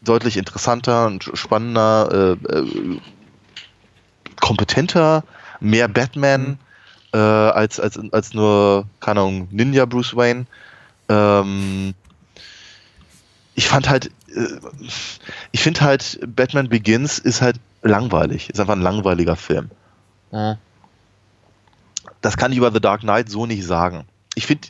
[0.02, 3.00] deutlich interessanter und spannender, äh, äh,
[4.40, 5.24] kompetenter,
[5.60, 6.58] mehr Batman
[7.12, 10.46] äh, als, als, als nur, keine Ahnung, Ninja Bruce Wayne.
[11.08, 11.94] Ähm,
[13.54, 14.58] ich fand halt, äh,
[15.52, 19.70] ich finde halt, Batman Begins ist halt langweilig, ist einfach ein langweiliger Film.
[22.20, 24.04] Das kann ich über The Dark Knight so nicht sagen.
[24.34, 24.68] Ich finde,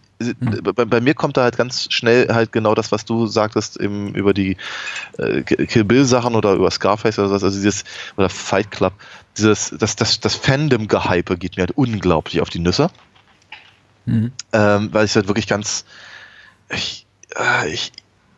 [0.75, 4.15] bei, bei mir kommt da halt ganz schnell halt genau das, was du sagtest im,
[4.15, 4.57] über die
[5.19, 7.85] äh, Kill Bill Sachen oder über Scarface oder was, also dieses,
[8.17, 8.93] oder Fight Club,
[9.37, 12.91] dieses, das, das, das Fandom-Gehype geht mir halt unglaublich auf die Nüsse.
[14.53, 15.85] Ähm, weil ich halt wirklich ganz,
[16.71, 17.07] ich,
[17.37, 17.93] äh, ich,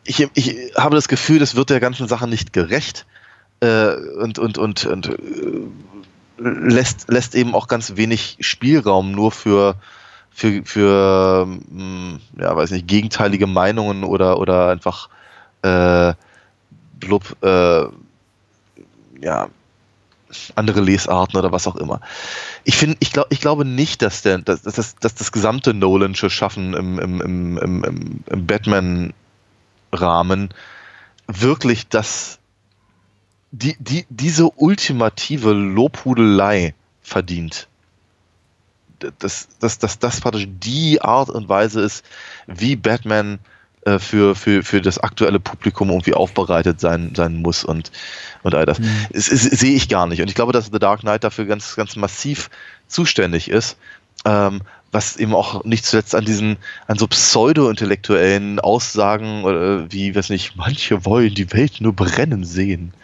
[0.05, 3.05] ich, ich habe das Gefühl, das wird der ganzen Sache nicht gerecht
[3.61, 5.17] äh, und, und, und, und äh,
[6.39, 9.75] lässt, lässt eben auch ganz wenig Spielraum nur für,
[10.31, 15.09] für, für mh, ja, weiß nicht, gegenteilige Meinungen oder, oder einfach
[15.63, 16.15] äh,
[17.01, 17.85] blub, äh,
[19.21, 19.49] ja,
[20.57, 22.01] andere Lesarten oder was auch immer.
[22.65, 25.73] Ich finde, ich glaube, ich glaube nicht, dass der, dass, dass, das- dass das gesamte
[25.75, 29.15] Nolansche Schaffen im, im, im, im, im Batman-Rahmen
[31.27, 32.38] wirklich das,
[33.51, 37.69] die, die, diese ultimative Lobhudelei verdient.
[39.19, 42.05] Dass das, das, das praktisch die Art und Weise ist,
[42.47, 43.39] wie Batman
[43.89, 47.93] äh, für, für, für das aktuelle Publikum irgendwie aufbereitet sein, sein muss und,
[48.43, 48.81] und all das.
[49.11, 50.21] Es, es, sehe ich gar nicht.
[50.21, 52.51] Und ich glaube, dass The Dark Knight dafür ganz, ganz massiv
[52.89, 53.79] zuständig ist.
[54.25, 60.31] Ähm, was eben auch nicht zuletzt an diesen, an so pseudo-intellektuellen Aussagen oder wie, weiß
[60.31, 62.95] nicht, manche wollen die Welt nur brennen sehen.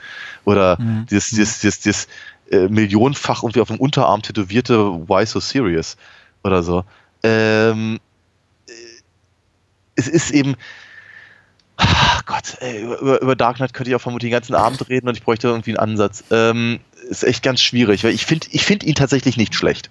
[0.46, 0.78] Oder
[1.10, 2.08] dieses, dieses, dieses, dieses
[2.50, 4.78] äh, millionenfach irgendwie auf dem Unterarm tätowierte
[5.08, 5.96] Why so serious
[6.42, 6.84] oder so.
[7.22, 8.00] Ähm,
[8.66, 8.72] äh,
[9.96, 10.56] es ist eben,
[11.76, 14.88] Ah, Gott, ey, über- über, über Dark Knight könnte ich auch vermutlich den ganzen Abend
[14.88, 16.22] reden und ich bräuchte irgendwie einen Ansatz.
[16.30, 16.78] Ähm,
[17.10, 19.90] ist echt ganz schwierig, weil ich finde ich find ihn tatsächlich nicht schlecht.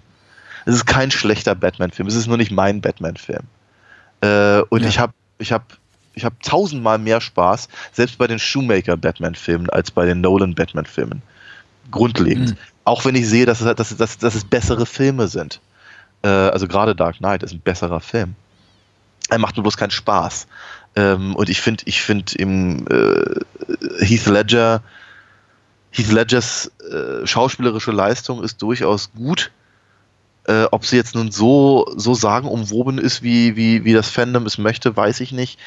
[0.66, 3.42] Es ist kein schlechter Batman-Film, es ist nur nicht mein Batman-Film.
[4.20, 4.88] Äh, und Ja.
[4.88, 5.76] ich habe ich hab,
[6.14, 11.22] ich hab tausendmal mehr Spaß, selbst bei den Shoemaker-Batman-Filmen, als bei den Nolan-Batman-Filmen.
[11.90, 12.56] Grundlegend.
[12.84, 15.60] Auch wenn ich sehe, dass es, dass, dass, dass es bessere Filme sind.
[16.22, 18.34] Äh, also gerade Dark Knight ist ein besserer Film.
[19.30, 20.46] Er macht mir bloß keinen Spaß.
[20.96, 24.82] Ähm, und ich finde, ich finde im äh, Heath Ledger,
[25.90, 29.50] Heath Ledgers äh, schauspielerische Leistung ist durchaus gut.
[30.46, 34.58] Äh, ob sie jetzt nun so, so sagenumwoben ist, wie, wie, wie das Fandom es
[34.58, 35.58] möchte, weiß ich nicht.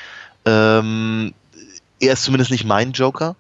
[0.46, 1.34] Ähm,
[2.00, 3.36] er ist zumindest nicht mein Joker.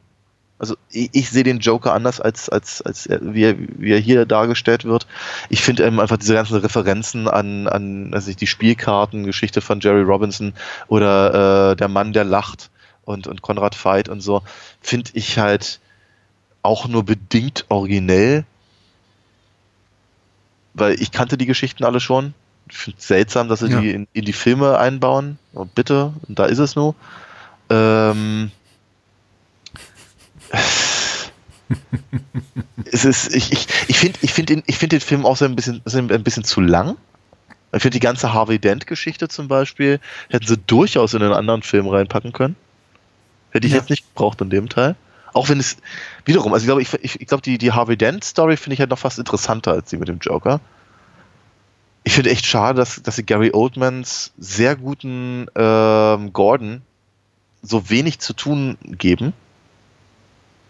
[0.59, 3.99] Also ich, ich sehe den Joker anders, als, als, als er, wie, er, wie er
[3.99, 5.05] hier dargestellt wird.
[5.49, 10.53] Ich finde ähm, einfach diese ganzen Referenzen an, an also die Spielkartengeschichte von Jerry Robinson
[10.87, 12.71] oder äh, Der Mann, der lacht
[13.05, 14.41] und, und Konrad Veidt und so,
[14.81, 15.79] finde ich halt
[16.63, 18.45] auch nur bedingt originell.
[20.77, 22.33] Weil ich kannte die Geschichten alle schon.
[22.69, 23.79] Ich finde es seltsam, dass sie Ja.
[23.81, 25.39] die in, in die Filme einbauen.
[25.53, 26.95] Oh, bitte, da ist es nur.
[27.69, 28.51] Ähm,
[32.91, 35.45] es ist, ich, ich, ich finde ich find den, ich find den Film auch so
[35.45, 36.97] ein bisschen, so ein bisschen zu lang.
[37.73, 39.99] Ich finde die ganze Harvey Dent-Geschichte zum Beispiel,
[40.29, 42.55] hätten sie durchaus in einen anderen Film reinpacken können.
[43.51, 43.79] Hätte ich Ja.
[43.79, 44.95] jetzt nicht gebraucht in dem Teil.
[45.37, 45.77] Auch wenn es,
[46.25, 48.89] wiederum, also ich glaube, ich, ich, ich glaube die, die Harvey Dent-Story finde ich halt
[48.89, 50.59] noch fast interessanter als die mit dem Joker.
[52.03, 56.81] Ich finde echt schade, dass, dass sie Gary Oldmans sehr guten ähm, Gordon
[57.61, 59.33] so wenig zu tun geben.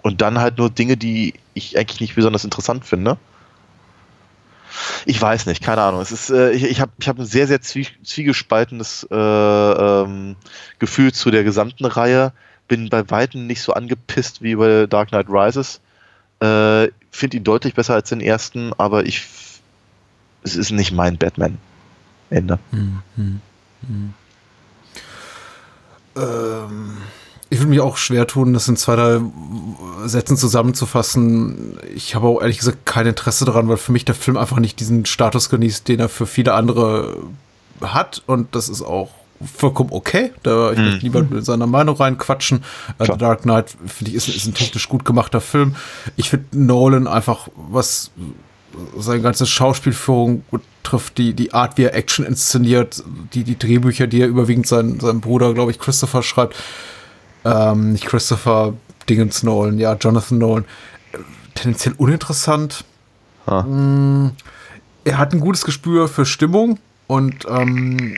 [0.01, 3.17] Und dann halt nur Dinge, die ich eigentlich nicht besonders interessant finde.
[5.05, 6.01] Ich weiß nicht, keine Ahnung.
[6.01, 10.35] Es ist, äh, ich ich habe ich hab ein sehr, sehr zwie zwiegespaltenes äh, ähm,
[10.79, 12.33] Gefühl zu der gesamten Reihe.
[12.67, 15.79] Bin bei Weitem nicht so angepisst wie bei Dark Knight Rises.
[16.39, 19.27] Äh, Finde ihn deutlich besser als den ersten, aber ich.
[20.43, 21.57] Es ist nicht mein Batman.
[22.29, 22.59] Ende.
[26.15, 26.97] Ähm,
[27.49, 29.21] ich würde mich auch schwer tun, das in zwei, drei
[30.05, 31.79] Sätzen zusammenzufassen.
[31.95, 34.79] Ich habe auch ehrlich gesagt kein Interesse daran, weil für mich der Film einfach nicht
[34.79, 37.17] diesen Status genießt, den er für viele andere
[37.81, 38.21] hat.
[38.25, 39.11] Und das ist auch
[39.45, 40.31] vollkommen okay.
[40.43, 42.63] Da ich möchte lieber mit seiner Meinung reinquatschen.
[42.99, 45.75] Äh, The Dark Knight, finde ich, ist, ist ein technisch gut gemachter Film.
[46.15, 48.11] Ich finde Nolan einfach, was
[48.97, 53.03] seine ganze Schauspielführung betrifft, die, die Art, wie er Action inszeniert,
[53.33, 56.55] die, die Drehbücher, die er überwiegend sein, seinem Bruder, glaube ich, Christopher schreibt.
[57.45, 58.73] Ähm, nicht Christopher
[59.09, 60.65] Dingens Nolan, ja, Jonathan Nolan.
[61.55, 62.83] Tendenziell uninteressant.
[63.47, 63.63] Ha.
[63.63, 64.31] Mm,
[65.05, 68.17] Er hat ein gutes Gespür für Stimmung und ähm,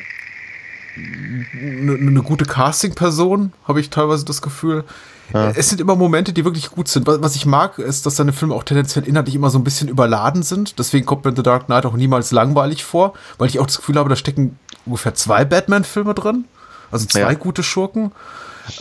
[1.54, 4.84] eine ne gute Casting-Person, habe ich teilweise das Gefühl.
[5.32, 7.06] Es sind immer Momente, die wirklich gut sind.
[7.06, 9.88] Was was ich mag, ist, dass seine Filme auch tendenziell inhaltlich immer so ein bisschen
[9.88, 10.80] überladen sind.
[10.80, 13.98] Deswegen kommt mir The Dark Knight auch niemals langweilig vor, weil ich auch das Gefühl
[13.98, 14.58] habe, da stecken
[14.88, 16.46] ungefähr zwei Batman-Filme drin.
[16.92, 17.34] Also zwei Ja.
[17.34, 18.12] gute Schurken.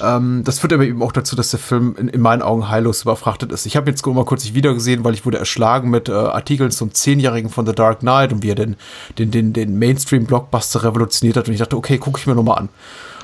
[0.02, 3.02] Ähm, das führt aber eben auch dazu, dass der Film in, in meinen Augen heillos
[3.02, 3.66] überfrachtet ist.
[3.66, 6.92] Ich habe jetzt mal kurz nicht wiedergesehen, weil ich wurde erschlagen mit äh, Artikeln zum
[6.94, 8.76] Zehnjährigen von The Dark Knight und wie er den,
[9.18, 11.48] den, den, den Mainstream-Blockbuster revolutioniert hat.
[11.48, 12.68] Und ich dachte, okay, gucke ich mir nochmal an.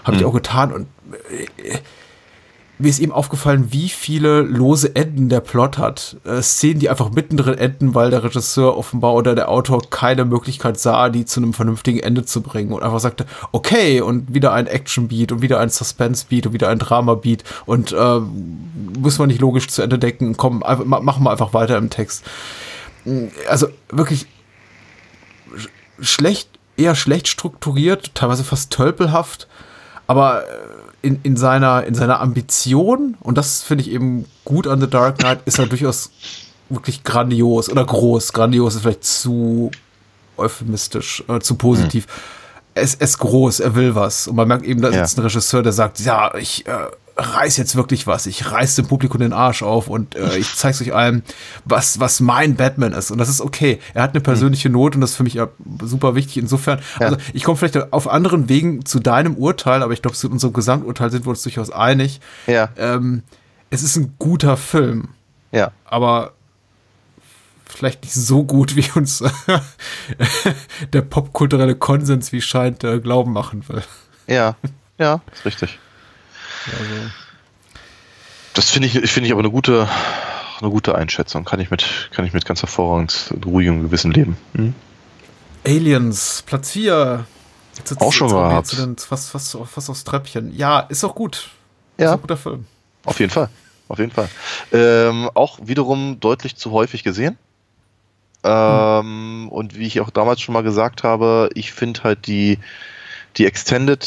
[0.04, 0.86] Habe ich auch getan und
[1.30, 1.78] äh,
[2.76, 6.16] mir ist eben aufgefallen, wie viele lose Enden der Plot hat.
[6.24, 10.80] Äh, Szenen, die einfach mittendrin enden, weil der Regisseur offenbar oder der Autor keine Möglichkeit
[10.80, 14.66] sah, die zu einem vernünftigen Ende zu bringen und einfach sagte, okay, und wieder ein
[14.66, 18.20] Action-Beat und wieder ein Suspense-Beat und wieder ein Drama-Beat und äh,
[18.98, 22.24] muss man nicht logisch zu Ende denken, komm, machen wir einfach weiter im Text.
[23.48, 24.26] Also wirklich
[25.56, 25.68] sch-
[26.00, 29.46] schlecht, eher schlecht strukturiert, teilweise fast tölpelhaft,
[30.08, 30.46] aber äh,
[31.04, 35.18] in, in, seiner, in seiner Ambition, und das finde ich eben gut an The Dark
[35.18, 36.10] Knight, ist er durchaus
[36.70, 38.32] wirklich grandios oder groß.
[38.32, 39.70] Grandios ist vielleicht zu
[40.36, 42.06] euphemistisch, äh, zu positiv.
[42.74, 44.26] Er ist, er ist groß, er will was.
[44.26, 45.04] Und man merkt eben, da Ja.
[45.06, 46.72] sitzt ein Regisseur, der sagt, ja, ich, äh,
[47.16, 48.26] reiß jetzt wirklich was.
[48.26, 51.22] Ich reiß dem Publikum den Arsch auf und äh, ich zeig's euch allen,
[51.64, 53.10] was, was mein Batman ist.
[53.12, 53.78] Und das ist okay.
[53.94, 55.48] Er hat eine persönliche Note und das ist für mich ja
[55.82, 56.38] super wichtig.
[56.38, 57.06] Insofern, Ja.
[57.06, 60.52] also ich komme vielleicht auf anderen Wegen zu deinem Urteil, aber ich glaube, zu unserem
[60.52, 62.20] Gesamturteil sind wir uns durchaus einig.
[62.48, 63.22] Ja, Ähm,
[63.70, 65.08] es ist ein guter Film,
[65.52, 65.70] ja.
[65.84, 66.32] aber
[67.64, 69.22] vielleicht nicht so gut, wie uns
[70.92, 73.82] der popkulturelle Konsens, wie scheint, äh, glauben machen will.
[74.26, 74.56] Ja,
[74.98, 75.78] ja, ist richtig.
[78.54, 79.88] Das finde ich, finde ich aber eine gute,
[80.60, 81.44] eine gute Einschätzung.
[81.44, 84.36] Kann ich mit, kann ich mit ganz hervorragend ruhigem Gewissen leben.
[85.66, 87.26] Aliens, Platz 4.
[87.76, 88.78] Jetzt Auch schon jetzt gehabt.
[88.78, 90.54] den- Fast, fast, fast aufs Treppchen.
[90.56, 91.50] Ja, ist auch gut.
[91.96, 92.66] Ist Ja, auch ein guter Film.
[93.04, 93.48] auf jeden Fall.
[93.88, 94.28] Auf jeden Fall.
[94.72, 97.36] Ähm, auch wiederum deutlich zu häufig gesehen.
[98.44, 102.58] Ähm, Und wie ich auch damals schon mal gesagt habe, ich finde halt die,
[103.36, 104.02] die Extended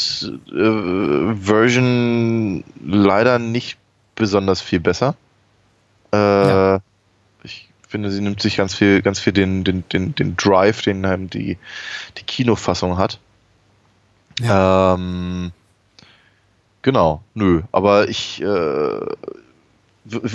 [0.50, 3.78] äh, Version leider nicht
[4.14, 5.14] besonders viel besser.
[6.12, 6.80] Äh, Ja.
[7.42, 11.04] Ich finde, sie nimmt sich ganz viel, ganz viel den, den, den, den Drive, den
[11.04, 11.56] ähm, die,
[12.18, 13.18] die Kinofassung hat.
[14.42, 15.52] Ähm,
[16.82, 17.62] genau, nö.
[17.72, 19.00] Aber ich, äh,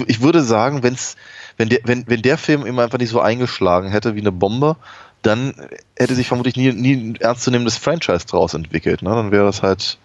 [0.07, 1.15] ich würde sagen, wenn's,
[1.57, 4.75] wenn, der, wenn, wenn der Film immer einfach nicht so eingeschlagen hätte wie eine Bombe,
[5.23, 5.53] dann
[5.97, 9.01] hätte sich vermutlich nie, nie ein ernstzunehmendes Franchise draus entwickelt.
[9.01, 9.09] Ne?
[9.09, 9.97] Dann wäre das halt,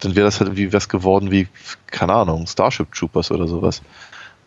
[0.00, 1.48] dann wäre das halt wie was geworden wie,
[1.88, 3.82] keine Ahnung, Starship Troopers oder sowas.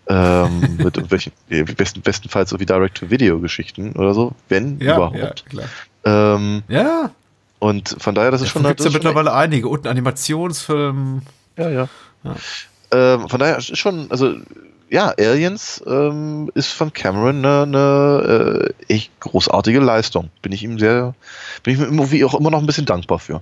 [0.08, 1.34] ähm, mit irgendwelchen,
[1.78, 5.46] besten, bestenfalls so wie Direct-to-Video-Geschichten oder so, wenn überhaupt.
[5.50, 5.68] klar.
[6.06, 7.12] Ähm, Ja,
[7.60, 9.70] und von daher, das ist schon Davon gibt's ja das ist schon mittlerweile einige.
[9.70, 11.22] Und Animationsfilm.
[11.58, 11.88] Ja, ja.
[12.92, 14.36] Ähm, von daher ist schon, also
[14.94, 20.30] ja, Aliens ähm, ist von Cameron eine, eine äh, echt großartige Leistung.
[20.44, 21.16] Bin ich ihm sehr,
[21.64, 23.42] bin ich mir irgendwie auch immer noch ein bisschen dankbar für.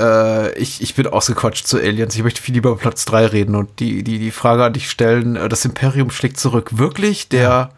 [0.00, 2.16] Äh, ich, ich bin ausgequatscht zu Aliens.
[2.16, 4.90] Ich möchte viel lieber über Platz 3 reden und die, die, die Frage an dich
[4.90, 6.76] stellen: äh, Das Imperium schlägt zurück.
[6.76, 7.70] Wirklich der,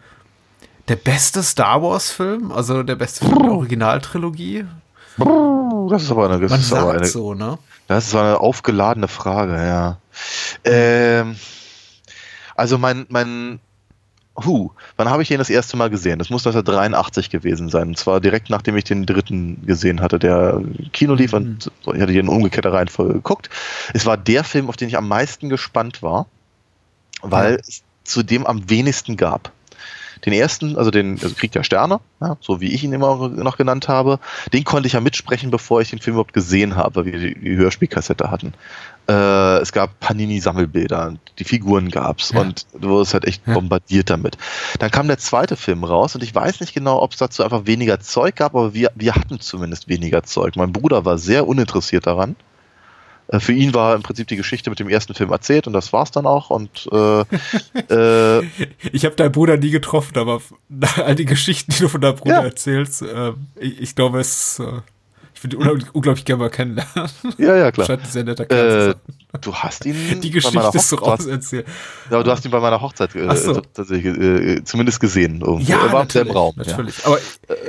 [0.87, 2.51] der beste Star Wars-Film?
[2.51, 4.65] Also der beste Film der Originaltrilogie?
[5.89, 7.59] Das ist aber eine, das Man ist aber sagt eine, so, ne?
[7.87, 9.97] das ist eine aufgeladene Frage, ja.
[10.63, 11.35] Ähm,
[12.55, 13.59] also mein, mein,
[14.45, 16.19] Hu, wann habe ich den das erste Mal gesehen?
[16.19, 17.89] Das muss 1983 gewesen sein.
[17.89, 20.61] Und zwar direkt nachdem ich den dritten gesehen hatte, der
[20.93, 23.49] Kino lief und so, ich hatte hier in umgekehrter Reihenfolge geguckt.
[23.93, 26.27] Es war der Film, auf den ich am meisten gespannt war,
[27.21, 29.51] weil es zu dem am wenigsten gab.
[30.25, 33.57] Den ersten, also den also Krieg der Sterne, ja, so wie ich ihn immer noch
[33.57, 34.19] genannt habe,
[34.51, 37.39] den konnte ich ja mitsprechen, bevor ich den Film überhaupt gesehen habe, weil wir die,
[37.39, 38.53] die Hörspielkassette hatten.
[39.09, 42.41] Äh, es gab Panini-Sammelbilder, die Figuren gab's Ja.
[42.41, 43.53] und du wurdest halt echt Ja.
[43.53, 44.37] bombardiert damit.
[44.79, 47.65] Dann kam der zweite Film raus und ich weiß nicht genau, ob es dazu einfach
[47.65, 50.55] weniger Zeug gab, aber wir, wir hatten zumindest weniger Zeug.
[50.57, 52.35] Mein Bruder war sehr uninteressiert daran.
[53.29, 55.93] Äh, Für ihn war im Prinzip die Geschichte mit dem ersten Film erzählt und das
[55.93, 56.49] war's dann auch.
[56.49, 57.21] Und äh,
[57.89, 58.43] äh,
[58.91, 60.41] Ich habe deinen Bruder nie getroffen, aber
[60.97, 62.43] all die Geschichten, die du von deinem Bruder Ja.
[62.43, 64.59] erzählst, äh, ich, ich glaube, es.
[64.59, 64.81] Äh,
[65.37, 67.11] ich würde ihn unglaublich, gerne mal kennenlernen.
[67.37, 67.85] ja, ja, klar.
[67.87, 68.95] Scheint ein sehr netter Kerl
[69.33, 71.67] Äh, du hast ihn Die bei meiner Geschichte ist doch Hochzeit- auserzählt.
[72.09, 73.61] Ja, du hast ihn bei meiner Hochzeit äh, so.
[73.61, 75.41] tatsächlich äh, zumindest gesehen.
[75.41, 75.71] Irgendwo.
[75.71, 76.55] Ja, er war im Raum.
[76.57, 77.05] natürlich.
[77.05, 77.19] Aber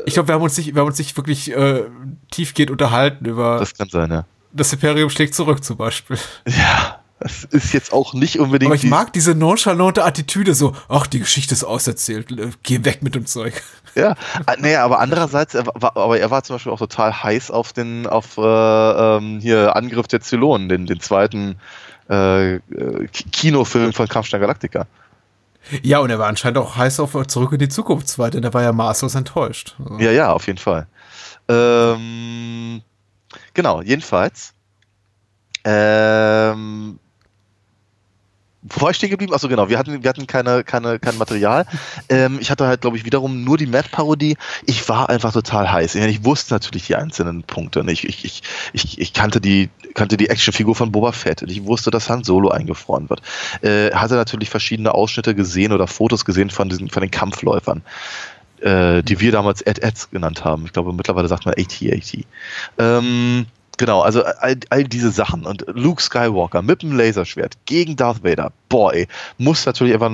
[0.07, 1.85] ich glaube, wir haben uns nicht, wir haben uns nicht wirklich äh,
[2.31, 4.24] tiefgehend unterhalten über Ja, das, das kann sein, ja.
[4.73, 6.16] Imperium schlägt zurück zum Beispiel.
[6.47, 8.69] Ja, das ist jetzt auch nicht unbedingt.
[8.69, 12.85] Aber ich die- mag diese nonchalante Attitüde so, ach, die Geschichte ist auserzählt, äh, geh
[12.85, 13.62] weg mit dem Zeug.
[13.95, 14.15] Ja,
[14.47, 17.73] Ah, nee, aber andererseits, er war, aber er war zum Beispiel auch total heiß auf
[17.73, 21.57] den, auf äh, ähm, hier Angriff der Zylonen, den, den zweiten
[22.09, 22.61] äh, äh,
[23.12, 24.86] Ki- Kinofilm von Kampfstein Galactica.
[25.82, 28.55] Ja, und er war anscheinend auch heiß auf Zurück in die Zukunft 2, denn er
[28.55, 29.74] war ja maßlos enttäuscht.
[29.81, 30.86] Also, Ja, ja, auf jeden Fall.
[31.49, 32.81] Ähm,
[33.53, 34.55] genau, jedenfalls.
[35.65, 36.99] Ähm,
[38.70, 39.32] wo war ich stehen geblieben?
[39.32, 41.66] Achso, genau, wir hatten, wir hatten keine, keine, kein Material.
[42.09, 44.36] Ähm, ich hatte halt, glaube ich, wiederum nur die Matt-Parodie.
[44.66, 45.95] Ich war einfach total heiß.
[45.95, 47.85] Ich, wusste natürlich die einzelnen Punkte.
[47.89, 48.43] Ich, ich, ich,
[48.73, 51.43] ich, ich kannte die, kannte die Actionfigur von Boba Fett.
[51.43, 53.23] Und ich wusste, dass Han Solo eingefroren wird.
[53.62, 57.82] Äh, hatte natürlich verschiedene Ausschnitte gesehen oder Fotos gesehen von, diesen, von den Kampfläufern
[58.61, 60.65] äh, die wir damals Ad-Ads genannt haben.
[60.66, 62.24] Ich glaube, mittlerweile sagt man AT-AT.
[62.78, 63.47] Ähm,
[63.79, 65.47] genau, also all, all diese Sachen.
[65.47, 68.53] Und Luke Skywalker mit dem Laserschwert gegen Darth Vader.
[68.69, 70.11] Boah, ey, muss natürlich einfach,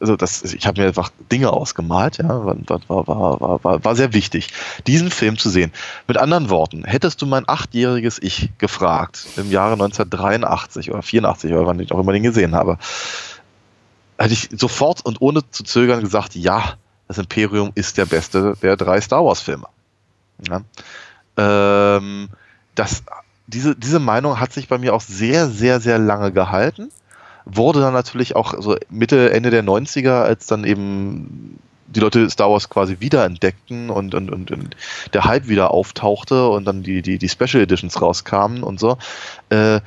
[0.00, 2.56] also das, ich habe mir einfach Dinge ausgemalt, ja, war,
[2.88, 4.48] war, war, war, war sehr wichtig,
[4.88, 5.70] diesen Film zu sehen.
[6.08, 11.66] Mit anderen Worten, hättest du mein achtjähriges Ich gefragt, im Jahre 1983 oder 84 oder
[11.66, 12.78] wann ich auch immer den gesehen habe,
[14.18, 16.74] hätte ich sofort und ohne zu zögern gesagt, ja,
[17.08, 19.66] das Imperium ist der beste der drei Star Wars Filme.
[20.48, 20.62] Ja.
[21.36, 22.28] Ähm,
[22.74, 23.02] das
[23.46, 26.90] diese, diese Meinung hat sich bei mir auch sehr, sehr, sehr lange gehalten.
[27.44, 32.50] Wurde dann natürlich auch so Mitte, Ende der 90er, als dann eben die Leute Star
[32.50, 34.76] Wars quasi wiederentdeckten und, und, und, und
[35.12, 38.96] der Hype wieder auftauchte und dann die, die, die Special Editions rauskamen und so,
[39.50, 39.80] äh,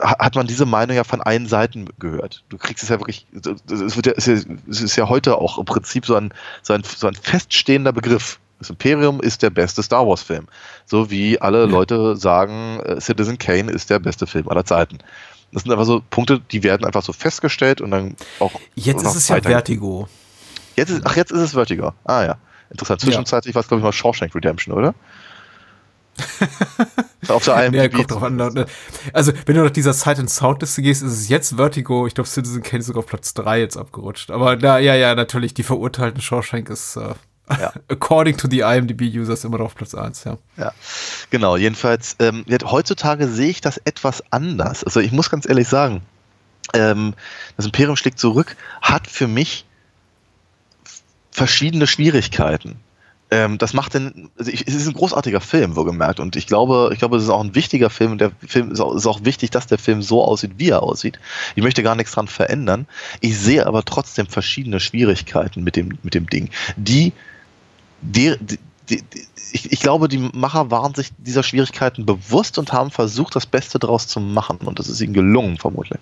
[0.00, 2.44] hat man diese Meinung ja von allen Seiten gehört.
[2.50, 6.06] Du kriegst es ja wirklich, es, wird ja, es ist ja, heute auch im Prinzip
[6.06, 6.32] so ein,
[6.62, 8.38] so ein, so ein feststehender Begriff.
[8.60, 10.46] Das Imperium ist der beste Star Wars-Film.
[10.86, 14.98] So wie alle Leute sagen, äh, Citizen Kane ist der beste Film aller Zeiten.
[15.52, 18.52] Das sind einfach so Punkte, die werden einfach so festgestellt und dann auch.
[18.76, 20.08] Jetzt ist es ja Vertigo.
[20.76, 21.92] Jetzt ist, ach, jetzt ist es Vertigo.
[22.04, 22.36] Ah ja.
[22.70, 23.00] Interessant.
[23.00, 24.94] Zwischenzeitlich war es, glaube ich, mal Shawshank Redemption, oder?
[27.28, 27.82] Auf der IMDb.
[27.82, 28.36] Ja, kommt drauf an.
[28.36, 28.66] ne?
[29.12, 32.06] Also, wenn du nach dieser Sight and Soundliste gehst, ist es jetzt Vertigo.
[32.06, 34.30] Ich glaube, Citizen Kane ist sogar auf Platz 3 jetzt abgerutscht.
[34.30, 37.14] Aber na, ja, ja, natürlich, die verurteilten Shawshank ist, äh,
[37.58, 37.72] Ja.
[37.88, 40.38] according to the IMDb-Users, immer noch auf Platz 1, ja.
[40.56, 40.72] Ja,
[41.30, 41.56] genau.
[41.56, 44.84] Jedenfalls, ähm, heutzutage sehe ich das etwas anders.
[44.84, 46.02] Also ich muss ganz ehrlich sagen,
[46.74, 47.14] ähm,
[47.56, 49.66] das Imperium schlägt zurück, hat für mich
[51.30, 52.76] verschiedene Schwierigkeiten.
[53.32, 56.18] Ähm, das macht den, also ich, es ist ein großartiger Film, wohlgemerkt.
[56.18, 58.12] Und ich glaube, ich glaube, es ist auch ein wichtiger Film.
[58.12, 60.82] Und der Film ist auch, ist auch wichtig, dass der Film so aussieht, wie er
[60.82, 61.20] aussieht.
[61.54, 62.86] Ich möchte gar nichts dran verändern.
[63.20, 67.12] Ich sehe aber trotzdem verschiedene Schwierigkeiten mit dem, mit dem Ding, die,
[68.02, 68.58] die, die,
[68.88, 69.02] die,
[69.52, 73.78] ich, ich glaube, die Macher waren sich dieser Schwierigkeiten bewusst und haben versucht, das Beste
[73.78, 74.58] daraus zu machen.
[74.58, 76.00] Und das ist ihnen gelungen, vermutlich.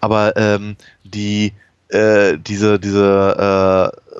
[0.00, 1.52] Aber ähm, die,
[1.88, 4.16] äh, diese, diese äh,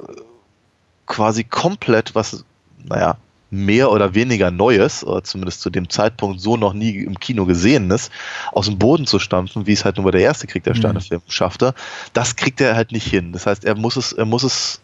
[1.07, 2.45] quasi komplett was,
[2.85, 3.17] naja,
[3.51, 8.11] mehr oder weniger Neues, oder zumindest zu dem Zeitpunkt so noch nie im Kino gesehenes,
[8.53, 11.23] aus dem Boden zu stampfen, wie es halt nur bei der erste Krieg der Sterne-Film
[11.27, 11.75] schaffte,
[12.13, 13.33] das kriegt er halt nicht hin.
[13.33, 14.81] Das heißt, er muss es, er muss es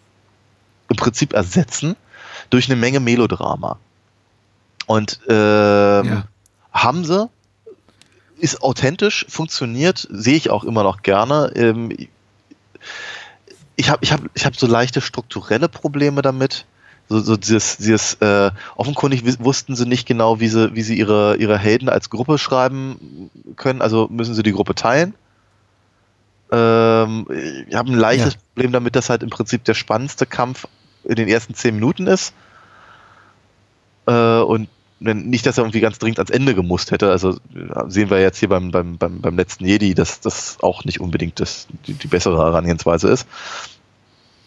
[0.89, 1.95] im Prinzip ersetzen
[2.51, 3.79] durch eine Menge Melodrama.
[4.87, 6.25] Und ähm, Ja.
[6.73, 7.29] haben sie,
[8.39, 11.53] ist authentisch, funktioniert, sehe ich auch immer noch gerne.
[11.55, 11.91] Ähm,
[13.77, 16.67] ich habe ich hab, ich hab so leichte strukturelle Probleme damit.
[17.09, 21.37] So, so dieses, dieses äh, offenkundig wussten sie nicht genau, wie sie, wie sie ihre,
[21.37, 23.81] ihre Helden als Gruppe schreiben können.
[23.81, 25.15] Also müssen sie die Gruppe teilen.
[26.51, 27.27] Ähm,
[27.69, 28.41] ich habe ein leichtes Ja.
[28.55, 30.67] Problem damit, dass halt im Prinzip der spannendste Kampf
[31.09, 32.35] in den ersten zehn Minuten ist.
[34.07, 34.69] Äh, und
[34.99, 37.11] nicht, dass er irgendwie ganz dringend ans Ende gemusst hätte.
[37.11, 37.39] Also
[37.87, 41.39] sehen wir jetzt hier beim, beim, beim, beim letzten Jedi, dass das auch nicht unbedingt
[41.39, 43.27] das, die, die bessere Herangehensweise ist.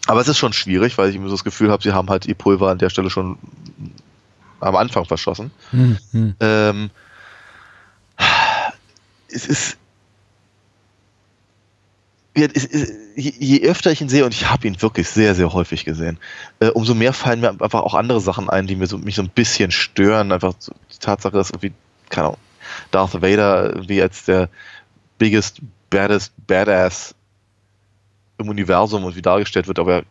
[0.06, 2.26] Aber es ist schon schwierig, weil ich immer so das Gefühl habe, sie haben halt
[2.26, 3.38] ihr Pulver an der Stelle schon
[4.58, 5.52] am Anfang verschossen.
[5.70, 6.34] Hm, hm.
[6.40, 6.90] Ähm,
[9.28, 9.76] es ist.
[12.34, 16.18] Je, öfter ich ihn sehe, und ich habe ihn wirklich sehr, sehr häufig gesehen,
[16.60, 19.22] äh, umso mehr fallen mir einfach auch andere Sachen ein, die mir so, mich so
[19.22, 20.30] ein bisschen stören.
[20.30, 21.72] Einfach die Tatsache, dass irgendwie,
[22.08, 22.38] keine Ahnung,
[22.92, 24.48] Darth Vader irgendwie als der
[25.18, 27.14] biggest, baddest, badass
[28.38, 30.04] im Universum irgendwie dargestellt wird, aber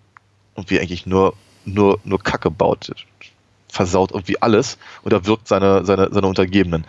[0.56, 1.34] irgendwie eigentlich nur,
[1.66, 2.91] nur, nur Kacke baut.
[3.72, 6.86] Versaut irgendwie alles oder wirkt seine, seine, seine Untergebenen.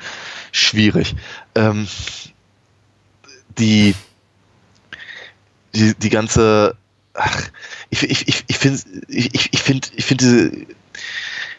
[0.51, 1.15] Schwierig.
[1.55, 1.87] Ähm,
[3.59, 3.95] die,
[5.75, 6.77] die, die ganze,
[7.15, 7.49] ach,
[7.91, 10.67] ich, ich, ich, ich finde, ich, ich, finde, ich finde diese,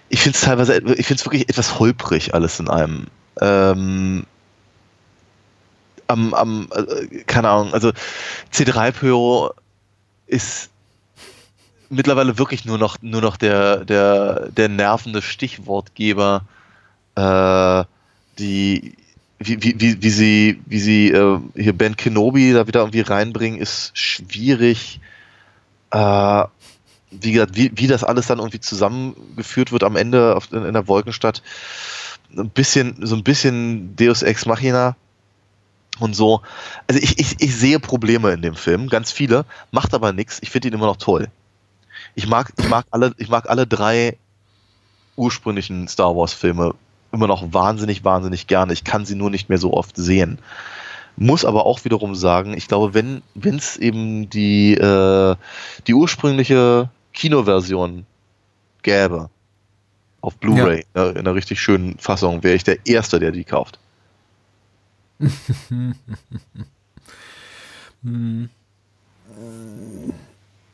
[0.09, 3.07] ich finde es teilweise, ich finde es wirklich etwas holprig alles in einem.
[3.39, 4.25] Ähm,
[6.07, 7.91] am, am, äh, keine Ahnung, also
[8.53, 9.53] C3PO
[10.27, 10.69] ist
[11.89, 16.43] mittlerweile wirklich nur noch, nur noch der, der, der nervende Stichwortgeber,
[17.15, 17.83] äh,
[18.39, 18.95] die,
[19.47, 23.97] wie, wie, wie, sie, wie sie äh, hier Ben Kenobi da wieder irgendwie reinbringen, ist
[23.97, 24.99] schwierig.
[25.91, 26.43] Äh,
[27.11, 30.73] wie gesagt, wie, wie das alles dann irgendwie zusammengeführt wird am Ende auf, in, in
[30.73, 31.43] der Wolkenstadt,
[32.37, 34.95] ein bisschen, so ein bisschen Deus Ex Machina
[35.99, 36.41] und so.
[36.87, 40.39] Also ich, ich, ich sehe Probleme in dem Film, ganz viele, macht aber nichts.
[40.41, 41.29] Ich finde ihn immer noch toll.
[42.15, 44.17] Ich mag, ich mag alle, ich mag alle drei
[45.15, 46.73] ursprünglichen Star Wars Filme
[47.11, 48.73] immer noch wahnsinnig, wahnsinnig gerne.
[48.73, 50.39] Ich kann sie nur nicht mehr so oft sehen.
[51.17, 55.35] Muss aber auch wiederum sagen, ich glaube, wenn es eben die, äh,
[55.87, 58.05] die ursprüngliche Kinoversion
[58.81, 59.29] gäbe,
[60.21, 63.79] auf Blu-ray, äh, in einer richtig schönen Fassung, wäre ich der Erste, der die kauft.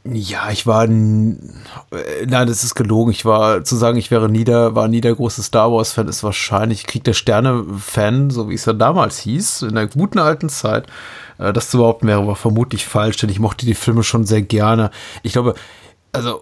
[0.09, 3.11] Ja, ich war, äh, nein, das ist gelogen.
[3.11, 6.07] Ich war, zu sagen, ich wäre nie der, war nie der große Star Wars Fan,
[6.07, 10.19] ist wahrscheinlich Krieg der Sterne Fan, so wie es ja damals hieß, in der guten
[10.19, 10.88] alten Zeit.
[11.39, 14.41] Äh, Das zu behaupten wäre aber vermutlich falsch, denn ich mochte die Filme schon sehr
[14.41, 14.91] gerne.
[15.23, 15.55] Ich glaube,
[16.13, 16.41] also,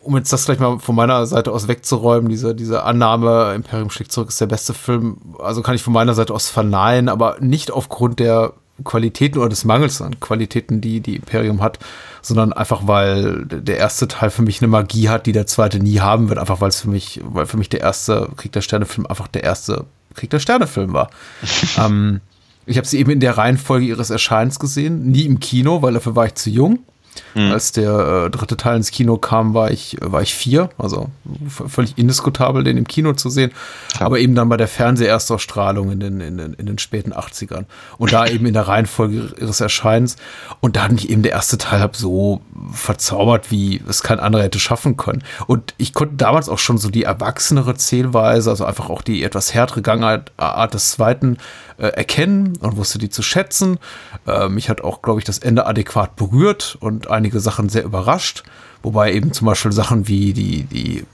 [0.00, 4.10] um jetzt das gleich mal von meiner Seite aus wegzuräumen, diese, diese Annahme, Imperium schlägt
[4.12, 7.70] zurück, ist der beste Film, also kann ich von meiner Seite aus verneinen, aber nicht
[7.70, 8.54] aufgrund der
[8.84, 11.78] Qualitäten oder des Mangels an Qualitäten, die die Imperium hat,
[12.22, 16.00] sondern einfach, weil der erste Teil für mich eine Magie hat, die der zweite nie
[16.00, 19.06] haben wird, einfach weil es für mich, weil für mich der erste Krieg der Sterne-Film
[19.06, 21.10] einfach der erste Krieg der Sterne-Film war.
[21.78, 22.20] ähm,
[22.66, 26.16] ich habe sie eben in der Reihenfolge ihres Erscheinens gesehen, nie im Kino, weil dafür
[26.16, 26.80] war ich zu jung.
[27.52, 31.10] Als der äh, dritte Teil ins Kino kam, war ich, war ich vier, also
[31.48, 33.52] völlig indiskutabel, den im Kino zu sehen.
[33.98, 37.64] Aber eben dann bei der Fernseherstausstrahlung in den, in, den, in den späten 80ern.
[37.98, 40.16] Und da eben in der Reihenfolge ihres Erscheinens.
[40.60, 42.40] Und da hat mich eben der erste Teil hab so
[42.72, 45.22] verzaubert, wie es kein anderer hätte schaffen können.
[45.46, 49.52] Und ich konnte damals auch schon so die erwachsenere Zählweise, also einfach auch die etwas
[49.52, 51.38] härtere Gangart Art des zweiten
[51.78, 53.78] äh, erkennen und wusste die zu schätzen.
[54.26, 58.44] Äh, mich hat auch, glaube ich, das Ende adäquat berührt und einige Sachen sehr überrascht.
[58.82, 61.04] Wobei eben zum Beispiel Sachen wie die, die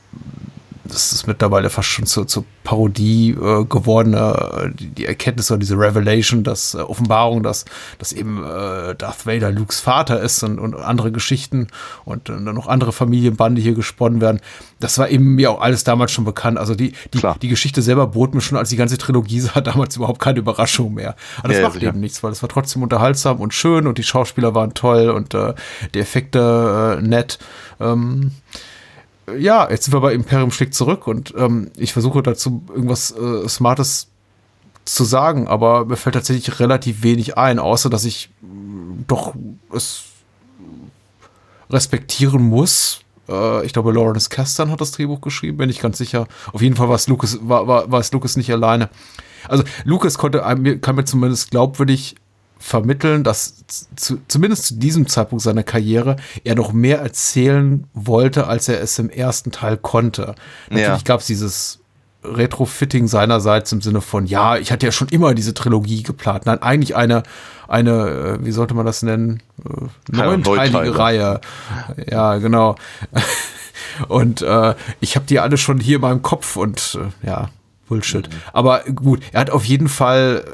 [0.93, 5.59] das ist mittlerweile fast schon zur, zur Parodie äh, gewordene, äh, die, die Erkenntnis oder
[5.59, 7.64] diese Revelation, dass äh, Offenbarung, dass,
[7.98, 11.69] dass eben äh, Darth Vader Lukes Vater ist und, und andere Geschichten
[12.05, 14.40] und äh, dann noch andere Familienbande hier gesponnen werden.
[14.81, 16.59] Das war eben mir auch alles damals schon bekannt.
[16.59, 17.36] Also die, die, Klar.
[17.40, 20.94] die Geschichte selber bot mir schon, als die ganze Trilogie sah, damals überhaupt keine Überraschung
[20.94, 21.16] mehr.
[21.39, 21.89] Aber das Ja, ja, macht sicher.
[21.89, 25.35] eben nichts, weil es war trotzdem unterhaltsam und schön und die Schauspieler waren toll und
[25.35, 25.55] äh,
[25.94, 27.39] die Effekte äh, nett.
[27.81, 28.32] Ähm,
[29.39, 33.49] ja, jetzt sind wir bei Imperium schlägt zurück und ähm, ich versuche dazu irgendwas äh,
[33.49, 34.09] Smartes
[34.85, 39.35] zu sagen, aber mir fällt tatsächlich relativ wenig ein, außer dass ich mh, doch
[39.73, 40.03] es
[41.70, 43.01] respektieren muss.
[43.28, 46.27] Äh, ich glaube, Lawrence Kasdan hat das Drehbuch geschrieben, bin ich ganz sicher.
[46.53, 48.90] Auf jeden Fall war es Lucas, war, war, war es Lucas nicht alleine.
[49.49, 52.16] Also Lucas konnte mir- kann mir zumindest glaubwürdig
[52.62, 53.64] vermitteln, dass
[53.97, 58.98] zu, zumindest zu diesem Zeitpunkt seiner Karriere er noch mehr erzählen wollte, als er es
[58.98, 60.34] im ersten Teil konnte.
[60.70, 60.98] Natürlich Ja.
[61.05, 61.80] gab es dieses
[62.24, 66.47] Retrofitting seinerseits im Sinne von, ja, ich hatte ja schon immer diese Trilogie geplant.
[66.47, 67.24] Nein, eigentlich eine,
[67.66, 69.43] eine, äh, wie sollte man das nennen?
[69.68, 70.97] Äh, Neunteilige.
[70.97, 71.40] Reihe.
[72.09, 72.76] Ja, genau.
[74.09, 77.51] Und äh, ich habe die alle schon hier in meinem Kopf und äh, ja,
[77.89, 78.28] Bullshit.
[78.52, 80.44] Aber gut, er hat auf jeden Fall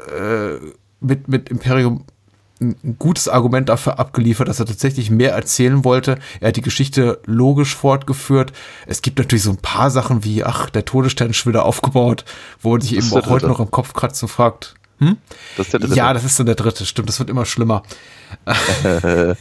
[0.61, 0.65] äh,
[0.99, 2.05] mit, mit Imperium
[2.61, 6.19] ein gutes Argument dafür abgeliefert, dass er tatsächlich mehr erzählen wollte.
[6.41, 8.51] Er hat die Geschichte logisch fortgeführt.
[8.85, 12.25] Es gibt natürlich so ein paar Sachen wie, ach, der Todesstern ist schon wieder aufgebaut,
[12.61, 14.75] wo man sich eben auch heute noch im Kopf kratzt und fragt,
[15.55, 15.95] Das ist der dritte.
[15.95, 17.83] ja, das ist dann der dritte, stimmt, das wird immer schlimmer.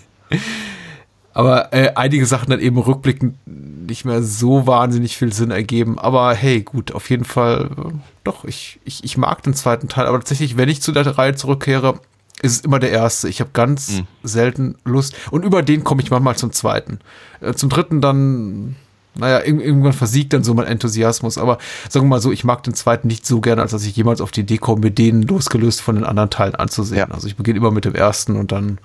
[1.34, 5.98] Aber äh, einige Sachen dann eben rückblickend nicht mehr so wahnsinnig viel Sinn ergeben.
[5.98, 7.92] Aber hey, gut, auf jeden Fall, äh,
[8.24, 10.06] doch, ich, ich, ich mag den zweiten Teil.
[10.06, 12.00] Aber tatsächlich, wenn ich zu der Reihe zurückkehre,
[12.42, 13.28] ist es immer der erste.
[13.28, 15.14] Ich habe ganz selten Lust.
[15.30, 16.98] Und über den komme ich manchmal zum zweiten.
[17.40, 18.76] Äh, zum dritten dann,
[19.14, 21.38] naja, irg- irgendwann versiegt dann so mein Enthusiasmus.
[21.38, 23.96] Aber sagen wir mal so, ich mag den zweiten nicht so gerne, als dass ich
[23.96, 26.98] jemals auf die Idee komme, mir den losgelöst von den anderen Teilen anzusehen.
[26.98, 27.14] Ja.
[27.14, 28.78] Also ich beginne immer mit dem ersten und dann,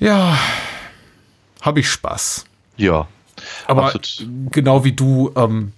[0.00, 0.36] ja,
[1.60, 2.44] habe ich Spaß.
[2.76, 3.06] Ja.
[3.66, 4.26] Aber Absolut.
[4.52, 5.72] genau wie du, ähm,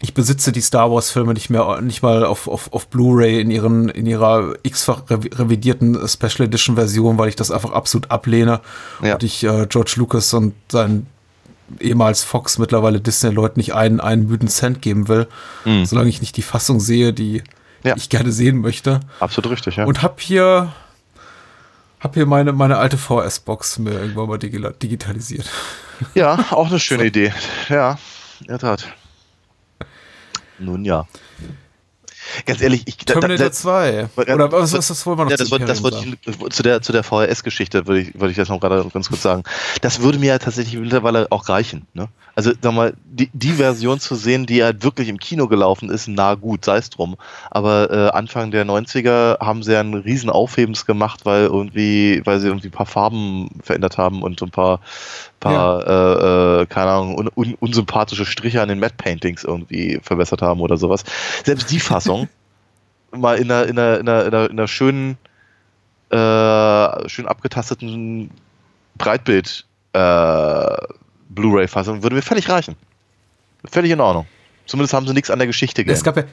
[0.00, 3.50] ich besitze die Star Wars Filme nicht mehr, nicht mal auf, auf, auf Blu-ray in
[3.50, 8.60] ihren, in ihrer x-fach revi- revidierten Special Edition Version, weil ich das einfach absolut ablehne
[9.02, 9.14] Ja.
[9.14, 11.06] und ich äh, George Lucas und seinen
[11.80, 15.28] ehemals Fox, mittlerweile Disney Leuten nicht einen, einen müden Cent geben will,
[15.84, 17.42] solange ich nicht die Fassung sehe, die
[17.84, 17.94] Ja.
[17.96, 19.00] ich gerne sehen möchte.
[19.20, 19.84] Absolut richtig, ja.
[19.84, 20.72] Und hab hier,
[22.00, 25.48] hab hier meine, meine alte VS-Box mir irgendwann mal digitalisiert.
[26.14, 27.32] ja, auch eine schöne Idee.
[27.68, 27.98] Ja,
[28.40, 28.88] in der Tat.
[30.58, 31.06] Nun ja.
[32.46, 34.08] Ganz ehrlich, ich da, da, Terminator da, 2.
[34.26, 36.62] Ja, Oder was, was, was wollen wir noch ja, das wollte, das wollte ich, zu
[36.62, 39.42] der, zu der VHS-Geschichte würde ich, würde ich das noch gerade ganz kurz sagen.
[39.80, 41.86] Das würde mir ja tatsächlich mittlerweile auch reichen.
[41.94, 42.08] Ne?
[42.34, 46.08] Also, sag mal, die, die Version zu sehen, die halt wirklich im Kino gelaufen ist,
[46.08, 47.16] na gut, sei es drum.
[47.50, 52.40] Aber äh, Anfang der 90er haben sie ja einen riesen Aufhebens gemacht, weil irgendwie, weil
[52.40, 54.80] sie irgendwie ein paar Farben verändert haben und ein paar,
[55.40, 60.42] paar äh, äh, keine Ahnung, un, un, unsympathische Striche an den Matte Paintings irgendwie verbessert
[60.42, 61.04] haben oder sowas.
[61.44, 62.28] Selbst die Fassung
[63.10, 65.18] mal in einer, in einer, in einer, in einer, in einer schönen,
[66.10, 68.30] äh, schön abgetasteten
[68.96, 70.76] Breitbild äh,
[71.30, 72.76] Blu-ray-Fassung würde mir völlig reichen.
[73.70, 74.26] Völlig in Ordnung.
[74.66, 76.04] Zumindest haben sie nichts an der Geschichte Es geändert.
[76.04, 76.24] gab ja,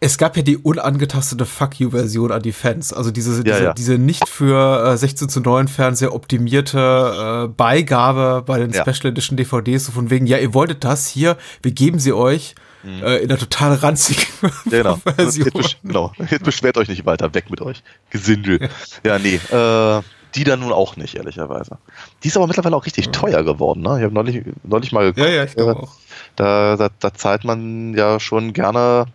[0.00, 2.92] es gab ja die unangetastete Fuck You-Version an die Fans.
[2.92, 3.72] Also diese, diese, ja.
[3.72, 8.82] diese nicht für äh, 16 zu 9 Fernseher optimierte äh, Beigabe bei den Ja.
[8.82, 12.54] Special Edition DVDs, so von wegen, ja, ihr wolltet das hier, wir geben sie euch
[12.84, 14.50] äh, in der total ranzigen Mhm.
[14.70, 14.96] Ja, genau.
[14.96, 15.46] Version.
[15.46, 16.12] Jetzt, besch genau.
[16.30, 17.34] Jetzt beschwert euch nicht weiter.
[17.34, 17.82] Weg mit euch.
[18.10, 18.68] Gesindel.
[19.04, 19.40] Ja, nee.
[19.50, 20.02] Äh,
[20.34, 21.78] die dann nun auch nicht, ehrlicherweise.
[22.22, 23.96] Die ist aber mittlerweile auch richtig teuer geworden, ne?
[23.98, 25.26] Ich habe neulich, neulich mal geguckt.
[25.26, 25.92] Ja, ja, ich glaube äh, auch.
[26.36, 29.06] Da, da, da zahlt man ja schon gerne,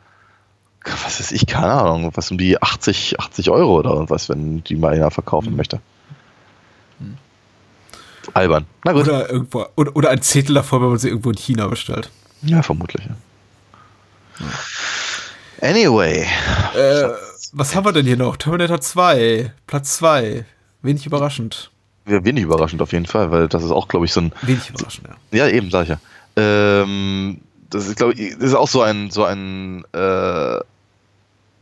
[0.85, 4.75] was weiß ich, keine Ahnung, was um die 80, 80 Euro oder irgendwas, wenn die
[4.75, 5.57] mal einer verkaufen Mhm.
[5.57, 5.79] möchte.
[8.33, 8.65] Albern.
[8.85, 9.03] Na gut.
[9.03, 12.09] Oder irgendwo, oder, oder ein Zettel davor, wenn man sie irgendwo in China bestellt.
[12.41, 13.05] Ja, vermutlich.
[13.05, 14.47] Ja.
[15.61, 16.25] Anyway.
[16.75, 17.09] Äh,
[17.53, 18.37] was haben wir denn hier noch?
[18.37, 20.45] Terminator 2, Platz 2.
[20.81, 21.69] Wenig überraschend.
[22.07, 24.33] Ja, wenig überraschend auf jeden Fall, weil das ist auch, glaube ich, so ein.
[24.41, 25.45] Wenig überraschend, ja.
[25.45, 25.97] Ja, eben, sag ich ja.
[26.35, 27.39] Ähm,
[27.69, 30.59] das ist, glaube ich, das ist auch so ein, so ein, äh,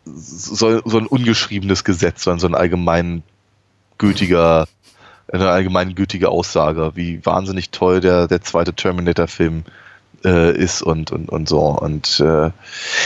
[0.06, 4.68] so, so ein ungeschriebenes Gesetz, so ein, so ein allgemeingültiger,
[5.32, 9.64] eine allgemeingültige Aussage, wie wahnsinnig toll der, der zweite Terminator-Film
[10.24, 11.68] äh, ist und, und, und so.
[11.68, 12.52] Und äh,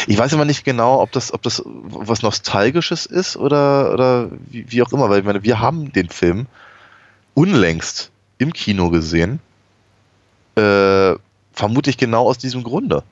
[0.08, 4.72] ich weiß immer nicht genau, ob das, ob das was Nostalgisches ist oder, oder wie,
[4.72, 6.48] wie auch immer, weil ich meine, wir haben den Film
[7.34, 9.40] unlängst im Kino gesehen.
[10.56, 11.16] Äh,
[11.52, 13.04] vermutlich genau aus diesem Grunde.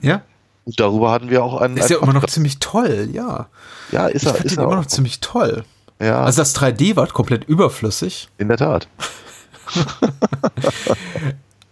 [0.00, 0.22] Ja?
[0.64, 1.76] Und darüber hatten wir auch einen.
[1.76, 3.48] Ist ja immer noch ziemlich toll, ja.
[3.92, 5.64] Ja, ist Ich er, fand ist er immer noch ziemlich toll.
[6.00, 8.28] Ja, Also das 3D war komplett überflüssig.
[8.38, 8.88] in der Tat.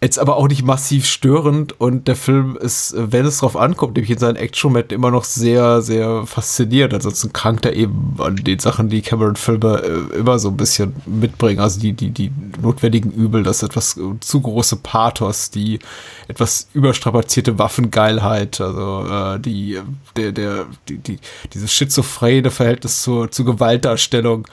[0.02, 4.10] Jetzt aber auch nicht massiv störend und der Film ist, wenn es drauf ankommt, nämlich
[4.10, 6.92] in seinen Action-Momenten immer noch sehr, sehr faszinierend.
[6.92, 9.80] Ansonsten krankt er eben an den Sachen, die Cameron-Filme
[10.12, 11.60] äh, immer so ein bisschen mitbringen.
[11.60, 15.78] Also die, die, die notwendigen Übel, das etwas äh, zu große Pathos, die
[16.26, 19.78] etwas überstrapazierte Waffengeilheit, also äh, die,
[20.16, 21.18] der, der, die, die,
[21.54, 24.48] dieses schizophrene Verhältnis zur, zur Gewaltdarstellung.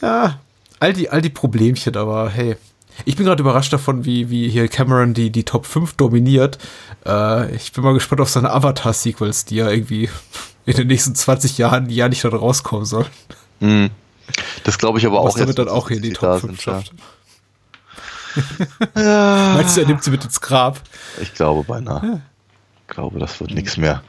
[0.00, 0.38] Ja,
[0.78, 2.54] all die, all die Problemchen, aber hey.
[3.04, 6.58] Ich bin gerade überrascht davon, wie, wie hier Cameron die, die Top 5 dominiert.
[7.04, 10.08] Äh, ich bin mal gespannt auf seine Avatar-Sequels, die ja irgendwie
[10.66, 13.06] in den nächsten 20 Jahren ja nicht noch rauskommen sollen.
[13.60, 13.90] Hm.
[14.64, 16.42] Das glaube ich aber Was auch damit dann dass auch hier in die Top 5
[16.42, 16.82] sind, ja.
[16.82, 16.92] schafft.
[18.94, 20.80] Meinst du, er nimmt sie mit ins Grab?
[21.20, 22.22] Ich glaube beinahe.
[22.82, 24.02] Ich glaube, das wird nichts mehr.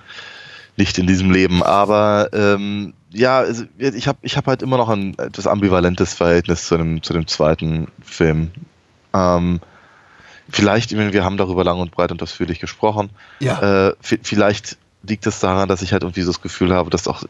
[0.76, 1.64] Nicht in diesem Leben.
[1.64, 6.68] Aber ähm, ja, also, ich habe ich hab halt immer noch ein etwas ambivalentes Verhältnis
[6.68, 8.52] zu dem, zu dem zweiten Film.
[9.14, 9.60] Ähm,
[10.50, 13.10] vielleicht, wir haben darüber lang und breit und ausführlich gesprochen.
[13.40, 13.90] Ja.
[13.90, 17.24] Äh, vielleicht liegt es daran, dass ich halt irgendwie so das Gefühl habe, dass auch,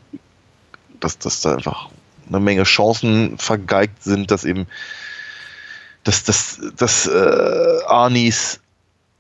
[1.00, 1.90] dass, dass da einfach
[2.28, 4.68] eine Menge Chancen vergeigt sind, dass eben,
[6.04, 8.60] dass, dass, dass äh, Arnis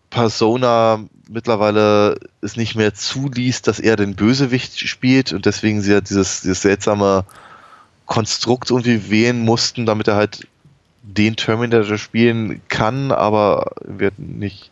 [0.10, 6.02] Persona mittlerweile es nicht mehr zuliest, dass er den Bösewicht spielt und deswegen sie ja
[6.02, 7.26] dieses, dieses seltsame
[8.06, 10.48] Konstrukt irgendwie wählen mussten, damit er halt
[11.08, 14.72] den Terminator spielen kann, aber wird nicht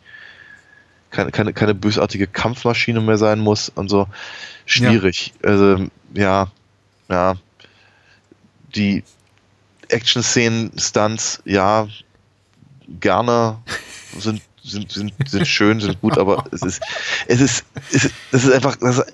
[1.11, 4.07] keine, keine, keine bösartige Kampfmaschine mehr sein muss und so.
[4.65, 5.33] Schwierig.
[5.43, 6.51] Also, ja,
[7.07, 7.35] ja.
[8.75, 9.03] Die
[9.87, 11.87] Action-Szenen, Stunts, ja,
[12.99, 13.59] gerne
[14.19, 16.81] sind, sind, sind, sind schön, sind gut, aber es ist,
[17.27, 19.11] es ist, es ist, das ist einfach, das, äh,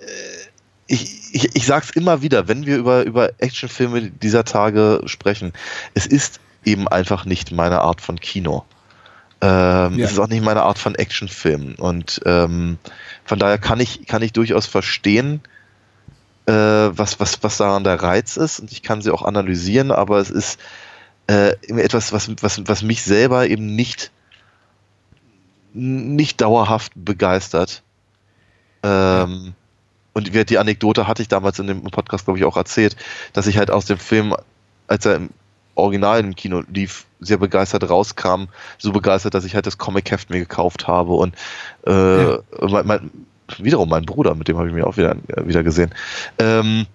[0.87, 5.53] ich, ich, ich sag's immer wieder, wenn wir über, über Actionfilme dieser Tage sprechen,
[5.93, 8.63] es ist eben einfach nicht meine Art von Kino.
[9.41, 10.05] Ähm, Ja.
[10.05, 11.75] Es ist auch nicht meine Art von Actionfilm.
[11.77, 12.77] Und ähm,
[13.25, 15.41] von daher kann ich, kann ich durchaus verstehen,
[16.45, 18.59] äh, was, was, was daran der Reiz ist.
[18.59, 20.59] Und ich kann sie auch analysieren, aber es ist
[21.27, 24.11] äh, etwas, was, was, was mich selber eben nicht,
[25.73, 27.81] nicht dauerhaft begeistert.
[28.83, 29.53] Ähm,
[30.13, 32.95] Und die die Anekdote hatte ich damals in dem Podcast, glaube ich, auch erzählt,
[33.33, 34.35] dass ich halt aus dem Film,
[34.87, 35.29] als er im
[35.81, 38.45] Original im Kino lief, sehr begeistert rauskam.
[38.77, 41.35] So begeistert, dass ich halt das Comic-Heft mir gekauft habe und
[41.85, 42.39] äh, Ja.
[42.61, 43.11] mein, mein,
[43.57, 45.93] wiederum mein Bruder, mit dem habe ich mich auch wieder, wieder gesehen.
[46.39, 46.85] Ähm,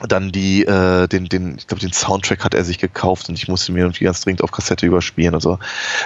[0.00, 3.46] dann die, äh, den, den, ich glaube, den Soundtrack hat er sich gekauft und ich
[3.46, 5.58] musste mir irgendwie ganz dringend auf Kassette überspielen und so.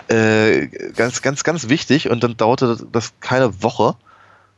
[0.09, 3.95] Äh, ganz, ganz, ganz wichtig und dann dauerte das keine Woche,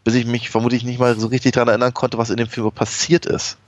[0.05, 2.71] bis ich mich vermutlich nicht mal so richtig daran erinnern konnte, was in dem Film
[2.73, 3.59] passiert ist.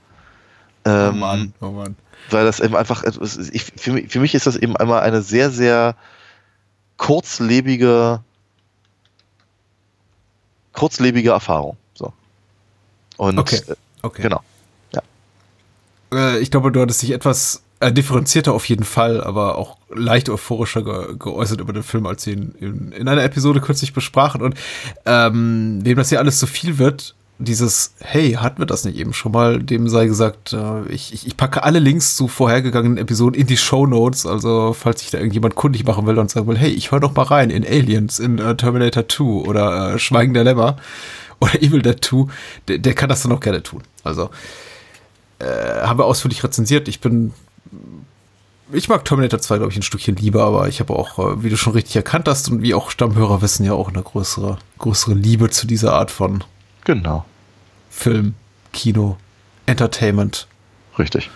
[0.83, 1.95] Oh Ähm, Mann, oh Mann.
[2.29, 5.51] Weil das eben einfach, ich, für, mich, für mich ist das eben einmal eine sehr,
[5.51, 5.95] sehr
[6.97, 8.21] kurzlebige,
[10.73, 11.77] kurzlebige Erfahrung.
[11.93, 12.13] So.
[13.17, 13.61] Und Okay.
[13.67, 14.23] äh, Okay.
[14.23, 14.41] genau.
[16.13, 20.29] Äh, ich glaube, du hattest dich etwas äh, differenzierter auf jeden Fall, aber auch leicht
[20.29, 24.41] euphorischer ge geäußert über den Film, als wir ihn in, in einer Episode kürzlich besprachen.
[24.41, 24.55] Und
[25.05, 29.13] ähm, wem das hier alles zu viel wird, dieses, hey, hatten wir das nicht eben
[29.13, 33.39] schon mal, dem sei gesagt, äh, ich, ich, ich packe alle Links zu vorhergegangenen Episoden
[33.39, 36.57] in die Show Notes, also falls sich da irgendjemand kundig machen will und sagen will,
[36.57, 40.33] hey, ich höre doch mal rein in Aliens, in äh, Terminator 2 oder äh, Schweigen
[40.33, 40.77] der Lämmer
[41.39, 42.25] oder Evil Dead 2,
[42.67, 43.83] der, der kann das dann auch gerne tun.
[44.03, 44.29] Also,
[45.39, 45.45] äh,
[45.81, 46.87] haben wir ausführlich rezensiert.
[46.87, 47.33] Ich bin
[48.73, 51.49] ich mag Terminator 2, glaube ich, ein Stückchen lieber, aber ich habe auch, äh, wie
[51.49, 55.13] du schon richtig erkannt hast und wie auch Stammhörer wissen, ja auch eine größere, größere
[55.13, 56.45] Liebe zu dieser Art von
[56.83, 57.25] Genau.
[57.91, 58.33] Film,
[58.73, 59.17] Kino,
[59.67, 60.47] Entertainment.
[60.97, 61.29] Richtig.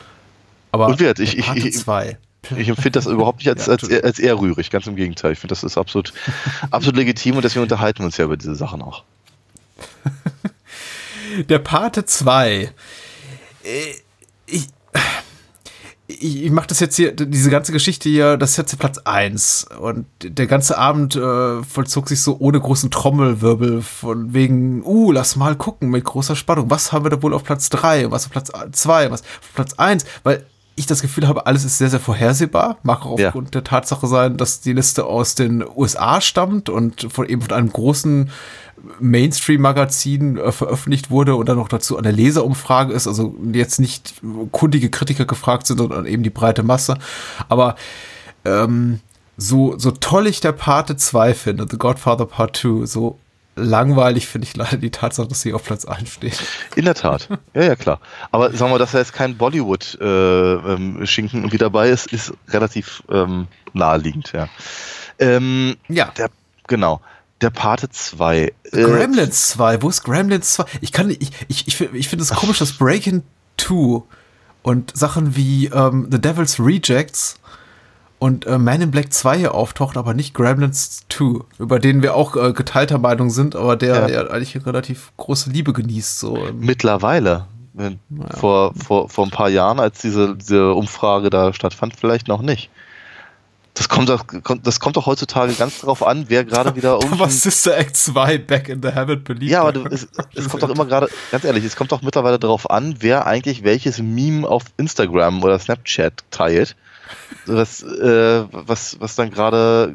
[0.72, 2.18] Aber Und gesagt, ich- ich- ich- 2.
[2.58, 5.32] Ich empfinde das überhaupt nicht als, Ja, als, als eher rührig, ganz im Gegenteil.
[5.34, 6.14] Ich finde, das ist absolut,
[6.72, 9.04] absolut legitim und deswegen unterhalten wir uns ja über diese Sachen auch.
[11.50, 12.72] Der Pate 2.
[13.64, 13.94] Äh,
[14.48, 14.68] Ich,
[16.08, 19.68] ich, ich mache das jetzt hier, diese ganze Geschichte hier, das ist jetzt Platz 1.
[19.80, 25.36] Und der ganze Abend äh, vollzog sich so ohne großen Trommelwirbel von wegen, uh, lass
[25.36, 26.70] mal gucken mit großer Spannung.
[26.70, 28.12] Was haben wir da wohl auf Platz 3?
[28.12, 29.12] Was auf Platz 2?
[29.12, 30.06] Was auf Platz 1?
[30.24, 30.46] Weil
[30.78, 32.78] ich das Gefühl habe, alles ist sehr, sehr vorhersehbar.
[32.84, 33.28] Mag auch Ja.
[33.28, 37.54] aufgrund der Tatsache sein, dass die Liste aus den USA stammt und von eben von
[37.54, 38.30] einem großen
[39.00, 44.16] Mainstream-Magazin äh, veröffentlicht wurde und dann noch dazu eine Leserumfrage ist, also jetzt nicht
[44.52, 46.98] kundige Kritiker gefragt sind, sondern eben die breite Masse.
[47.50, 47.76] Aber
[48.46, 49.00] ähm,
[49.38, 53.20] so, so toll ich der Pate 2 finde, The Godfather Part 2, so
[53.56, 56.42] langweilig finde ich leider die Tatsache, dass sie auf Platz 1 steht.
[56.76, 57.30] In der Tat.
[57.54, 58.00] Ja, ja, klar.
[58.32, 64.32] Aber sagen wir, dass er jetzt kein Bollywood-Schinken irgendwie dabei ist, ist relativ ähm, naheliegend,
[64.34, 64.50] ja.
[65.20, 66.12] Ähm, Ja.
[66.18, 66.30] Der,
[66.68, 67.02] genau.
[67.46, 68.40] Der Pate 2.
[68.40, 70.66] Äh, Gremlins 2, wo ist Gremlins 2?
[70.82, 73.22] Ich kann ich, ich, ich, ich finde es komisch, dass Breaking
[73.58, 74.02] 2
[74.64, 77.40] und Sachen wie ähm, The Devil's Rejects
[78.18, 82.16] und äh, Man in Black 2 hier auftauchen, aber nicht Gremlins 2, über den wir
[82.16, 84.24] auch äh, geteilter Meinung sind, aber der Ja.
[84.24, 86.18] ja, eigentlich eine relativ große Liebe genießt.
[86.20, 86.38] So.
[86.48, 86.62] ähm.
[86.62, 87.46] Mittlerweile.
[87.74, 88.00] Wenn-
[88.40, 92.72] Vor, vor, vor ein paar Jahren, als diese, diese Umfrage da stattfand, vielleicht noch nicht.
[93.76, 94.26] Das kommt, doch,
[94.64, 97.20] das kommt doch heutzutage ganz drauf an, wer gerade wieder um.
[97.20, 99.52] war Sister Act 2 Back in the Habit beliebt.
[99.52, 102.40] Ja, aber du, es, es kommt doch immer gerade, ganz ehrlich, es kommt doch mittlerweile
[102.40, 106.76] darauf an, wer eigentlich welches Meme auf Instagram oder Snapchat teilt.
[107.46, 109.94] Was, äh, was, was dann gerade,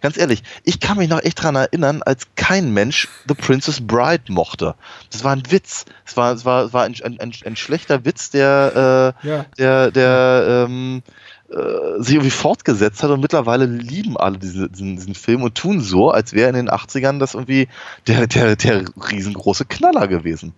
[0.00, 4.24] ganz ehrlich, ich kann mich noch echt dran erinnern, als kein Mensch The Princess Bride
[4.28, 4.74] mochte.
[5.10, 5.86] Das war ein Witz.
[6.06, 9.46] Es war, es war, es war ein, ein, ein, ein schlechter Witz, der, äh, Ja.
[9.58, 11.02] der, der ähm,
[11.54, 15.80] äh, sich irgendwie fortgesetzt hat und mittlerweile lieben alle diese, diesen, diesen Film und tun
[15.80, 17.68] so, als wäre in den 80ern das irgendwie
[18.08, 20.52] der, der, der riesengroße Knaller gewesen.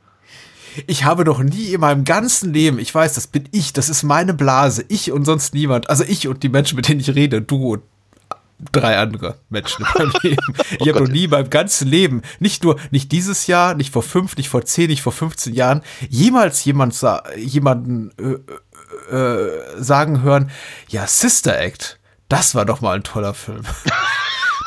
[0.86, 4.02] Ich habe noch nie in meinem ganzen Leben, ich weiß, das bin ich, das ist
[4.04, 7.42] meine Blase, ich und sonst niemand, also ich und die Menschen, mit denen ich rede,
[7.42, 7.82] du und
[8.72, 10.54] drei andere Menschen in meinem Leben.
[10.72, 11.02] Ich habe Gott.
[11.02, 14.48] noch nie in meinem ganzen Leben, nicht nur, nicht dieses Jahr, nicht vor fünf, nicht
[14.48, 18.38] vor zehn, nicht vor 15 Jahren, jemals jemand sa jemanden äh,
[19.10, 20.50] äh, sagen hören,
[20.88, 23.62] ja, Sister Act, das war doch mal ein toller Film.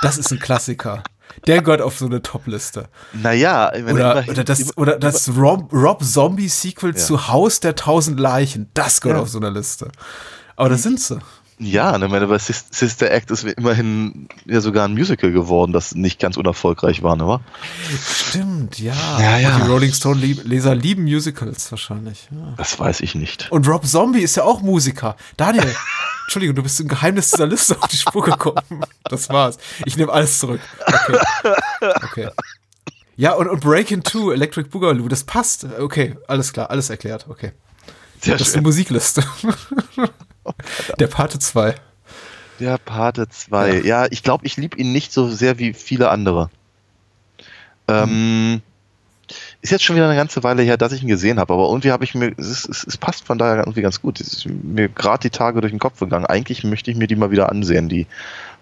[0.02, 1.03] Das ist ein Klassiker.
[1.45, 2.88] Der gehört auf so eine Top-Liste.
[3.11, 6.95] Naja, meine, Oder, oder das, oder das Rob, Rob Zombie Sequel Ja.
[6.95, 9.24] zu Haus der tausend Leichen, das gehört Ja.
[9.24, 9.90] auf so einer Liste.
[10.56, 11.20] Aber das sind sie.
[11.61, 15.94] Ja, ne, meine, bei Sis- Sister Act ist immerhin ja sogar ein Musical geworden, das
[15.94, 17.27] nicht ganz unerfolgreich war, ne?
[17.27, 17.41] wa?
[18.02, 18.94] Stimmt, ja.
[19.19, 19.57] Ja, ja.
[19.60, 22.30] Die Rolling Stone lieb, Leser lieben Musicals wahrscheinlich.
[22.31, 22.53] Ja.
[22.56, 23.52] Das weiß ich nicht.
[23.52, 25.18] Und Rob Zombie ist ja auch Musiker.
[25.36, 25.65] Daniel,
[26.27, 28.86] Entschuldigung, du bist im Geheimnis dieser Liste auf die Spur gekommen.
[29.03, 29.57] Das war's.
[29.86, 30.61] Ich nehme alles zurück.
[30.86, 31.18] Okay.
[32.06, 32.30] okay.
[33.18, 35.65] Ja, und, und Breaking 2, Electric Boogaloo, das passt.
[35.77, 37.26] Okay, alles klar, alles erklärt.
[37.27, 37.52] Okay.
[38.22, 39.23] Sehr Das ist eine Musikliste.
[41.00, 41.76] Der Pate 2.
[42.60, 43.82] Der Pate 2.
[43.82, 46.50] Ja, ich glaube, ich liebe ihn nicht so sehr wie viele andere.
[47.88, 48.62] Ähm,
[49.62, 51.92] ist jetzt schon wieder eine ganze Weile her, dass ich ihn gesehen habe, aber irgendwie
[51.92, 54.20] habe ich mir, es, es, es passt von daher irgendwie ganz gut.
[54.20, 56.26] Es ist mir gerade die Tage durch den Kopf gegangen.
[56.26, 58.08] Eigentlich möchte ich mir die mal wieder ansehen, die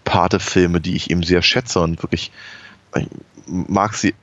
[0.03, 2.31] Pate-Filme, die ich eben sehr schätze und wirklich
[2.95, 3.07] ich
[3.45, 4.13] mag sie.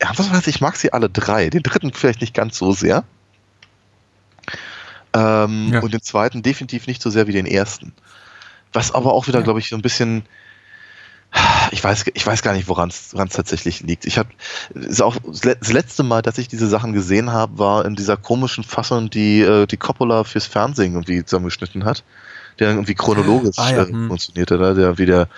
[0.00, 1.48] Ja, was weiß ich, ich mag sie alle drei.
[1.48, 3.04] Den dritten vielleicht nicht ganz so sehr.
[5.14, 5.80] Ähm, Ja.
[5.80, 7.92] Und den zweiten definitiv nicht so sehr wie den ersten.
[8.72, 9.44] Was aber auch wieder, Ja.
[9.44, 10.24] glaube ich, so ein bisschen.
[11.70, 14.04] Ich weiß, ich weiß gar nicht, woran es tatsächlich liegt.
[14.04, 14.28] Ich habe
[14.74, 14.98] das
[15.44, 19.08] le- das letzte Mal, dass ich diese Sachen gesehen habe, war in dieser komischen Fassung,
[19.08, 22.04] die äh, die Coppola fürs Fernsehen irgendwie zusammengeschnitten hat,
[22.58, 24.08] der irgendwie chronologisch Ah, ja, äh, hm.
[24.08, 24.74] funktionierte, ne?
[24.74, 25.28] der wie der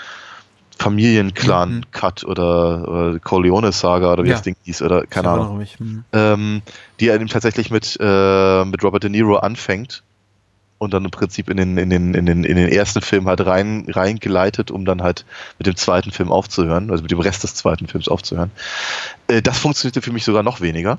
[0.79, 4.35] Familienclan-Cut oder, oder Corleone-Saga oder wie Ja.
[4.35, 5.79] das Ding hieß oder keine Ich Ahnung erinnere mich.
[5.79, 6.05] Hm.
[6.13, 6.63] ähm,
[7.01, 10.03] die er eben tatsächlich mit, äh, mit Robert De Niro anfängt
[10.79, 13.45] und dann im Prinzip in den, in den, in den, in den ersten Film halt
[13.47, 15.25] rein, reingeleitet, um dann halt
[15.59, 18.51] mit dem zweiten Film aufzuhören, also mit dem Rest des zweiten Films aufzuhören.
[19.29, 20.99] Äh, das funktionierte für mich sogar noch weniger.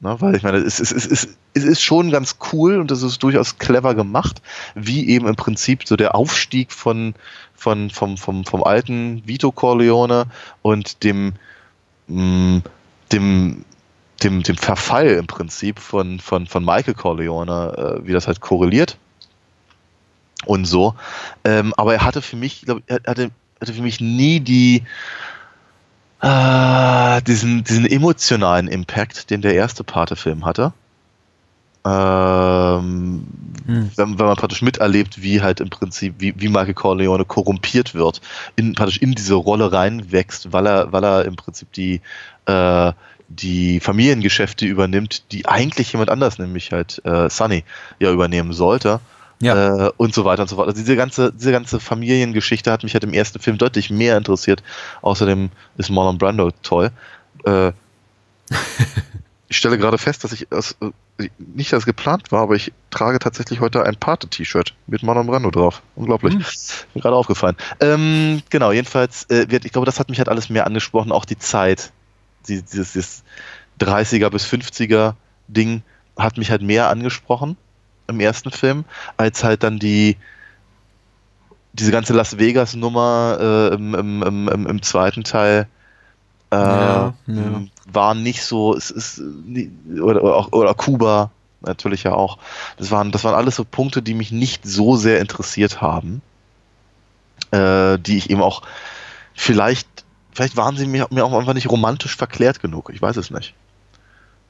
[0.00, 3.02] Ne, weil ich meine, es, es, es, es, es ist schon ganz cool und es
[3.02, 4.42] ist durchaus clever gemacht,
[4.74, 7.14] wie eben im Prinzip so der Aufstieg von,
[7.54, 10.26] von, vom, vom, vom alten Vito Corleone
[10.62, 11.32] und dem,
[12.08, 12.62] mh,
[13.12, 13.64] dem,
[14.22, 18.98] dem, dem Verfall im Prinzip von, von, von Michael Corleone, äh, wie das halt korreliert.
[20.44, 20.94] und so.
[21.44, 24.82] Ähm, aber er hatte für mich, glaub, er hatte, hatte für mich nie die
[26.22, 30.72] äh, diesen, diesen emotionalen Impact, den der erste Pate-Film hatte.
[31.84, 33.26] Ähm,
[33.66, 38.20] wenn, wenn man praktisch miterlebt, wie halt im Prinzip, wie, wie Michael Corleone korrumpiert wird,
[38.56, 42.00] in, praktisch in diese Rolle reinwächst, weil er, weil er im Prinzip die,
[42.46, 42.92] äh,
[43.28, 47.64] die Familiengeschäfte übernimmt, die eigentlich jemand anders, nämlich halt äh, Sunny,
[47.98, 49.00] ja übernehmen sollte.
[49.40, 49.88] Ja.
[49.88, 50.68] Äh, und so weiter und so fort.
[50.68, 54.62] Also diese ganze, diese ganze Familiengeschichte hat mich halt im ersten Film deutlich mehr interessiert.
[55.02, 56.90] Außerdem ist Marlon Brando toll.
[57.44, 57.72] Äh,
[59.48, 63.18] ich stelle gerade fest, dass ich das, äh, nicht als geplant war, aber ich trage
[63.18, 65.82] tatsächlich heute ein Pate-T-Shirt mit Marlon Brando drauf.
[65.96, 66.34] Unglaublich.
[66.94, 67.56] Mir gerade aufgefallen.
[67.80, 71.26] Ähm, genau, jedenfalls, äh, wird, ich glaube, das hat mich halt alles mehr angesprochen, auch
[71.26, 71.92] die Zeit.
[72.48, 73.24] Die, dieses, dieses
[73.80, 75.14] 30er bis 50er
[75.48, 75.82] Ding
[76.16, 77.58] hat mich halt mehr angesprochen
[78.08, 78.84] im ersten Film,
[79.16, 80.16] als halt dann die
[81.72, 85.68] diese ganze Las Vegas Nummer äh, im, im, im, im, zweiten Teil
[86.50, 87.62] äh, Ja, ja.
[87.86, 89.20] war nicht so, es ist
[90.00, 91.30] oder, oder auch oder Kuba
[91.60, 92.38] natürlich ja auch.
[92.78, 96.22] Das waren das waren alles so Punkte, die mich nicht so sehr interessiert haben,
[97.50, 98.62] äh, die ich eben auch
[99.34, 99.88] vielleicht
[100.32, 102.90] vielleicht waren sie mir, mir auch einfach nicht romantisch verklärt genug.
[102.92, 103.54] Ich weiß es nicht.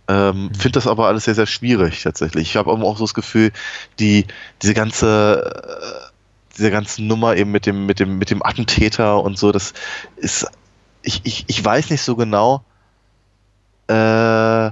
[0.08, 2.48] Ähm, Finde das aber alles sehr, sehr schwierig tatsächlich.
[2.50, 3.52] Ich habe auch so das Gefühl,
[3.98, 4.26] die,
[4.62, 9.38] diese ganze, äh, diese ganze Nummer eben mit dem, mit dem, mit dem Attentäter und
[9.38, 9.74] so, das
[10.16, 10.46] ist,
[11.02, 12.64] ich, ich, ich weiß nicht so genau,
[13.88, 14.70] äh,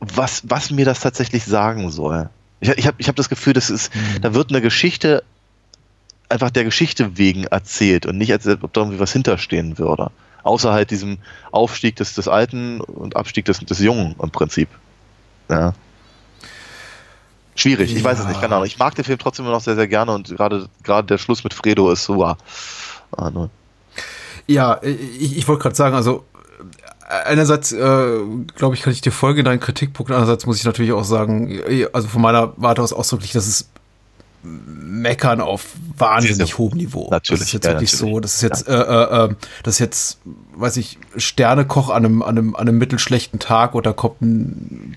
[0.00, 2.28] was, was mir das tatsächlich sagen soll.
[2.60, 3.90] Ich, ich habe ich hab das Gefühl, das ist,
[4.20, 5.22] da wird eine Geschichte
[6.30, 10.10] einfach der Geschichte wegen erzählt und nicht, als ob da irgendwie was hinterstehen würde.
[10.42, 11.18] Außer halt diesem
[11.50, 14.68] Aufstieg des, des Alten und Abstieg des, des Jungen im Prinzip.
[15.48, 15.74] Ja.
[17.54, 18.66] Schwierig, ich weiß es nicht, keine Ahnung.
[18.66, 21.44] Ich mag den Film trotzdem immer noch sehr, sehr gerne und gerade gerade der Schluss
[21.44, 22.36] mit Fredo ist so, wow.
[23.16, 23.50] Ah, nur.
[24.46, 26.24] Ja, ich, ich wollte gerade sagen, also
[27.08, 28.20] einerseits, äh,
[28.56, 31.60] glaube ich, kann ich dir folgen in deinen Kritikpunkten, andererseits muss ich natürlich auch sagen,
[31.92, 33.68] also von meiner Warte aus ausdrücklich, das ist
[34.42, 37.08] Meckern auf wahnsinnig hohem Niveau.
[37.10, 38.14] Natürlich, Das ist jetzt ja, wirklich natürlich.
[38.14, 40.18] so, das ist jetzt, äh, äh, äh, das ist jetzt,
[40.54, 44.96] weiß ich, Sternekoch an einem, an einem, an einem mittelschlechten Tag da kommt ein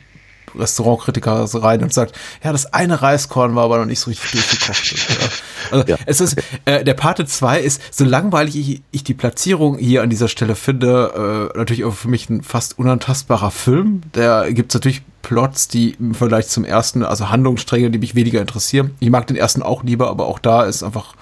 [0.58, 5.44] Restaurantkritiker rein und sagt, ja, das eine Reiskorn war aber noch nicht so richtig durchgekocht.
[5.72, 5.98] Also Ja.
[6.06, 6.36] es ist,
[6.66, 10.56] äh, der Pate 2 ist, so langweilig ich, ich die Platzierung hier an dieser Stelle
[10.56, 14.02] finde, äh, natürlich auch für mich ein fast unantastbarer Film.
[14.12, 18.42] Da gibt es natürlich Plots, die im Vergleich zum ersten, also Handlungsstränge, die mich weniger
[18.42, 18.92] interessieren.
[19.00, 21.16] Ich mag den ersten auch lieber, aber auch da ist einfach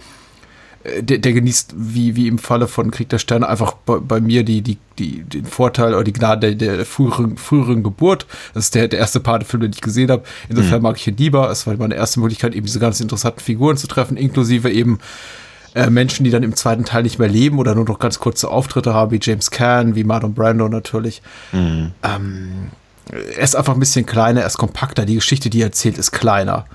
[1.02, 4.44] der, der genießt, wie, wie im Falle von Krieg der Sterne, einfach bei, bei mir
[4.44, 8.26] die, die, die, den Vorteil oder die Gnade der, der früheren, früheren Geburt.
[8.54, 10.24] Das ist der, der erste Pate-Film, den ich gesehen habe.
[10.50, 11.50] Insofern mag ich ihn lieber.
[11.52, 15.00] Es war meine erste Möglichkeit, eben diese ganz interessanten Figuren zu treffen, inklusive eben
[15.76, 18.50] äh, Menschen, die dann im zweiten Teil nicht mehr leben oder nur noch ganz kurze
[18.50, 21.22] Auftritte haben, wie James Caan, wie Marlon Brando natürlich.
[22.04, 22.72] Ähm,
[23.12, 25.06] er ist einfach ein bisschen kleiner, er ist kompakter.
[25.06, 26.66] Die Geschichte, die er erzählt, ist kleiner.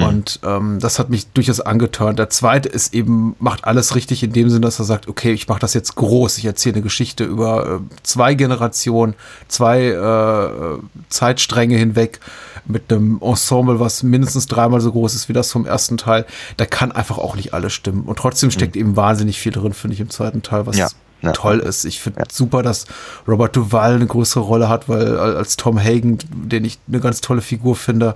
[0.00, 2.18] Und ähm, das hat mich durchaus angeturnt.
[2.18, 5.48] Der zweite ist eben, macht alles richtig in dem Sinne, dass er sagt, okay, ich
[5.48, 6.38] mache das jetzt groß.
[6.38, 9.14] Ich erzähle eine Geschichte über äh, zwei Generationen,
[9.48, 10.78] zwei äh,
[11.08, 12.20] Zeitstränge hinweg
[12.64, 16.26] mit einem Ensemble, was mindestens dreimal so groß ist wie das vom ersten Teil.
[16.56, 18.04] Da kann einfach auch nicht alles stimmen.
[18.04, 20.88] Und trotzdem steckt eben wahnsinnig viel drin, finde ich, im zweiten Teil, was Ja,
[21.22, 21.32] ja.
[21.32, 21.84] toll ist.
[21.84, 22.86] Ich finde super, dass
[23.26, 27.20] Robert Duvall eine größere Rolle hat, weil äh, als Tom Hagen, den ich eine ganz
[27.20, 28.14] tolle Figur finde,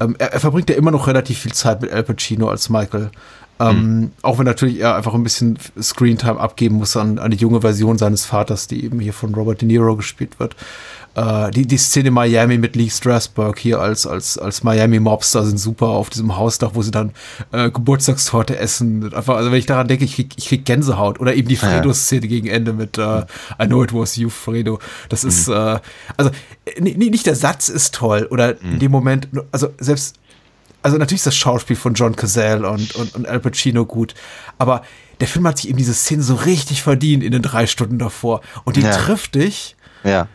[0.00, 3.10] ähm, er, er verbringt ja immer noch relativ viel Zeit mit Al Pacino als Michael.
[3.60, 7.60] Ähm, Auch wenn natürlich er einfach ein bisschen Screentime abgeben muss an, an die junge
[7.60, 10.56] Version seines Vaters, die eben hier von Robert De Niro gespielt wird.
[11.20, 15.58] Äh, die, die Szene Miami mit Lee Strasberg hier als, als, als Miami Mobster sind
[15.58, 17.12] super auf diesem Hausdach, wo sie dann
[17.52, 19.12] äh, Geburtstagstorte essen.
[19.12, 21.20] Einfach, also wenn ich daran denke, ich krieg, ich krieg Gänsehaut.
[21.20, 23.20] Oder eben die Fredo-Szene gegen Ende mit äh,
[23.62, 24.78] I know it was you, Fredo.
[25.08, 25.78] Das ist, äh,
[26.16, 26.30] also
[26.64, 30.16] äh, ni- ni- nicht der Satz ist toll oder in dem Moment, also selbst
[30.82, 34.14] also natürlich ist das Schauspiel von John Cazale und, und, und Al Pacino gut,
[34.56, 34.80] aber
[35.20, 38.40] der Film hat sich eben diese Szene so richtig verdient in den drei Stunden davor.
[38.64, 38.90] Und die Ja.
[38.92, 40.28] trifft dich Ja.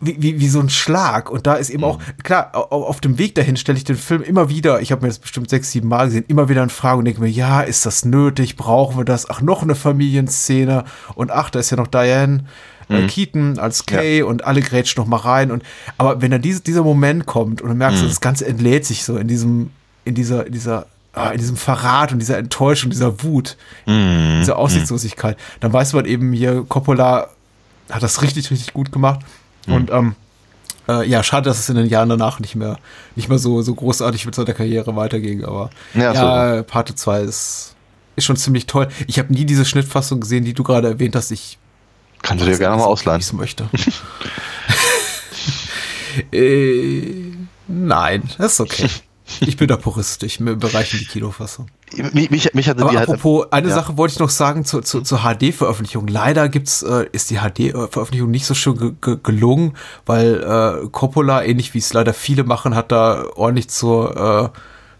[0.00, 1.30] Wie, wie, wie so ein Schlag.
[1.30, 4.22] Und da ist eben auch, klar, au- auf dem Weg dahin stelle ich den Film
[4.22, 6.98] immer wieder, ich habe mir das bestimmt sechs, sieben Mal gesehen, immer wieder in Frage
[6.98, 8.56] und denke mir, ja, ist das nötig?
[8.56, 9.28] Brauchen wir das?
[9.28, 10.84] Ach, noch eine Familienszene.
[11.14, 12.44] Und ach, da ist ja noch Diane.
[12.88, 15.62] äh, Keaton als Kay und alle grätschen noch mal rein und
[15.96, 19.16] aber wenn dann diese, dieser Moment kommt und du merkst, das Ganze entlädt sich so
[19.16, 19.70] in diesem
[20.04, 23.56] in dieser in dieser ah, in diesem Verrat und dieser Enttäuschung, dieser Wut,
[23.86, 27.28] dieser Aussichtslosigkeit, dann weiß man eben hier Coppola
[27.90, 29.20] hat das richtig richtig gut gemacht
[29.72, 30.14] und ähm,
[30.88, 32.78] Äh, ja, schade, dass es in den Jahren danach nicht mehr,
[33.14, 37.76] nicht mehr so, so großartig mit seiner Karriere weiterging, aber Ja, ja, Parte 2 ist,
[38.16, 38.88] ist schon ziemlich toll.
[39.06, 41.30] Ich habe nie diese Schnittfassung gesehen, die du gerade erwähnt hast.
[41.30, 41.58] Ich
[42.22, 43.20] Kannst du dir gerne mal ausleihen.
[43.20, 43.68] ich möchte.
[46.32, 47.32] äh,
[47.68, 48.88] nein, das ist okay.
[49.40, 51.68] Ich bin da puristisch im Bereich die Kinofassung.
[52.12, 53.08] Mich, mich, mich hatte Aber die halt.
[53.08, 53.74] apropos, eine ja.
[53.74, 56.06] Sache wollte ich noch sagen zur, zur, zur HD-Veröffentlichung.
[56.06, 59.76] Leider gibt's, äh, ist die HD-Veröffentlichung nicht so schön ge ge gelungen,
[60.06, 60.42] weil
[60.84, 64.58] äh, Coppola, ähnlich wie es leider viele machen, hat da ordentlich zur, äh,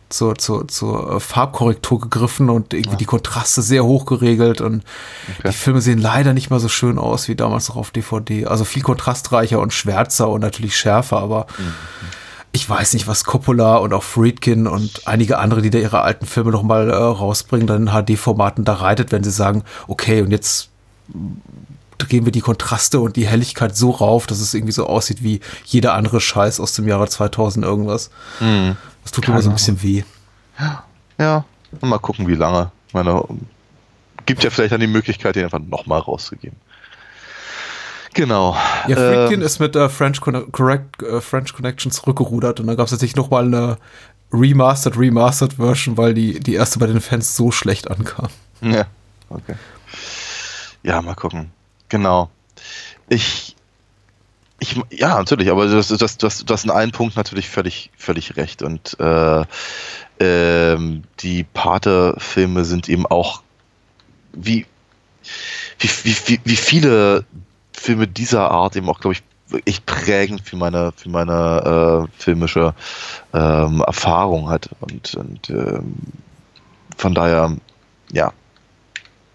[0.09, 4.83] zur, zur, zur Farbkorrektur gegriffen und irgendwie die Kontraste sehr hoch geregelt und
[5.45, 8.47] die Filme sehen leider nicht mal so schön aus wie damals noch auf DVD.
[8.47, 11.47] Also viel kontrastreicher und schwärzer und natürlich schärfer, aber
[12.53, 16.27] ich weiß nicht, was Coppola und auch Friedkin und einige andere, die da ihre alten
[16.27, 20.33] Filme noch mal äh, rausbringen, dann in HD-Formaten da reitet, wenn sie sagen, okay, und
[20.33, 20.71] jetzt
[21.99, 25.41] drehen wir die Kontraste und die Helligkeit so rauf, dass es irgendwie so aussieht wie
[25.65, 28.11] jeder andere Scheiß aus dem Jahre 2000 irgendwas.
[29.05, 30.03] Das tut mir immer so ein bisschen weh.
[31.19, 31.45] Ja,
[31.81, 32.73] mal gucken, wie lange.
[32.89, 33.23] Ich meine,
[34.27, 36.57] gibt ja vielleicht dann die Möglichkeit, den einfach nochmal rauszugeben.
[38.15, 38.57] Genau.
[38.89, 42.77] Ja, Friedkin Ähm, ist mit äh, French, Conne- Correct, äh, French Connection zurückgerudert und dann
[42.77, 43.79] gab es jetzt nicht noch mal eine
[44.33, 48.29] Remastered, Remastered Version, weil die, die erste bei den Fans so schlecht ankam.
[48.61, 48.87] Ja,
[49.29, 49.55] okay.
[50.83, 51.51] Ja, mal gucken.
[51.89, 52.31] Genau.
[53.09, 53.57] Ich,
[54.61, 58.63] ich, ja, natürlich, aber das, das, das, das in einem Punkt natürlich völlig, völlig recht.
[58.63, 59.45] Und äh,
[60.21, 63.43] ähm, die Pate-Filme sind eben auch
[64.33, 64.67] wie,
[65.79, 65.89] wie,
[66.27, 67.25] wie, wie viele
[67.81, 69.23] Filme dieser Art eben auch, glaube ich,
[69.65, 72.75] echt prägend für meine, für meine äh, filmische
[73.33, 74.69] ähm, Erfahrung hat.
[74.81, 75.97] Und, und ähm,
[76.99, 77.57] von daher,
[78.13, 78.35] ja,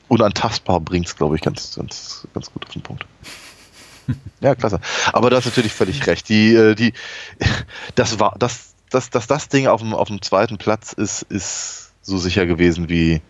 [0.10, 3.06] unantastbar bringt es, glaube ich, ganz, ganz, ganz gut auf den Punkt.
[4.40, 4.80] Ja, klasse.
[5.14, 6.30] Aber du hast natürlich völlig recht.
[6.30, 6.94] Die, äh, die,
[7.96, 11.94] das war, das, das, dass das Ding auf dem, auf dem zweiten Platz ist, ist
[12.04, 13.24] so sicher gewesen wie,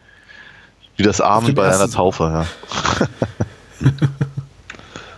[0.98, 2.46] wie das Amen dem bei einer Taufe.
[3.82, 3.88] Ja.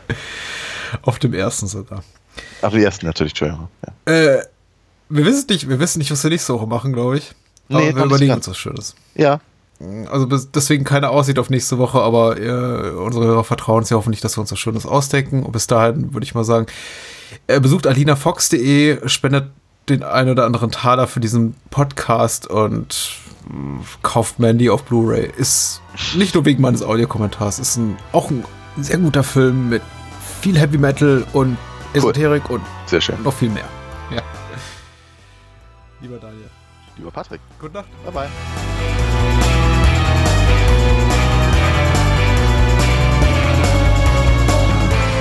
[1.01, 2.03] Auf dem ersten sogar.
[2.61, 3.67] Aber die ersten natürlich, Entschuldigung.
[4.07, 4.13] Ja.
[4.13, 4.41] Äh,
[5.09, 7.33] wir wissen nicht, wir wissen nicht, was wir nächste Woche machen, glaube ich.
[7.69, 8.95] Aber Nee, wir überlegen uns was Schönes.
[9.15, 9.39] ja,
[10.11, 14.21] Also deswegen keine Aussicht auf nächste Woche, aber äh, unsere Hörer vertrauen uns ja hoffentlich,
[14.21, 15.43] dass wir uns was Schönes ausdenken.
[15.43, 16.67] Und bis dahin würde ich mal sagen,
[17.47, 19.49] äh, besucht alinafox.de, spendet
[19.89, 23.09] den ein oder anderen Taler für diesen Podcast und
[23.49, 25.31] mh, kauft Mandy auf Blu-ray.
[25.37, 25.81] Ist
[26.15, 28.43] nicht nur wegen meines Audiokommentars, ist ein, auch ein
[28.77, 29.81] sehr guter Film mit
[30.41, 31.57] viel Heavy Metal und
[31.93, 33.21] Esoterik und sehr schön.
[33.23, 33.65] noch viel mehr.
[34.11, 34.21] Ja.
[36.01, 36.49] Lieber Daniel.
[36.97, 37.87] Lieber Patrick, Gute Nacht.
[38.03, 38.29] bye bye.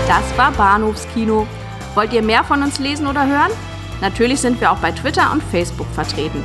[0.08, 1.46] Das war Bahnhofskino.
[1.94, 3.50] Wollt ihr mehr von uns lesen oder hören?
[4.00, 6.44] Natürlich sind wir auch bei Twitter und Facebook vertreten.